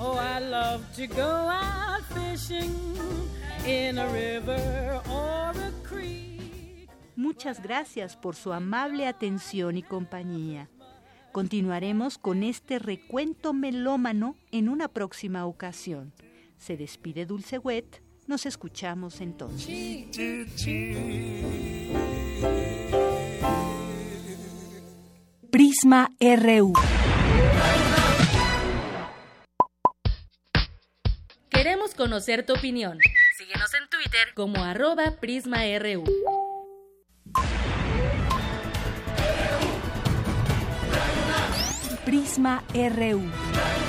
[0.00, 2.72] Oh, I love to go out fishing
[3.66, 6.88] in a river or a creek.
[7.16, 10.68] Muchas gracias por su amable atención y compañía.
[11.32, 16.12] Continuaremos con este recuento melómano en una próxima ocasión.
[16.56, 18.00] Se despide Dulce Wet.
[18.28, 19.66] Nos escuchamos entonces.
[25.50, 26.72] Prisma RU.
[31.58, 33.00] Queremos conocer tu opinión.
[33.36, 36.04] Síguenos en Twitter como arroba PrismaRU.
[42.04, 43.87] Prisma RU.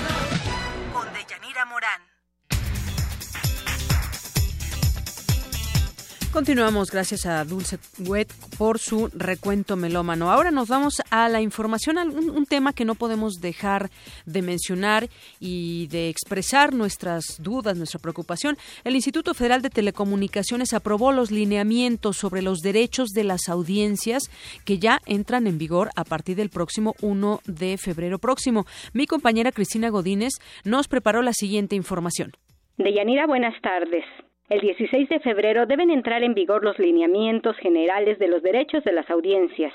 [6.40, 10.32] Continuamos, gracias a Dulce Wet por su recuento melómano.
[10.32, 13.90] Ahora nos vamos a la información, un, un, tema que no podemos dejar
[14.26, 15.10] de mencionar
[15.42, 18.56] y de expresar nuestras dudas, nuestra preocupación.
[18.86, 24.24] El Instituto Federal de Telecomunicaciones aprobó los lineamientos sobre los derechos de las audiencias
[24.64, 28.66] que ya entran en vigor a partir del próximo 1 de febrero próximo.
[28.94, 32.32] Mi compañera Cristina Godínez nos preparó la siguiente información.
[32.78, 34.06] Deyanira, buenas tardes.
[34.50, 38.92] El 16 de febrero deben entrar en vigor los lineamientos generales de los derechos de
[38.92, 39.72] las audiencias.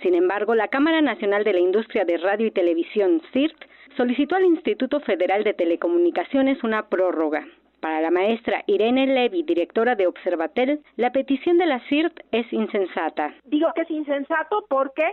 [0.00, 3.54] Sin embargo, la Cámara Nacional de la Industria de Radio y Televisión, CIRT,
[3.98, 7.46] solicitó al Instituto Federal de Telecomunicaciones una prórroga.
[7.80, 13.34] Para la maestra Irene Levy, directora de Observatel, la petición de la CIRT es insensata.
[13.44, 15.04] Digo que es insensato porque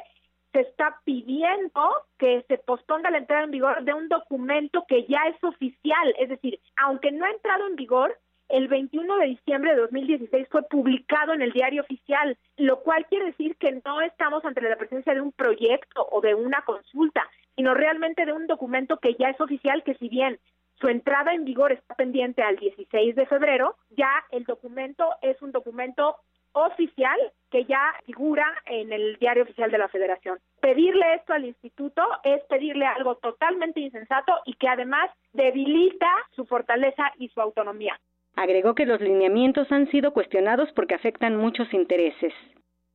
[0.54, 1.82] se está pidiendo
[2.18, 6.30] que se posponga la entrada en vigor de un documento que ya es oficial, es
[6.30, 8.18] decir, aunque no ha entrado en vigor,
[8.52, 13.26] el 21 de diciembre de 2016 fue publicado en el diario oficial, lo cual quiere
[13.26, 17.74] decir que no estamos ante la presencia de un proyecto o de una consulta, sino
[17.74, 20.40] realmente de un documento que ya es oficial, que si bien
[20.80, 25.52] su entrada en vigor está pendiente al 16 de febrero, ya el documento es un
[25.52, 26.18] documento
[26.54, 27.18] oficial
[27.50, 30.40] que ya figura en el diario oficial de la Federación.
[30.60, 37.12] Pedirle esto al instituto es pedirle algo totalmente insensato y que además debilita su fortaleza
[37.18, 37.98] y su autonomía.
[38.36, 42.34] Agregó que los lineamientos han sido cuestionados porque afectan muchos intereses.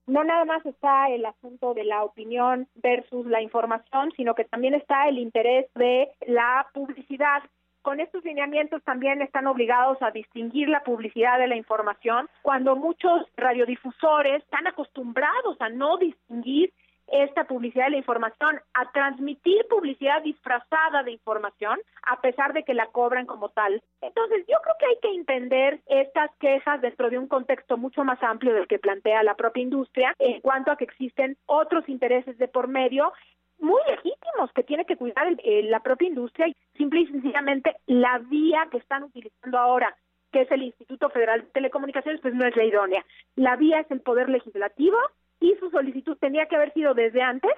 [0.06, 4.74] No nada más está el asunto de la opinión versus la información, sino que también
[4.74, 7.42] está el interés de la publicidad.
[7.82, 13.26] Con estos lineamientos también están obligados a distinguir la publicidad de la información, cuando muchos
[13.36, 16.72] radiodifusores están acostumbrados a no distinguir
[17.08, 22.74] esta publicidad de la información a transmitir publicidad disfrazada de información, a pesar de que
[22.74, 23.82] la cobran como tal.
[24.00, 28.22] Entonces, yo creo que hay que entender estas quejas dentro de un contexto mucho más
[28.22, 32.48] amplio del que plantea la propia industria en cuanto a que existen otros intereses de
[32.48, 33.12] por medio
[33.58, 38.68] muy legítimos que tiene que cuidar la propia industria y simple y sencillamente la vía
[38.70, 39.96] que están utilizando ahora
[40.32, 43.04] que es el Instituto Federal de Telecomunicaciones, pues no es la idónea.
[43.36, 44.98] La vía es el Poder Legislativo
[45.40, 47.52] y su solicitud tenía que haber sido desde antes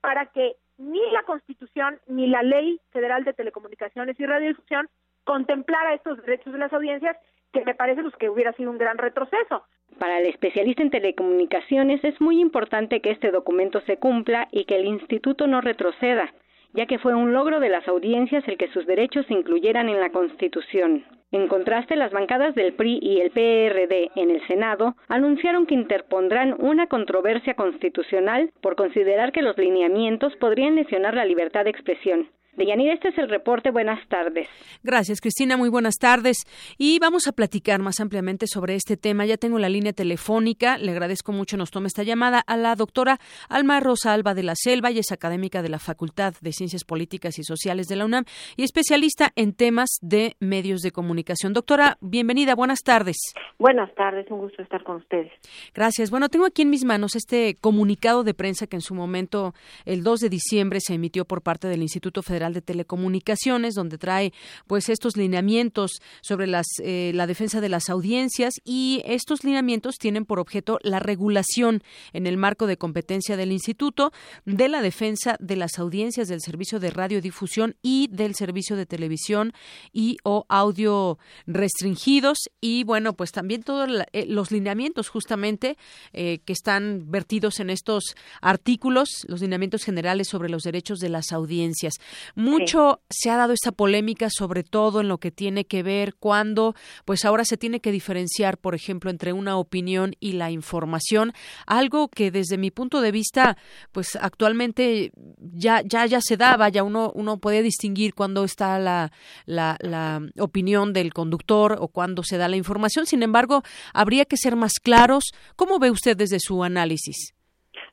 [0.00, 4.88] para que ni la Constitución ni la Ley Federal de Telecomunicaciones y Radiodifusión
[5.24, 7.16] contemplara estos derechos de las audiencias,
[7.52, 9.64] que me parece pues, que hubiera sido un gran retroceso.
[9.98, 14.76] Para el especialista en telecomunicaciones es muy importante que este documento se cumpla y que
[14.76, 16.32] el instituto no retroceda,
[16.72, 20.00] ya que fue un logro de las audiencias el que sus derechos se incluyeran en
[20.00, 21.04] la Constitución.
[21.34, 26.54] En contraste, las bancadas del PRI y el PRD en el Senado anunciaron que interpondrán
[26.60, 32.28] una controversia constitucional por considerar que los lineamientos podrían lesionar la libertad de expresión.
[32.56, 33.70] Deyanira, este es el reporte.
[33.70, 34.48] Buenas tardes.
[34.82, 35.56] Gracias, Cristina.
[35.56, 36.38] Muy buenas tardes.
[36.78, 39.26] Y vamos a platicar más ampliamente sobre este tema.
[39.26, 40.78] Ya tengo la línea telefónica.
[40.78, 43.18] Le agradezco mucho nos tome esta llamada a la doctora
[43.48, 44.90] Alma Rosa Alba de la Selva.
[44.90, 48.24] y es académica de la Facultad de Ciencias Políticas y Sociales de la UNAM
[48.56, 51.52] y especialista en temas de medios de comunicación.
[51.52, 52.54] Doctora, bienvenida.
[52.54, 53.16] Buenas tardes.
[53.58, 54.30] Buenas tardes.
[54.30, 55.32] Un gusto estar con ustedes.
[55.74, 56.10] Gracias.
[56.10, 59.54] Bueno, tengo aquí en mis manos este comunicado de prensa que en su momento,
[59.84, 64.32] el 2 de diciembre, se emitió por parte del Instituto Federal de Telecomunicaciones, donde trae
[64.66, 70.24] pues estos lineamientos sobre las, eh, la defensa de las audiencias y estos lineamientos tienen
[70.24, 74.12] por objeto la regulación en el marco de competencia del Instituto
[74.44, 79.52] de la defensa de las audiencias del servicio de radiodifusión y del servicio de televisión
[79.92, 82.38] y o audio restringidos.
[82.60, 85.76] Y bueno pues también todos eh, los lineamientos justamente
[86.12, 91.32] eh, que están vertidos en estos artículos los lineamientos generales sobre los derechos de las
[91.32, 91.94] audiencias
[92.34, 96.74] mucho se ha dado esta polémica, sobre todo en lo que tiene que ver cuando,
[97.04, 101.32] pues ahora se tiene que diferenciar, por ejemplo, entre una opinión y la información,
[101.66, 103.56] algo que desde mi punto de vista,
[103.92, 109.12] pues actualmente ya ya ya se da, vaya, uno uno puede distinguir cuando está la,
[109.46, 113.06] la, la opinión del conductor o cuando se da la información.
[113.06, 113.62] Sin embargo,
[113.92, 115.32] habría que ser más claros.
[115.56, 117.34] ¿Cómo ve usted desde su análisis?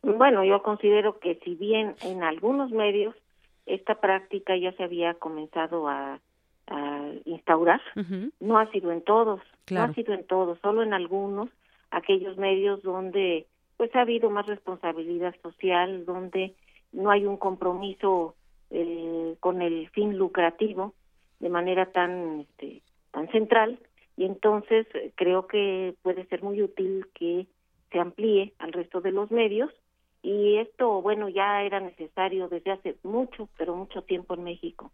[0.03, 3.15] Bueno, yo considero que si bien en algunos medios
[3.73, 6.19] esta práctica ya se había comenzado a,
[7.25, 7.81] instaurar.
[8.39, 11.49] No ha sido en todos, no ha sido en todos, solo en algunos,
[11.89, 13.45] aquellos medios donde
[13.75, 16.55] pues ha habido más responsabilidad social, donde
[16.93, 18.35] no hay un compromiso
[18.69, 20.93] eh, con el fin lucrativo
[21.41, 22.81] de manera tan este,
[23.11, 23.77] tan central.
[24.15, 27.47] Y entonces eh, creo que puede ser muy útil que
[27.91, 29.71] se amplíe al resto de los medios
[30.23, 34.91] y esto, bueno, ya era necesario desde hace mucho, pero mucho tiempo en México.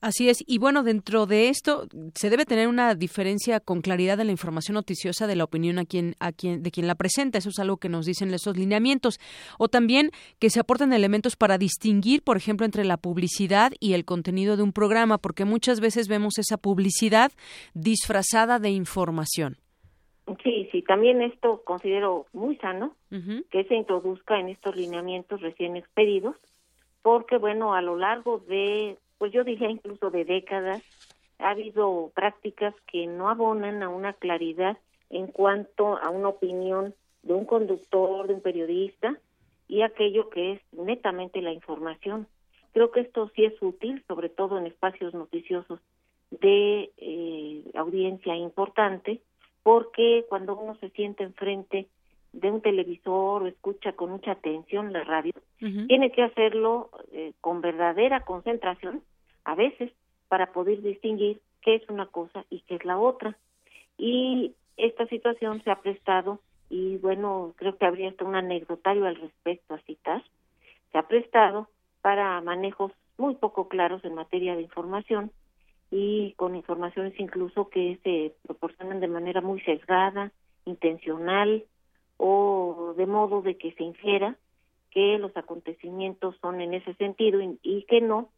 [0.00, 4.26] Así es, y bueno, dentro de esto se debe tener una diferencia con claridad en
[4.26, 7.38] la información noticiosa de la opinión a quien, a quien, de quien la presenta.
[7.38, 9.20] Eso es algo que nos dicen esos lineamientos.
[9.58, 14.04] O también que se aporten elementos para distinguir, por ejemplo, entre la publicidad y el
[14.04, 17.32] contenido de un programa, porque muchas veces vemos esa publicidad
[17.74, 19.58] disfrazada de información.
[20.42, 22.94] Sí, sí, también esto considero muy sano
[23.50, 26.36] que se introduzca en estos lineamientos recién expedidos,
[27.02, 30.82] porque bueno, a lo largo de, pues yo diría incluso de décadas,
[31.38, 34.78] ha habido prácticas que no abonan a una claridad
[35.08, 39.18] en cuanto a una opinión de un conductor, de un periodista
[39.68, 42.26] y aquello que es netamente la información.
[42.72, 45.80] Creo que esto sí es útil, sobre todo en espacios noticiosos
[46.30, 49.20] de eh, audiencia importante,
[49.62, 51.88] porque cuando uno se siente enfrente
[52.32, 57.60] de un televisor o escucha con mucha atención la radio, tiene que hacerlo eh, con
[57.60, 59.02] verdadera concentración,
[59.44, 59.92] a veces,
[60.28, 63.36] para poder distinguir qué es una cosa y qué es la otra.
[63.98, 69.16] Y esta situación se ha prestado, y bueno, creo que habría hasta un anecdotario al
[69.16, 70.22] respecto a citar,
[70.92, 71.68] se ha prestado
[72.00, 75.30] para manejos muy poco claros en materia de información
[75.90, 80.32] y con informaciones incluso que se proporcionan de manera muy sesgada,
[80.64, 81.64] intencional
[82.16, 84.36] o de modo de que se infiera
[84.90, 88.28] que los acontecimientos son en ese sentido y, que no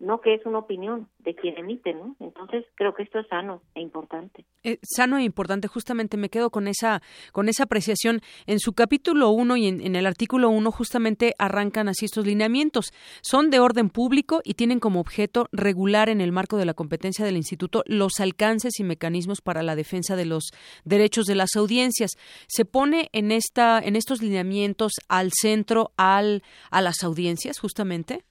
[0.00, 2.14] no que es una opinión de quien emite, ¿no?
[2.20, 4.44] Entonces creo que esto es sano e importante.
[4.62, 7.02] Eh, sano e importante, justamente me quedo con esa
[7.32, 8.20] con esa apreciación.
[8.46, 12.92] En su capítulo 1 y en, el artículo 1 justamente arrancan así estos lineamientos.
[13.22, 17.24] Son de orden público y tienen como objeto regular en el marco de la competencia
[17.24, 20.52] del instituto los alcances y mecanismos para la defensa de los
[20.84, 22.12] derechos de las audiencias.
[22.46, 28.24] Se pone en esta en estos lineamientos al centro al a las audiencias justamente.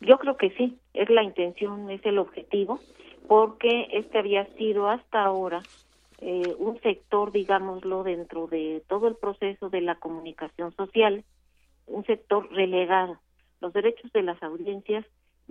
[0.00, 2.80] Yo creo que sí, es la intención, es el objetivo,
[3.28, 5.62] porque este había sido hasta ahora
[6.18, 11.24] eh, un sector, digámoslo, dentro de todo el proceso de la comunicación social,
[11.86, 13.18] un sector relegado.
[13.60, 15.04] Los derechos de las audiencias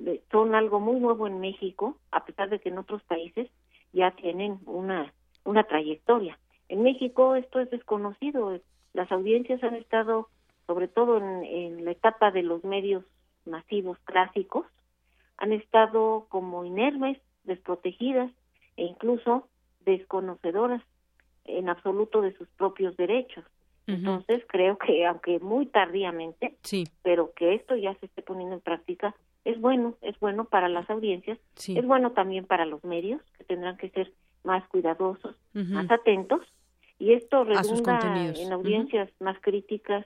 [0.05, 3.49] eh, son algo muy nuevo en México, a pesar de que en otros países
[3.93, 6.39] ya tienen una, una trayectoria.
[6.67, 8.59] En México esto es desconocido.
[8.93, 10.29] Las audiencias han estado,
[10.65, 13.03] sobre todo en, en la etapa de los medios
[13.45, 14.65] masivos clásicos
[15.37, 18.31] han estado como inermes, desprotegidas
[18.77, 19.47] e incluso
[19.85, 20.81] desconocedoras
[21.45, 23.45] en absoluto de sus propios derechos.
[23.87, 26.85] Entonces creo que aunque muy tardíamente, sí.
[27.03, 30.89] pero que esto ya se esté poniendo en práctica, es bueno, es bueno para las
[30.89, 34.11] audiencias, es bueno también para los medios que tendrán que ser
[34.43, 36.41] más cuidadosos, más atentos
[36.97, 40.05] y esto redunda en audiencias más críticas,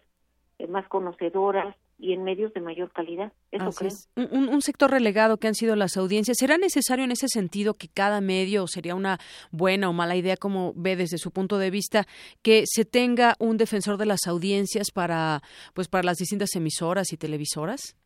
[0.57, 3.33] eh, más conocedoras, y en medios de mayor calidad.
[3.51, 3.91] Eso creo.
[4.31, 6.37] Un, sector relegado que han sido las audiencias.
[6.39, 9.19] ¿Será necesario en ese sentido que cada medio, o sería una
[9.51, 12.05] buena o mala idea, como ve desde su punto de vista,
[12.41, 15.41] que se tenga un defensor de las audiencias para,
[15.73, 17.97] pues, para las distintas emisoras y televisoras?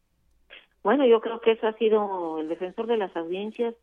[0.84, 3.76] Bueno, yo creo que eso ha sido, el defensor de las audiencias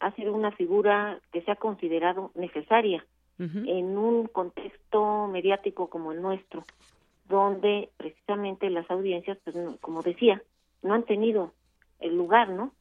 [0.00, 3.04] ha sido una figura que se ha considerado necesaria
[3.38, 6.62] en un contexto mediático como el nuestro
[7.30, 10.42] donde precisamente las audiencias, pues, como decía,
[10.82, 11.54] no han tenido
[12.00, 12.74] el lugar, ¿no?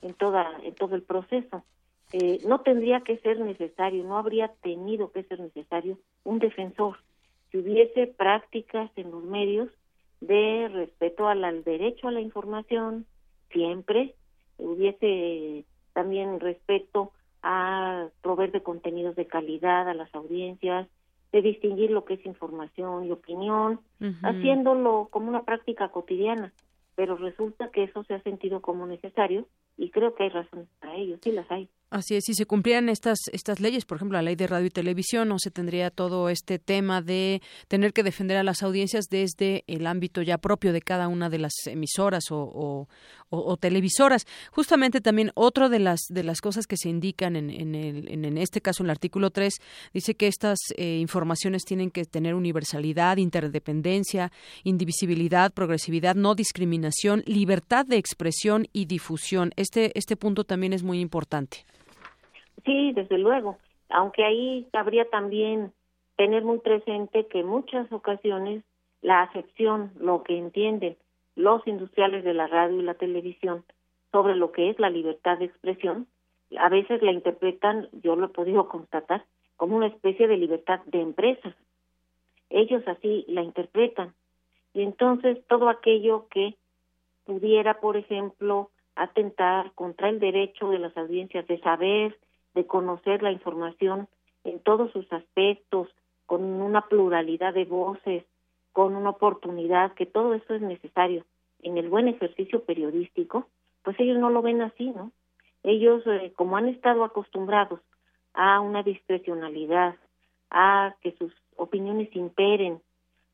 [0.00, 1.64] En toda, en todo el proceso.
[2.12, 6.98] Eh, no tendría que ser necesario, no habría tenido que ser necesario un defensor.
[7.50, 9.68] Si hubiese prácticas en los medios
[10.20, 13.06] de respeto al, al derecho a la información,
[13.50, 14.14] siempre
[14.56, 17.12] hubiese también respeto
[17.42, 20.88] a proveer de contenidos de calidad a las audiencias,
[21.36, 23.80] de distinguir lo que es información y opinión,
[24.22, 26.54] haciéndolo como una práctica cotidiana,
[26.94, 29.46] pero resulta que eso se ha sentido como necesario
[29.76, 31.68] y creo que hay razones para ello, sí las hay.
[31.88, 34.70] Así es, si se cumplieran estas estas leyes, por ejemplo, la ley de radio y
[34.70, 39.62] televisión, no se tendría todo este tema de tener que defender a las audiencias desde
[39.68, 42.88] el ámbito ya propio de cada una de las emisoras o,
[43.60, 44.26] televisoras.
[44.50, 48.60] Justamente también otra de las de las cosas que se indican en, en, en, este
[48.60, 49.54] caso en el artículo 3
[49.94, 54.32] dice que estas eh, informaciones tienen que tener universalidad, interdependencia,
[54.64, 59.52] indivisibilidad, progresividad, no discriminación, libertad de expresión y difusión.
[59.54, 61.64] Este este punto también es muy importante.
[62.66, 63.56] Sí, desde luego,
[63.88, 65.72] aunque ahí habría también
[66.16, 68.64] tener muy presente que en muchas ocasiones
[69.02, 70.96] la acepción, lo que entienden
[71.36, 73.64] los industriales de la radio y la televisión
[74.10, 76.08] sobre lo que es la libertad de expresión,
[76.58, 79.24] a veces la interpretan, yo lo he podido constatar,
[79.56, 81.54] como una especie de libertad de empresas.
[82.50, 84.14] Ellos así la interpretan.
[84.74, 86.56] Y entonces todo aquello que
[87.24, 92.16] pudiera, por ejemplo, atentar contra el derecho de las audiencias de saber,
[92.56, 94.08] de conocer la información
[94.42, 95.88] en todos sus aspectos,
[96.24, 98.24] con una pluralidad de voces,
[98.72, 101.24] con una oportunidad, que todo eso es necesario
[101.62, 103.46] en el buen ejercicio periodístico,
[103.82, 105.12] pues ellos no lo ven así, ¿no?
[105.62, 107.80] Ellos, eh, como han estado acostumbrados
[108.32, 109.94] a una discrecionalidad,
[110.50, 112.80] a que sus opiniones imperen,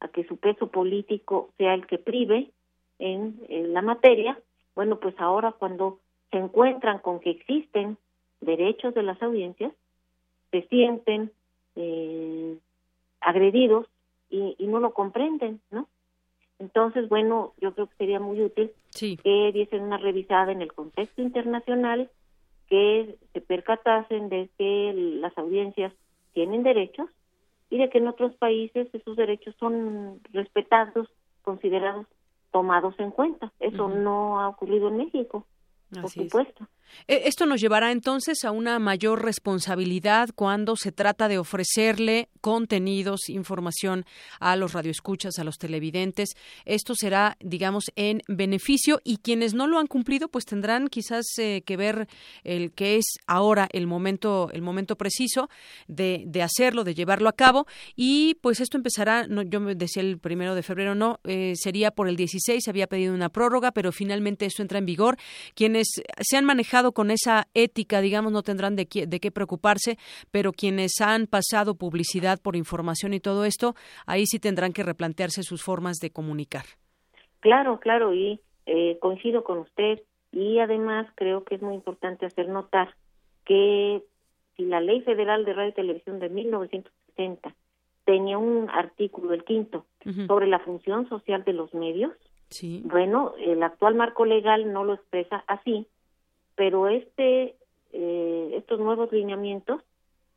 [0.01, 2.51] a que su peso político sea el que prive
[2.99, 3.39] en
[3.73, 4.39] la materia,
[4.75, 6.01] bueno, pues ahora cuando
[6.31, 7.99] se encuentran con que existen
[8.43, 9.73] derechos de las audiencias,
[10.51, 11.33] se sienten
[11.77, 12.59] eh,
[13.21, 13.87] agredidos
[14.31, 15.89] y, no lo comprenden, ¿no?
[16.59, 21.21] Entonces, bueno, yo creo que sería muy útil que diesen una revisada en el contexto
[21.21, 22.11] internacional,
[22.69, 25.93] que se percatasen de que las audiencias
[26.33, 27.11] tienen derechos
[27.69, 31.09] y de que en otros países esos derechos son respetados,
[31.43, 32.07] considerados,
[32.53, 33.53] tomados en cuenta.
[33.61, 35.47] Eso no ha ocurrido en México,
[35.91, 36.69] por supuesto.
[37.07, 44.05] Esto nos llevará entonces a una mayor responsabilidad cuando se trata de ofrecerle contenidos, información
[44.41, 46.31] a los radioescuchas, a los televidentes.
[46.65, 51.63] Esto será, digamos, en beneficio y quienes no lo han cumplido, pues tendrán quizás eh,
[51.65, 52.09] que ver
[52.45, 55.49] el que es ahora el momento, el momento preciso
[55.87, 57.67] de, de, hacerlo, de llevarlo a cabo.
[57.97, 61.91] Y pues esto empezará, no, yo me decía el primero de febrero, no, eh, sería
[61.91, 65.17] por el 16, se había pedido una prórroga, pero finalmente eso entra en vigor.
[65.55, 65.89] Quienes
[66.21, 69.97] se han manejado con esa ética, digamos, no tendrán de, qué, de qué preocuparse,
[70.33, 73.77] pero quienes han pasado publicidad por información y todo esto,
[74.07, 76.65] ahí sí tendrán que replantearse sus formas de comunicar.
[77.39, 80.01] Claro, claro, y eh, coincido con usted
[80.33, 82.95] y además creo que es muy importante hacer notar
[83.45, 84.03] que
[84.57, 87.55] si la Ley Federal de Radio y Televisión de 1960
[88.05, 89.87] tenía un artículo, el quinto,
[90.27, 92.13] sobre la función social de los medios,
[92.85, 95.87] bueno, el actual marco legal no lo expresa así,
[96.55, 97.57] pero este
[97.93, 99.83] eh, estos nuevos lineamientos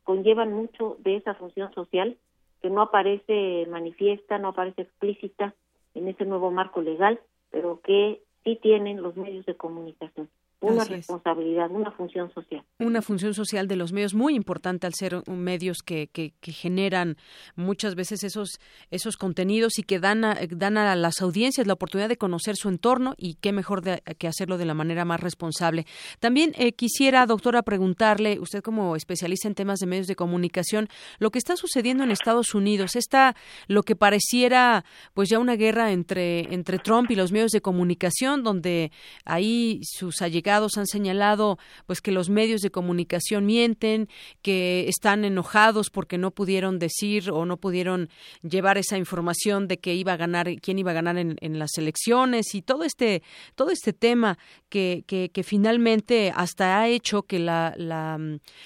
[0.04, 2.18] conllevan mucho de esa función social
[2.62, 5.54] que no aparece manifiesta, no aparece explícita
[5.94, 7.20] en ese nuevo marco legal,
[7.52, 10.30] pero que sí tienen los medios de comunicación
[10.74, 12.64] una responsabilidad, una función social.
[12.80, 17.18] Una función social de los medios muy importante al ser medios que, que, generan
[17.56, 18.60] muchas veces esos,
[18.92, 22.70] esos contenidos y que dan a, dan a las audiencias la oportunidad de conocer su
[22.70, 23.84] entorno y qué mejor
[24.18, 25.86] que hacerlo de la manera más responsable.
[26.20, 30.88] También eh, quisiera, doctora, preguntarle, usted como especialista en temas de medios de comunicación,
[31.20, 33.36] lo que está sucediendo en Estados Unidos, está
[33.68, 38.44] lo que pareciera pues ya una guerra entre, entre Trump y los medios de comunicación,
[38.44, 38.92] donde
[39.26, 44.10] ahí sus allegados han señalado pues que los medios de comunicación mienten,
[44.42, 48.10] que están enojados porque no pudieron decir o no pudieron
[48.42, 52.54] llevar esa información de que iba a ganar, quién iba a ganar en, las elecciones
[52.54, 53.24] y todo este,
[53.56, 54.38] todo este tema
[54.70, 58.20] que, que, finalmente hasta ha hecho que la, la,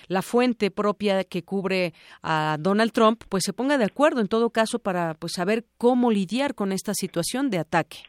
[0.08, 1.94] la fuente propia que cubre
[2.24, 6.12] a Donald Trump pues se ponga de acuerdo en todo caso para pues saber cómo
[6.12, 8.00] lidiar con esta situación de ataque.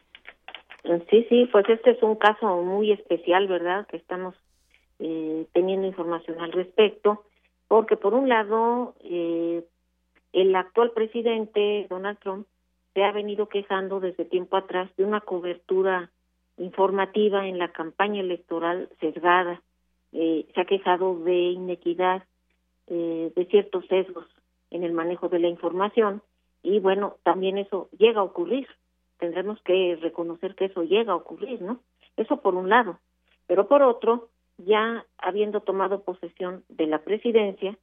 [1.09, 3.85] Sí, sí, pues este es un caso muy especial, ¿verdad?
[3.87, 4.35] Que estamos
[4.99, 7.23] eh, teniendo información al respecto,
[7.67, 9.63] porque por un lado, eh,
[10.33, 12.47] el actual presidente Donald Trump
[12.93, 16.09] se ha venido quejando desde tiempo atrás de una cobertura
[16.57, 19.61] informativa en la campaña electoral sesgada.
[20.11, 22.23] Eh, se ha quejado de inequidad,
[22.87, 24.27] eh, de ciertos sesgos
[24.69, 26.21] en el manejo de la información
[26.63, 28.67] y bueno, también eso llega a ocurrir
[29.21, 31.79] tendremos que reconocer que eso llega a ocurrir, ¿no?
[32.17, 32.99] Eso por un lado.
[33.45, 37.77] Pero por otro, ya habiendo tomado posesión de la presidencia,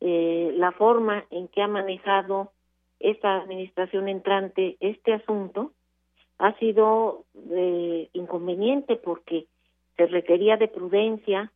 [0.00, 2.52] eh, la forma en que ha manejado
[3.00, 5.72] esta administración entrante este asunto
[6.36, 9.46] ha sido eh, inconveniente porque
[9.96, 11.50] se requería de prudencia,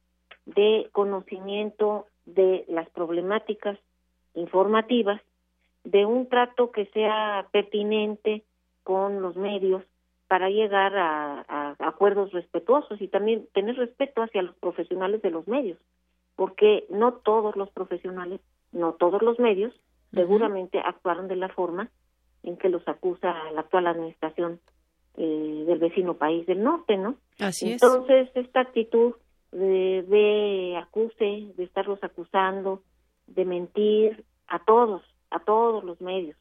[0.47, 3.79] de conocimiento de las problemáticas
[4.35, 5.21] informativas,
[5.85, 8.43] de un trato que sea pertinente
[8.83, 9.83] con los medios
[10.29, 15.79] para llegar a, acuerdos respetuosos y también tener respeto hacia los profesionales de los medios,
[16.37, 18.41] porque no todos los profesionales,
[18.73, 19.75] no todos los medios,
[20.13, 21.91] seguramente actuaron de la forma
[22.43, 24.59] en que los acusa la actual administración
[25.19, 27.17] eh, del vecino país del norte, ¿no?
[27.39, 29.15] Así Entonces, esta actitud
[29.51, 32.83] de, de acuse, de estarlos acusando,
[33.27, 36.37] de mentir a todos, a todos los medios,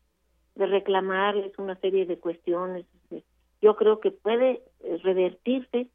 [0.56, 2.86] de reclamarles una serie de cuestiones.
[3.61, 5.88] Yo creo que puede eh, revertirse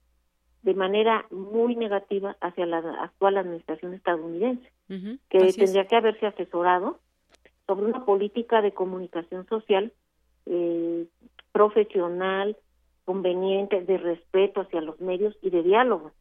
[0.63, 4.69] de manera muy negativa hacia la actual administración estadounidense,
[5.29, 6.99] que tendría que haberse asesorado
[7.67, 9.93] sobre una política de comunicación social
[10.47, 11.07] eh,
[11.53, 12.57] profesional,
[13.05, 16.13] conveniente, de respeto hacia los medios y de diálogo.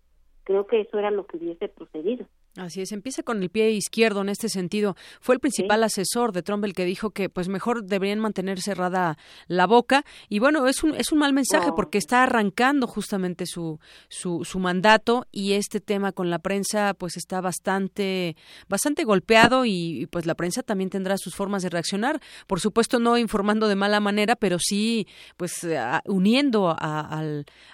[0.44, 2.26] Creo que eso era lo que hubiese procedido.
[2.58, 4.96] Así es, empieza con el pie izquierdo en este sentido.
[5.20, 9.18] Fue el principal asesor de Trump el que dijo que pues mejor deberían mantener cerrada
[9.48, 10.06] la boca.
[10.30, 14.60] Y bueno, es un es un mal mensaje porque está arrancando justamente su, su su
[14.60, 18.38] mandato y este tema con la prensa pues está bastante
[18.70, 23.18] bastante golpeado y, pues la prensa también tendrá sus formas de reaccionar, por supuesto no
[23.18, 25.68] informando de mala manera, pero sí pues
[26.06, 27.22] uniendo a,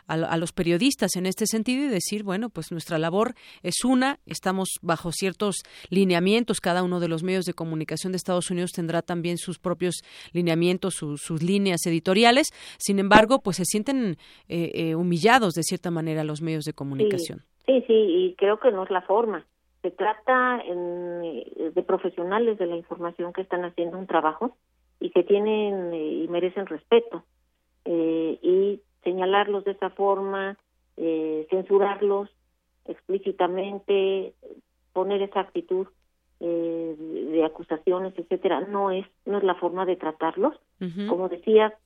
[0.07, 4.70] a los periodistas en este sentido y decir, bueno, pues nuestra labor es una, estamos
[4.81, 6.59] bajo ciertos lineamientos.
[6.59, 10.01] Cada uno de los medios de comunicación de Estados Unidos tendrá también sus propios
[10.33, 12.47] lineamientos, sus líneas editoriales.
[12.77, 14.17] Sin embargo, pues se sienten
[14.47, 17.41] eh, eh, humillados de cierta manera los medios de comunicación.
[17.65, 19.45] Sí, sí, y creo que no es la forma.
[19.81, 24.55] Se trata eh, de profesionales de la información que están haciendo un trabajo
[24.99, 27.23] y que tienen y merecen respeto.
[27.85, 30.57] y señalarlos de esa forma,
[31.49, 32.29] censurarlos,
[32.85, 34.33] explícitamente,
[34.93, 35.87] poner esa actitud
[36.39, 40.55] eh, de acusaciones, etcétera, no es no es la forma de tratarlos.
[41.07, 41.77] Como decía,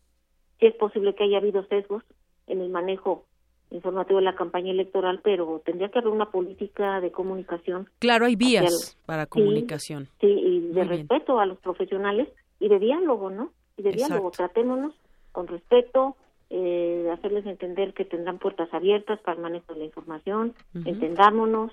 [0.59, 2.01] sí es posible que haya habido sesgos
[2.47, 3.25] en el manejo
[3.71, 7.89] informativo de la campaña electoral, pero tendría que haber una política de comunicación.
[7.99, 10.07] Claro, hay vías para comunicación.
[10.21, 13.51] Sí, y de respeto a los profesionales y de diálogo, ¿no?
[13.75, 14.93] Y de diálogo, tratémonos
[15.33, 16.15] con respeto,
[16.49, 21.71] eh, hacerles entender que tendrán puertas abiertas para el manejo de la información, entendámonos,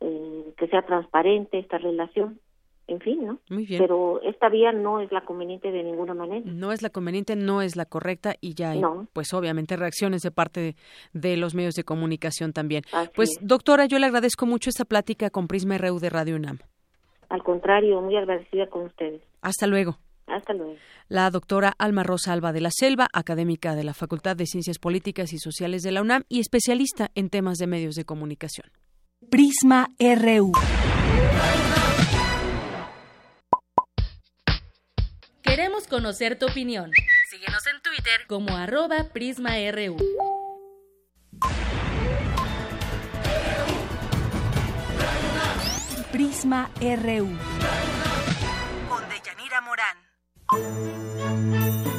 [0.00, 2.40] eh, que sea transparente esta relación
[2.88, 3.38] en fin, ¿no?
[3.50, 3.80] Muy bien.
[3.80, 6.44] Pero esta vía no es la conveniente de ninguna manera.
[6.44, 8.82] No es la conveniente, no es la correcta y ya hay,
[9.12, 10.76] pues obviamente, reacciones de parte
[11.12, 12.84] de, los medios de comunicación también.
[13.14, 16.58] pues, doctora, yo le agradezco mucho esta plática con Prisma RU de Radio UNAM.
[17.28, 19.20] Al contrario, muy agradecida con ustedes.
[19.42, 19.98] Hasta luego.
[20.26, 20.76] Hasta luego.
[21.08, 25.32] La doctora Alma Rosa Alba de la Selva, académica de la Facultad de Ciencias Políticas
[25.32, 28.70] y Sociales de la UNAM y especialista en temas de medios de comunicación.
[29.30, 30.52] Prisma RU.
[35.42, 36.90] Queremos conocer tu opinión.
[37.30, 39.96] Síguenos en Twitter como arroba PrismaRU.
[46.12, 47.95] Prisma RU.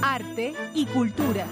[0.02, 1.48] Arte y cultura.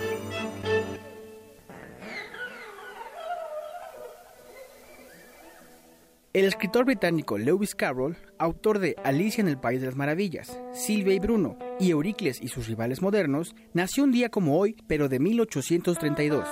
[6.36, 11.14] El escritor británico Lewis Carroll, autor de Alicia en el País de las Maravillas, Silvia
[11.14, 15.20] y Bruno y Euricles y sus rivales modernos, nació un día como hoy, pero de
[15.20, 16.46] 1832.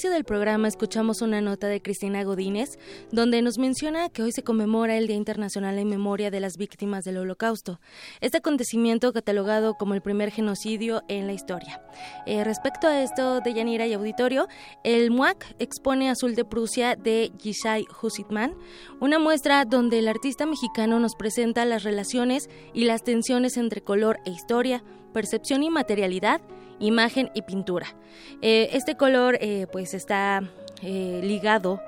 [0.00, 2.78] Inicio del programa escuchamos una nota de Cristina Godínez
[3.12, 7.04] donde nos menciona que hoy se conmemora el Día Internacional en Memoria de las Víctimas
[7.04, 7.80] del Holocausto,
[8.22, 11.82] este acontecimiento catalogado como el primer genocidio en la historia.
[12.24, 14.48] Eh, respecto a esto, Deyanira y auditorio,
[14.84, 18.54] el MUAC expone Azul de Prusia de Yishai Husitman,
[19.00, 24.18] una muestra donde el artista mexicano nos presenta las relaciones y las tensiones entre color
[24.24, 24.82] e historia,
[25.12, 26.40] percepción y materialidad,
[26.78, 27.86] imagen y pintura.
[28.42, 30.42] Eh, este color eh, pues está
[30.82, 31.80] eh, ligado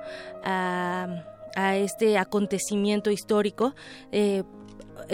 [0.45, 1.25] a,
[1.55, 3.75] este acontecimiento histórico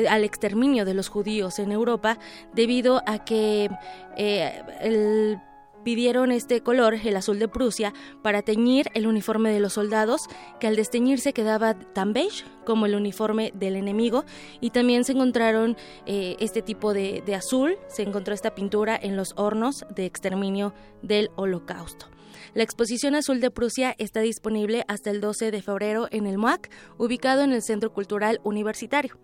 [0.08, 2.16] al exterminio de los judíos en Europa
[2.54, 3.68] debido a que
[4.16, 5.40] el
[5.84, 7.92] pidieron este color, el azul de Prusia,
[8.22, 10.22] para teñir el uniforme de los soldados,
[10.60, 14.24] que al desteñirse quedaba tan beige como el uniforme del enemigo,
[14.60, 15.76] y también se encontraron
[16.06, 20.74] eh, este tipo de, de azul, se encontró esta pintura en los hornos de exterminio
[21.02, 22.06] del holocausto.
[22.54, 26.70] La exposición azul de Prusia está disponible hasta el 12 de febrero en el MUAC,
[26.96, 29.18] ubicado en el Centro Cultural Universitario.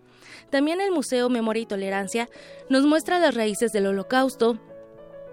[0.49, 2.29] También el Museo Memoria y Tolerancia
[2.69, 4.59] nos muestra las raíces del holocausto,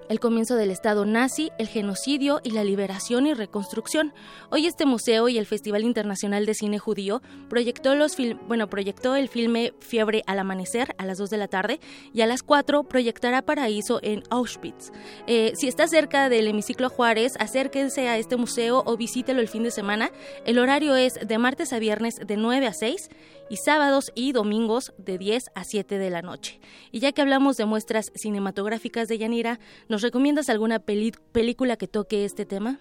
[0.09, 4.13] el comienzo del Estado nazi, el genocidio y la liberación y reconstrucción.
[4.51, 8.17] Hoy este museo y el Festival Internacional de Cine Judío proyectó, los
[8.47, 11.81] bueno, proyectó el filme Fiebre al Amanecer a las 2 de la tarde
[12.13, 14.93] y a las 4 proyectará Paraíso en Auschwitz.
[15.27, 19.63] Eh, si está cerca del hemiciclo Juárez, acérquense a este museo o visítelo el fin
[19.63, 20.11] de semana.
[20.45, 23.09] El horario es de martes a viernes de 9 a 6
[23.53, 26.59] y sábados y domingos de 10 a 7 de la noche.
[26.91, 29.61] Y ya que hablamos de muestras cinematográficas de Yanira,
[29.91, 32.79] ¿nos recomiendas alguna película que toque este tema?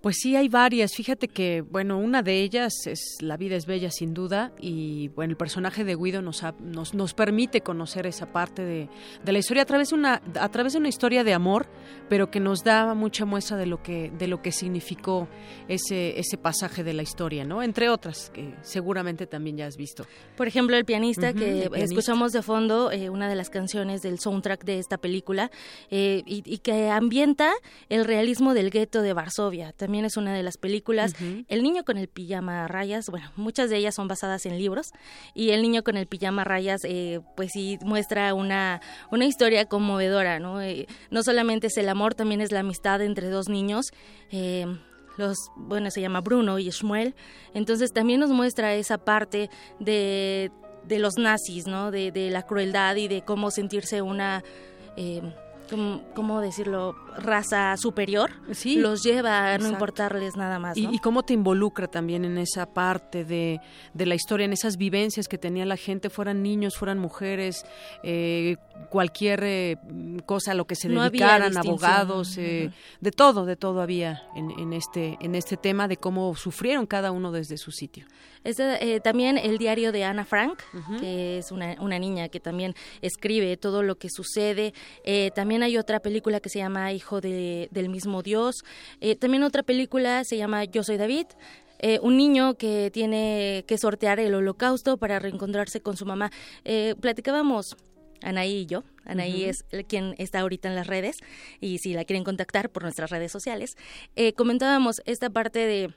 [0.00, 0.94] Pues sí, hay varias.
[0.94, 5.32] Fíjate que, bueno, una de ellas es La vida es bella sin duda y, bueno,
[5.32, 8.88] el personaje de Guido nos, nos, nos, permite conocer esa parte de,
[9.22, 11.66] de, la historia a través, de una, a través de una historia de amor,
[12.08, 15.28] pero que nos da mucha muestra de lo que, de lo que significó
[15.68, 17.62] ese, ese pasaje de la historia, ¿no?
[17.62, 20.06] Entre otras, que seguramente también ya has visto.
[20.36, 24.64] Por ejemplo, el pianista que escuchamos de fondo, eh, una de las canciones del soundtrack
[24.64, 25.50] de esta película,
[25.90, 27.52] eh, y, que ambienta
[27.88, 29.72] el realismo del gueto de Varsovia.
[29.72, 31.14] También es una de las películas.
[31.48, 34.88] El niño con el pijama rayas, bueno, muchas de ellas son basadas en libros,
[35.34, 38.80] y el niño con el pijama rayas, eh, pues sí muestra una,
[39.12, 40.58] una historia conmovedora, ¿no?
[41.10, 43.86] no solamente es el amor, también es la amistad entre dos niños
[45.16, 47.14] los, bueno, se llama Bruno y Shmuel.
[47.52, 50.50] Entonces también nos muestra esa parte de,
[50.86, 51.90] de los nazis, ¿no?
[51.90, 54.42] De, de, la crueldad y de cómo sentirse una...
[54.96, 55.22] Eh,
[55.68, 56.94] ¿cómo, decirlo?
[57.16, 58.30] raza superior,
[58.76, 60.76] los lleva a no importarles nada más.
[60.76, 63.60] ¿Y, cómo te involucra también en esa parte de,
[63.92, 67.64] de, la historia, en esas vivencias que tenía la gente, fueran niños, fueran mujeres,
[68.02, 68.56] eh,
[68.90, 69.76] cualquier eh,
[70.26, 72.70] cosa a lo que se dedicaran, abogados, eh,
[73.00, 77.12] de todo, de todo había en, en, este, en este tema de cómo sufrieron cada
[77.12, 78.06] uno desde su sitio.
[78.42, 80.60] Este, también el diario de Ana Frank,
[81.00, 84.74] que es una, una, niña que también escribe todo lo que sucede.
[85.34, 88.64] también hay otra película que se llama Hijo de, del mismo Dios.
[89.20, 91.26] también otra película se llama Yo soy David,
[91.86, 96.30] eh, un niño que tiene que sortear el holocausto para reencontrarse con su mamá.
[96.64, 97.76] Eh, platicábamos
[98.22, 98.84] Anaí y yo.
[99.04, 101.16] Anaí es quien está ahorita en las redes
[101.60, 103.76] y si la quieren contactar por nuestras redes sociales.
[104.16, 105.94] Eh, comentábamos esta parte de,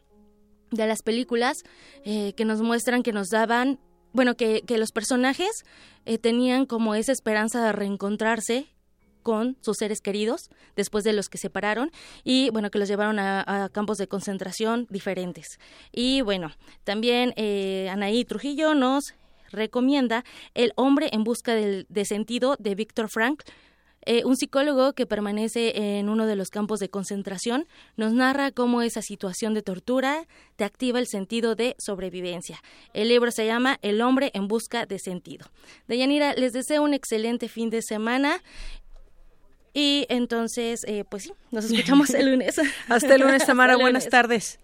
[0.71, 1.63] de las películas
[2.03, 3.79] que nos muestran, que nos daban,
[4.11, 5.63] bueno, que, que los personajes
[6.21, 8.67] tenían como esa esperanza de reencontrarse
[9.27, 11.91] con sus seres queridos después de los que separaron
[12.23, 15.59] y bueno que los llevaron a, campos de concentración diferentes
[15.91, 16.53] y bueno
[16.85, 19.15] también eh, Anaí Trujillo nos
[19.51, 20.23] recomienda
[20.53, 23.43] El hombre en busca de sentido de Víctor Frank
[24.09, 27.67] eh, un psicólogo que permanece en uno de los campos de concentración
[27.97, 30.25] nos narra cómo esa situación de tortura
[30.55, 32.57] te activa el sentido de sobrevivencia.
[32.93, 35.47] El libro se llama El hombre en busca de sentido.
[35.89, 38.41] Deyanira, les deseo un excelente fin de semana
[39.79, 42.59] y entonces, eh, pues sí, nos escuchamos el lunes.
[42.89, 43.77] Hasta el lunes, Tamara.
[43.77, 44.59] Buenas tardes.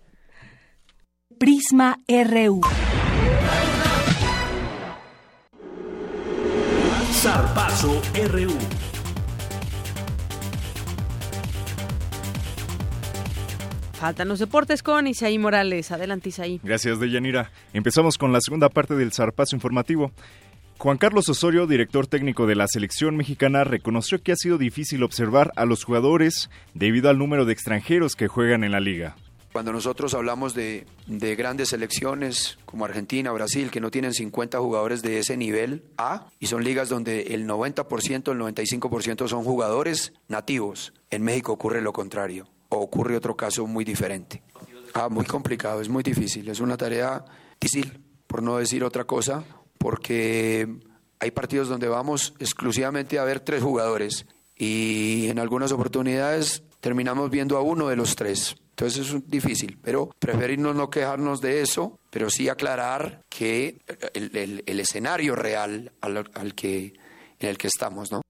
[1.38, 2.62] Prisma RU.
[7.12, 8.58] Zarpazo RU.
[13.94, 15.92] Faltan los deportes con Isaí Morales.
[15.92, 16.60] Adelante, Isaí.
[16.64, 17.52] Gracias, Deyanira.
[17.72, 20.12] Empezamos con la segunda parte del zarpazo informativo.
[20.78, 25.52] Juan Carlos Osorio, director técnico de la selección mexicana, reconoció que ha sido difícil observar
[25.56, 29.16] a los jugadores debido al número de extranjeros que juegan en la liga.
[29.54, 30.88] Cuando nosotros hablamos de,
[31.38, 36.48] grandes selecciones como Argentina, Brasil, que no tienen 50 jugadores de ese nivel A, y
[36.48, 42.48] son ligas donde el 90%, el 95% son jugadores nativos, en México ocurre lo contrario,
[42.70, 44.42] o ocurre otro caso muy diferente.
[44.96, 47.24] Ah, muy complicado, es muy difícil, es una tarea
[47.62, 49.44] difícil, por no decir otra cosa,
[49.84, 50.66] porque
[51.20, 57.58] hay partidos donde vamos exclusivamente a ver tres jugadores y en algunas oportunidades terminamos viendo
[57.58, 58.56] a uno de los tres.
[58.70, 63.82] Entonces es difícil, pero preferirnos no quejarnos de eso, pero sí aclarar que
[64.14, 66.94] el, escenario real al, que,
[67.40, 68.22] en el que estamos, ¿no?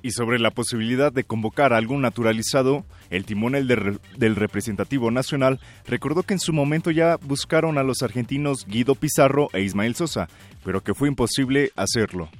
[0.00, 3.68] Y sobre la posibilidad de convocar a algún naturalizado, el timonel
[4.16, 9.48] del representativo nacional recordó que en su momento ya buscaron a los argentinos Guido Pizarro
[9.52, 10.28] e Ismael Sosa,
[10.64, 12.30] pero que fue imposible hacerlo.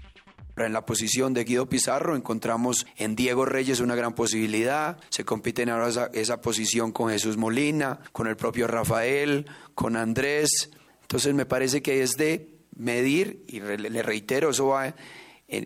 [0.57, 4.99] En la posición de Guido Pizarro encontramos en Diego Reyes una gran posibilidad.
[5.11, 10.71] Se compiten ahora esa, posición con Jesús Molina, con el propio Rafael, con Andrés.
[11.03, 14.95] Entonces me parece que es de medir, y le reitero, eso va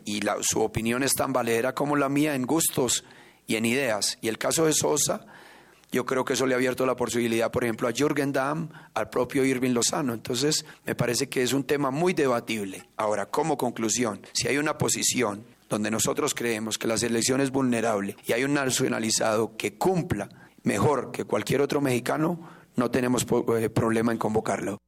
[0.05, 3.05] y su opinión es tan valedera como la mía en gustos
[3.47, 4.19] y en ideas.
[4.21, 5.27] Y el caso de Sosa,
[5.93, 9.09] yo creo que eso le ha abierto la posibilidad, por ejemplo, a Jürgen Damm, al
[9.09, 10.15] propio Irving Lozano.
[10.15, 12.89] Entonces, me parece que es un tema muy debatible.
[12.97, 18.17] Ahora, como conclusión, si hay una posición donde nosotros creemos que la selección es vulnerable
[18.27, 20.29] y hay un nacionalizado que cumpla
[20.63, 23.27] mejor que cualquier otro mexicano, no tenemos
[23.59, 24.79] eh, problema en convocarlo.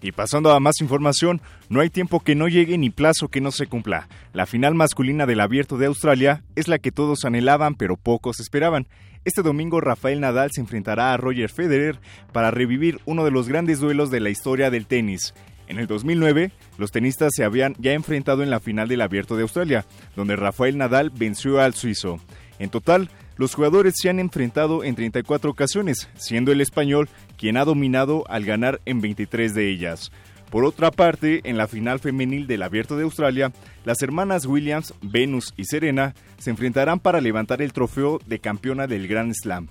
[0.00, 3.50] Y pasando a más información, no hay tiempo que no llegue ni plazo que no
[3.50, 4.08] se cumpla.
[4.32, 8.86] La final masculina del Abierto de Australia es la que todos anhelaban pero pocos esperaban.
[9.24, 11.98] Este domingo Rafael Nadal se enfrentará a Roger Federer
[12.32, 15.34] para revivir uno de los grandes duelos de la historia del tenis.
[15.66, 19.42] En el 2009, los tenistas se habían ya enfrentado en la final del Abierto de
[19.42, 19.84] Australia,
[20.16, 22.20] donde Rafael Nadal venció al suizo.
[22.58, 27.08] En total, los jugadores se han enfrentado en 34 ocasiones, siendo el español
[27.38, 30.12] quien ha dominado al ganar en 23 de ellas.
[30.50, 33.52] Por otra parte, en la final femenil del Abierto de Australia,
[33.84, 39.08] las hermanas Williams, Venus y Serena se enfrentarán para levantar el trofeo de campeona del
[39.08, 39.68] Grand Slam.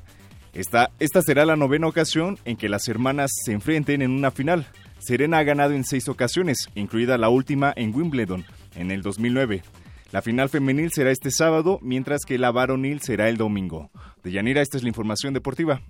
[0.53, 4.67] Esta, esta será la novena ocasión en que las hermanas se enfrenten en una final.
[4.99, 8.45] Serena ha ganado en seis ocasiones, incluida la última en Wimbledon,
[8.75, 9.63] en el 2009.
[10.11, 13.91] La final femenil será este sábado, mientras que la varonil será el domingo.
[14.23, 15.81] De Yanira, esta es la información deportiva.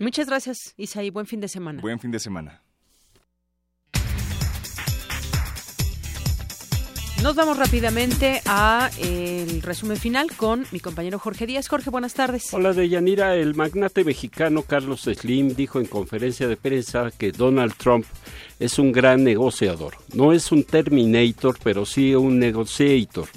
[0.00, 1.10] Muchas gracias, Isaí.
[1.10, 1.82] Buen fin de semana.
[1.82, 2.62] Buen fin de semana.
[7.22, 11.68] Nos vamos rápidamente a el resumen final con mi compañero Jorge Díaz.
[11.68, 12.54] Jorge, buenas tardes.
[12.54, 13.36] Hola, Deyanira.
[13.36, 18.06] El magnate mexicano Carlos Slim dijo en conferencia de prensa que Donald Trump
[18.58, 19.96] es un gran negociador.
[20.14, 23.28] No es un Terminator, pero sí un negociator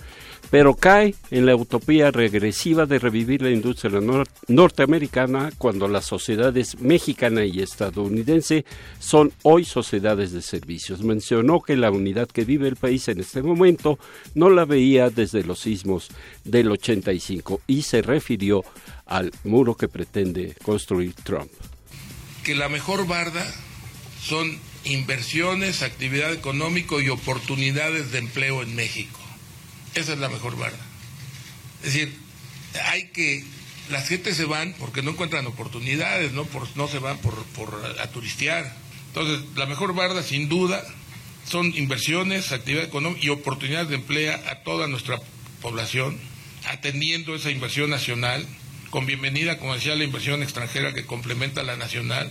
[0.53, 3.99] pero cae en la utopía regresiva de revivir la industria
[4.47, 8.63] norteamericana cuando las sociedades mexicana y estadounidense
[8.99, 11.01] son hoy sociedades de servicios.
[11.01, 13.97] Mencionó que la unidad que vive el país en este momento
[14.35, 16.09] no la veía desde los sismos
[16.43, 18.63] del 85 y se refirió
[19.07, 21.49] al muro que pretende construir Trump.
[22.43, 23.43] Que la mejor barda
[24.21, 24.55] son
[24.85, 29.22] inversiones, actividad económica y oportunidades de empleo en México.
[29.95, 30.77] Esa es la mejor barda.
[31.83, 32.17] Es decir,
[32.85, 33.43] hay que
[33.89, 37.95] las gente se van porque no encuentran oportunidades, no por, no se van por, por
[37.99, 38.73] a turistear.
[39.07, 40.83] Entonces, la mejor barda sin duda
[41.47, 45.19] son inversiones, actividad económica y oportunidades de empleo a toda nuestra
[45.61, 46.17] población,
[46.65, 48.47] atendiendo esa inversión nacional,
[48.89, 52.29] con bienvenida, como decía, la inversión extranjera que complementa la nacional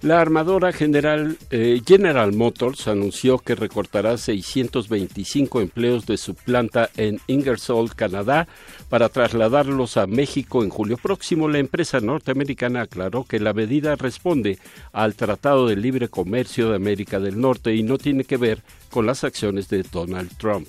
[0.00, 7.20] la armadora general eh, General Motors anunció que recortará 625 empleos de su planta en
[7.26, 8.46] Ingersoll, Canadá,
[8.88, 11.48] para trasladarlos a México en julio próximo.
[11.48, 14.58] La empresa norteamericana aclaró que la medida responde
[14.92, 19.04] al Tratado de Libre Comercio de América del Norte y no tiene que ver con
[19.04, 20.68] las acciones de Donald Trump.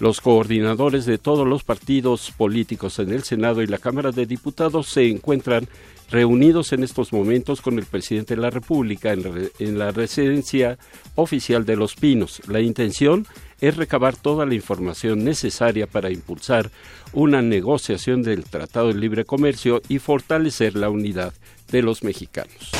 [0.00, 4.88] Los coordinadores de todos los partidos políticos en el Senado y la Cámara de Diputados
[4.88, 5.68] se encuentran
[6.10, 10.78] reunidos en estos momentos con el presidente de la República en, la residencia
[11.14, 12.42] oficial de Los Pinos.
[12.48, 13.26] La intención
[13.60, 16.70] es recabar toda la información necesaria para impulsar
[17.12, 21.32] una negociación del Tratado de Libre Comercio y fortalecer la unidad
[21.70, 22.70] de los mexicanos.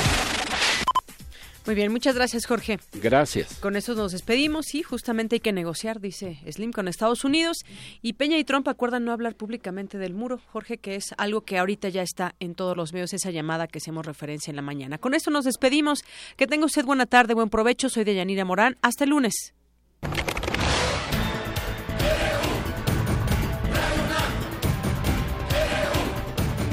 [1.66, 2.78] Muy bien, muchas gracias Jorge.
[2.94, 3.56] Gracias.
[3.56, 7.58] Con eso nos despedimos y justamente hay que negociar, dice Slim, con Estados Unidos
[8.02, 11.58] y Peña y Trump acuerdan no hablar públicamente del muro, Jorge, que es algo que
[11.58, 14.98] ahorita ya está en todos los medios, esa llamada que hacemos referencia en la mañana.
[14.98, 16.04] Con esto nos despedimos.
[16.36, 17.88] Que tenga usted buena tarde, buen provecho.
[17.88, 18.76] Soy Deyanira Morán.
[18.82, 19.54] Hasta el lunes.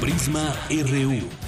[0.00, 1.47] Prisma RU.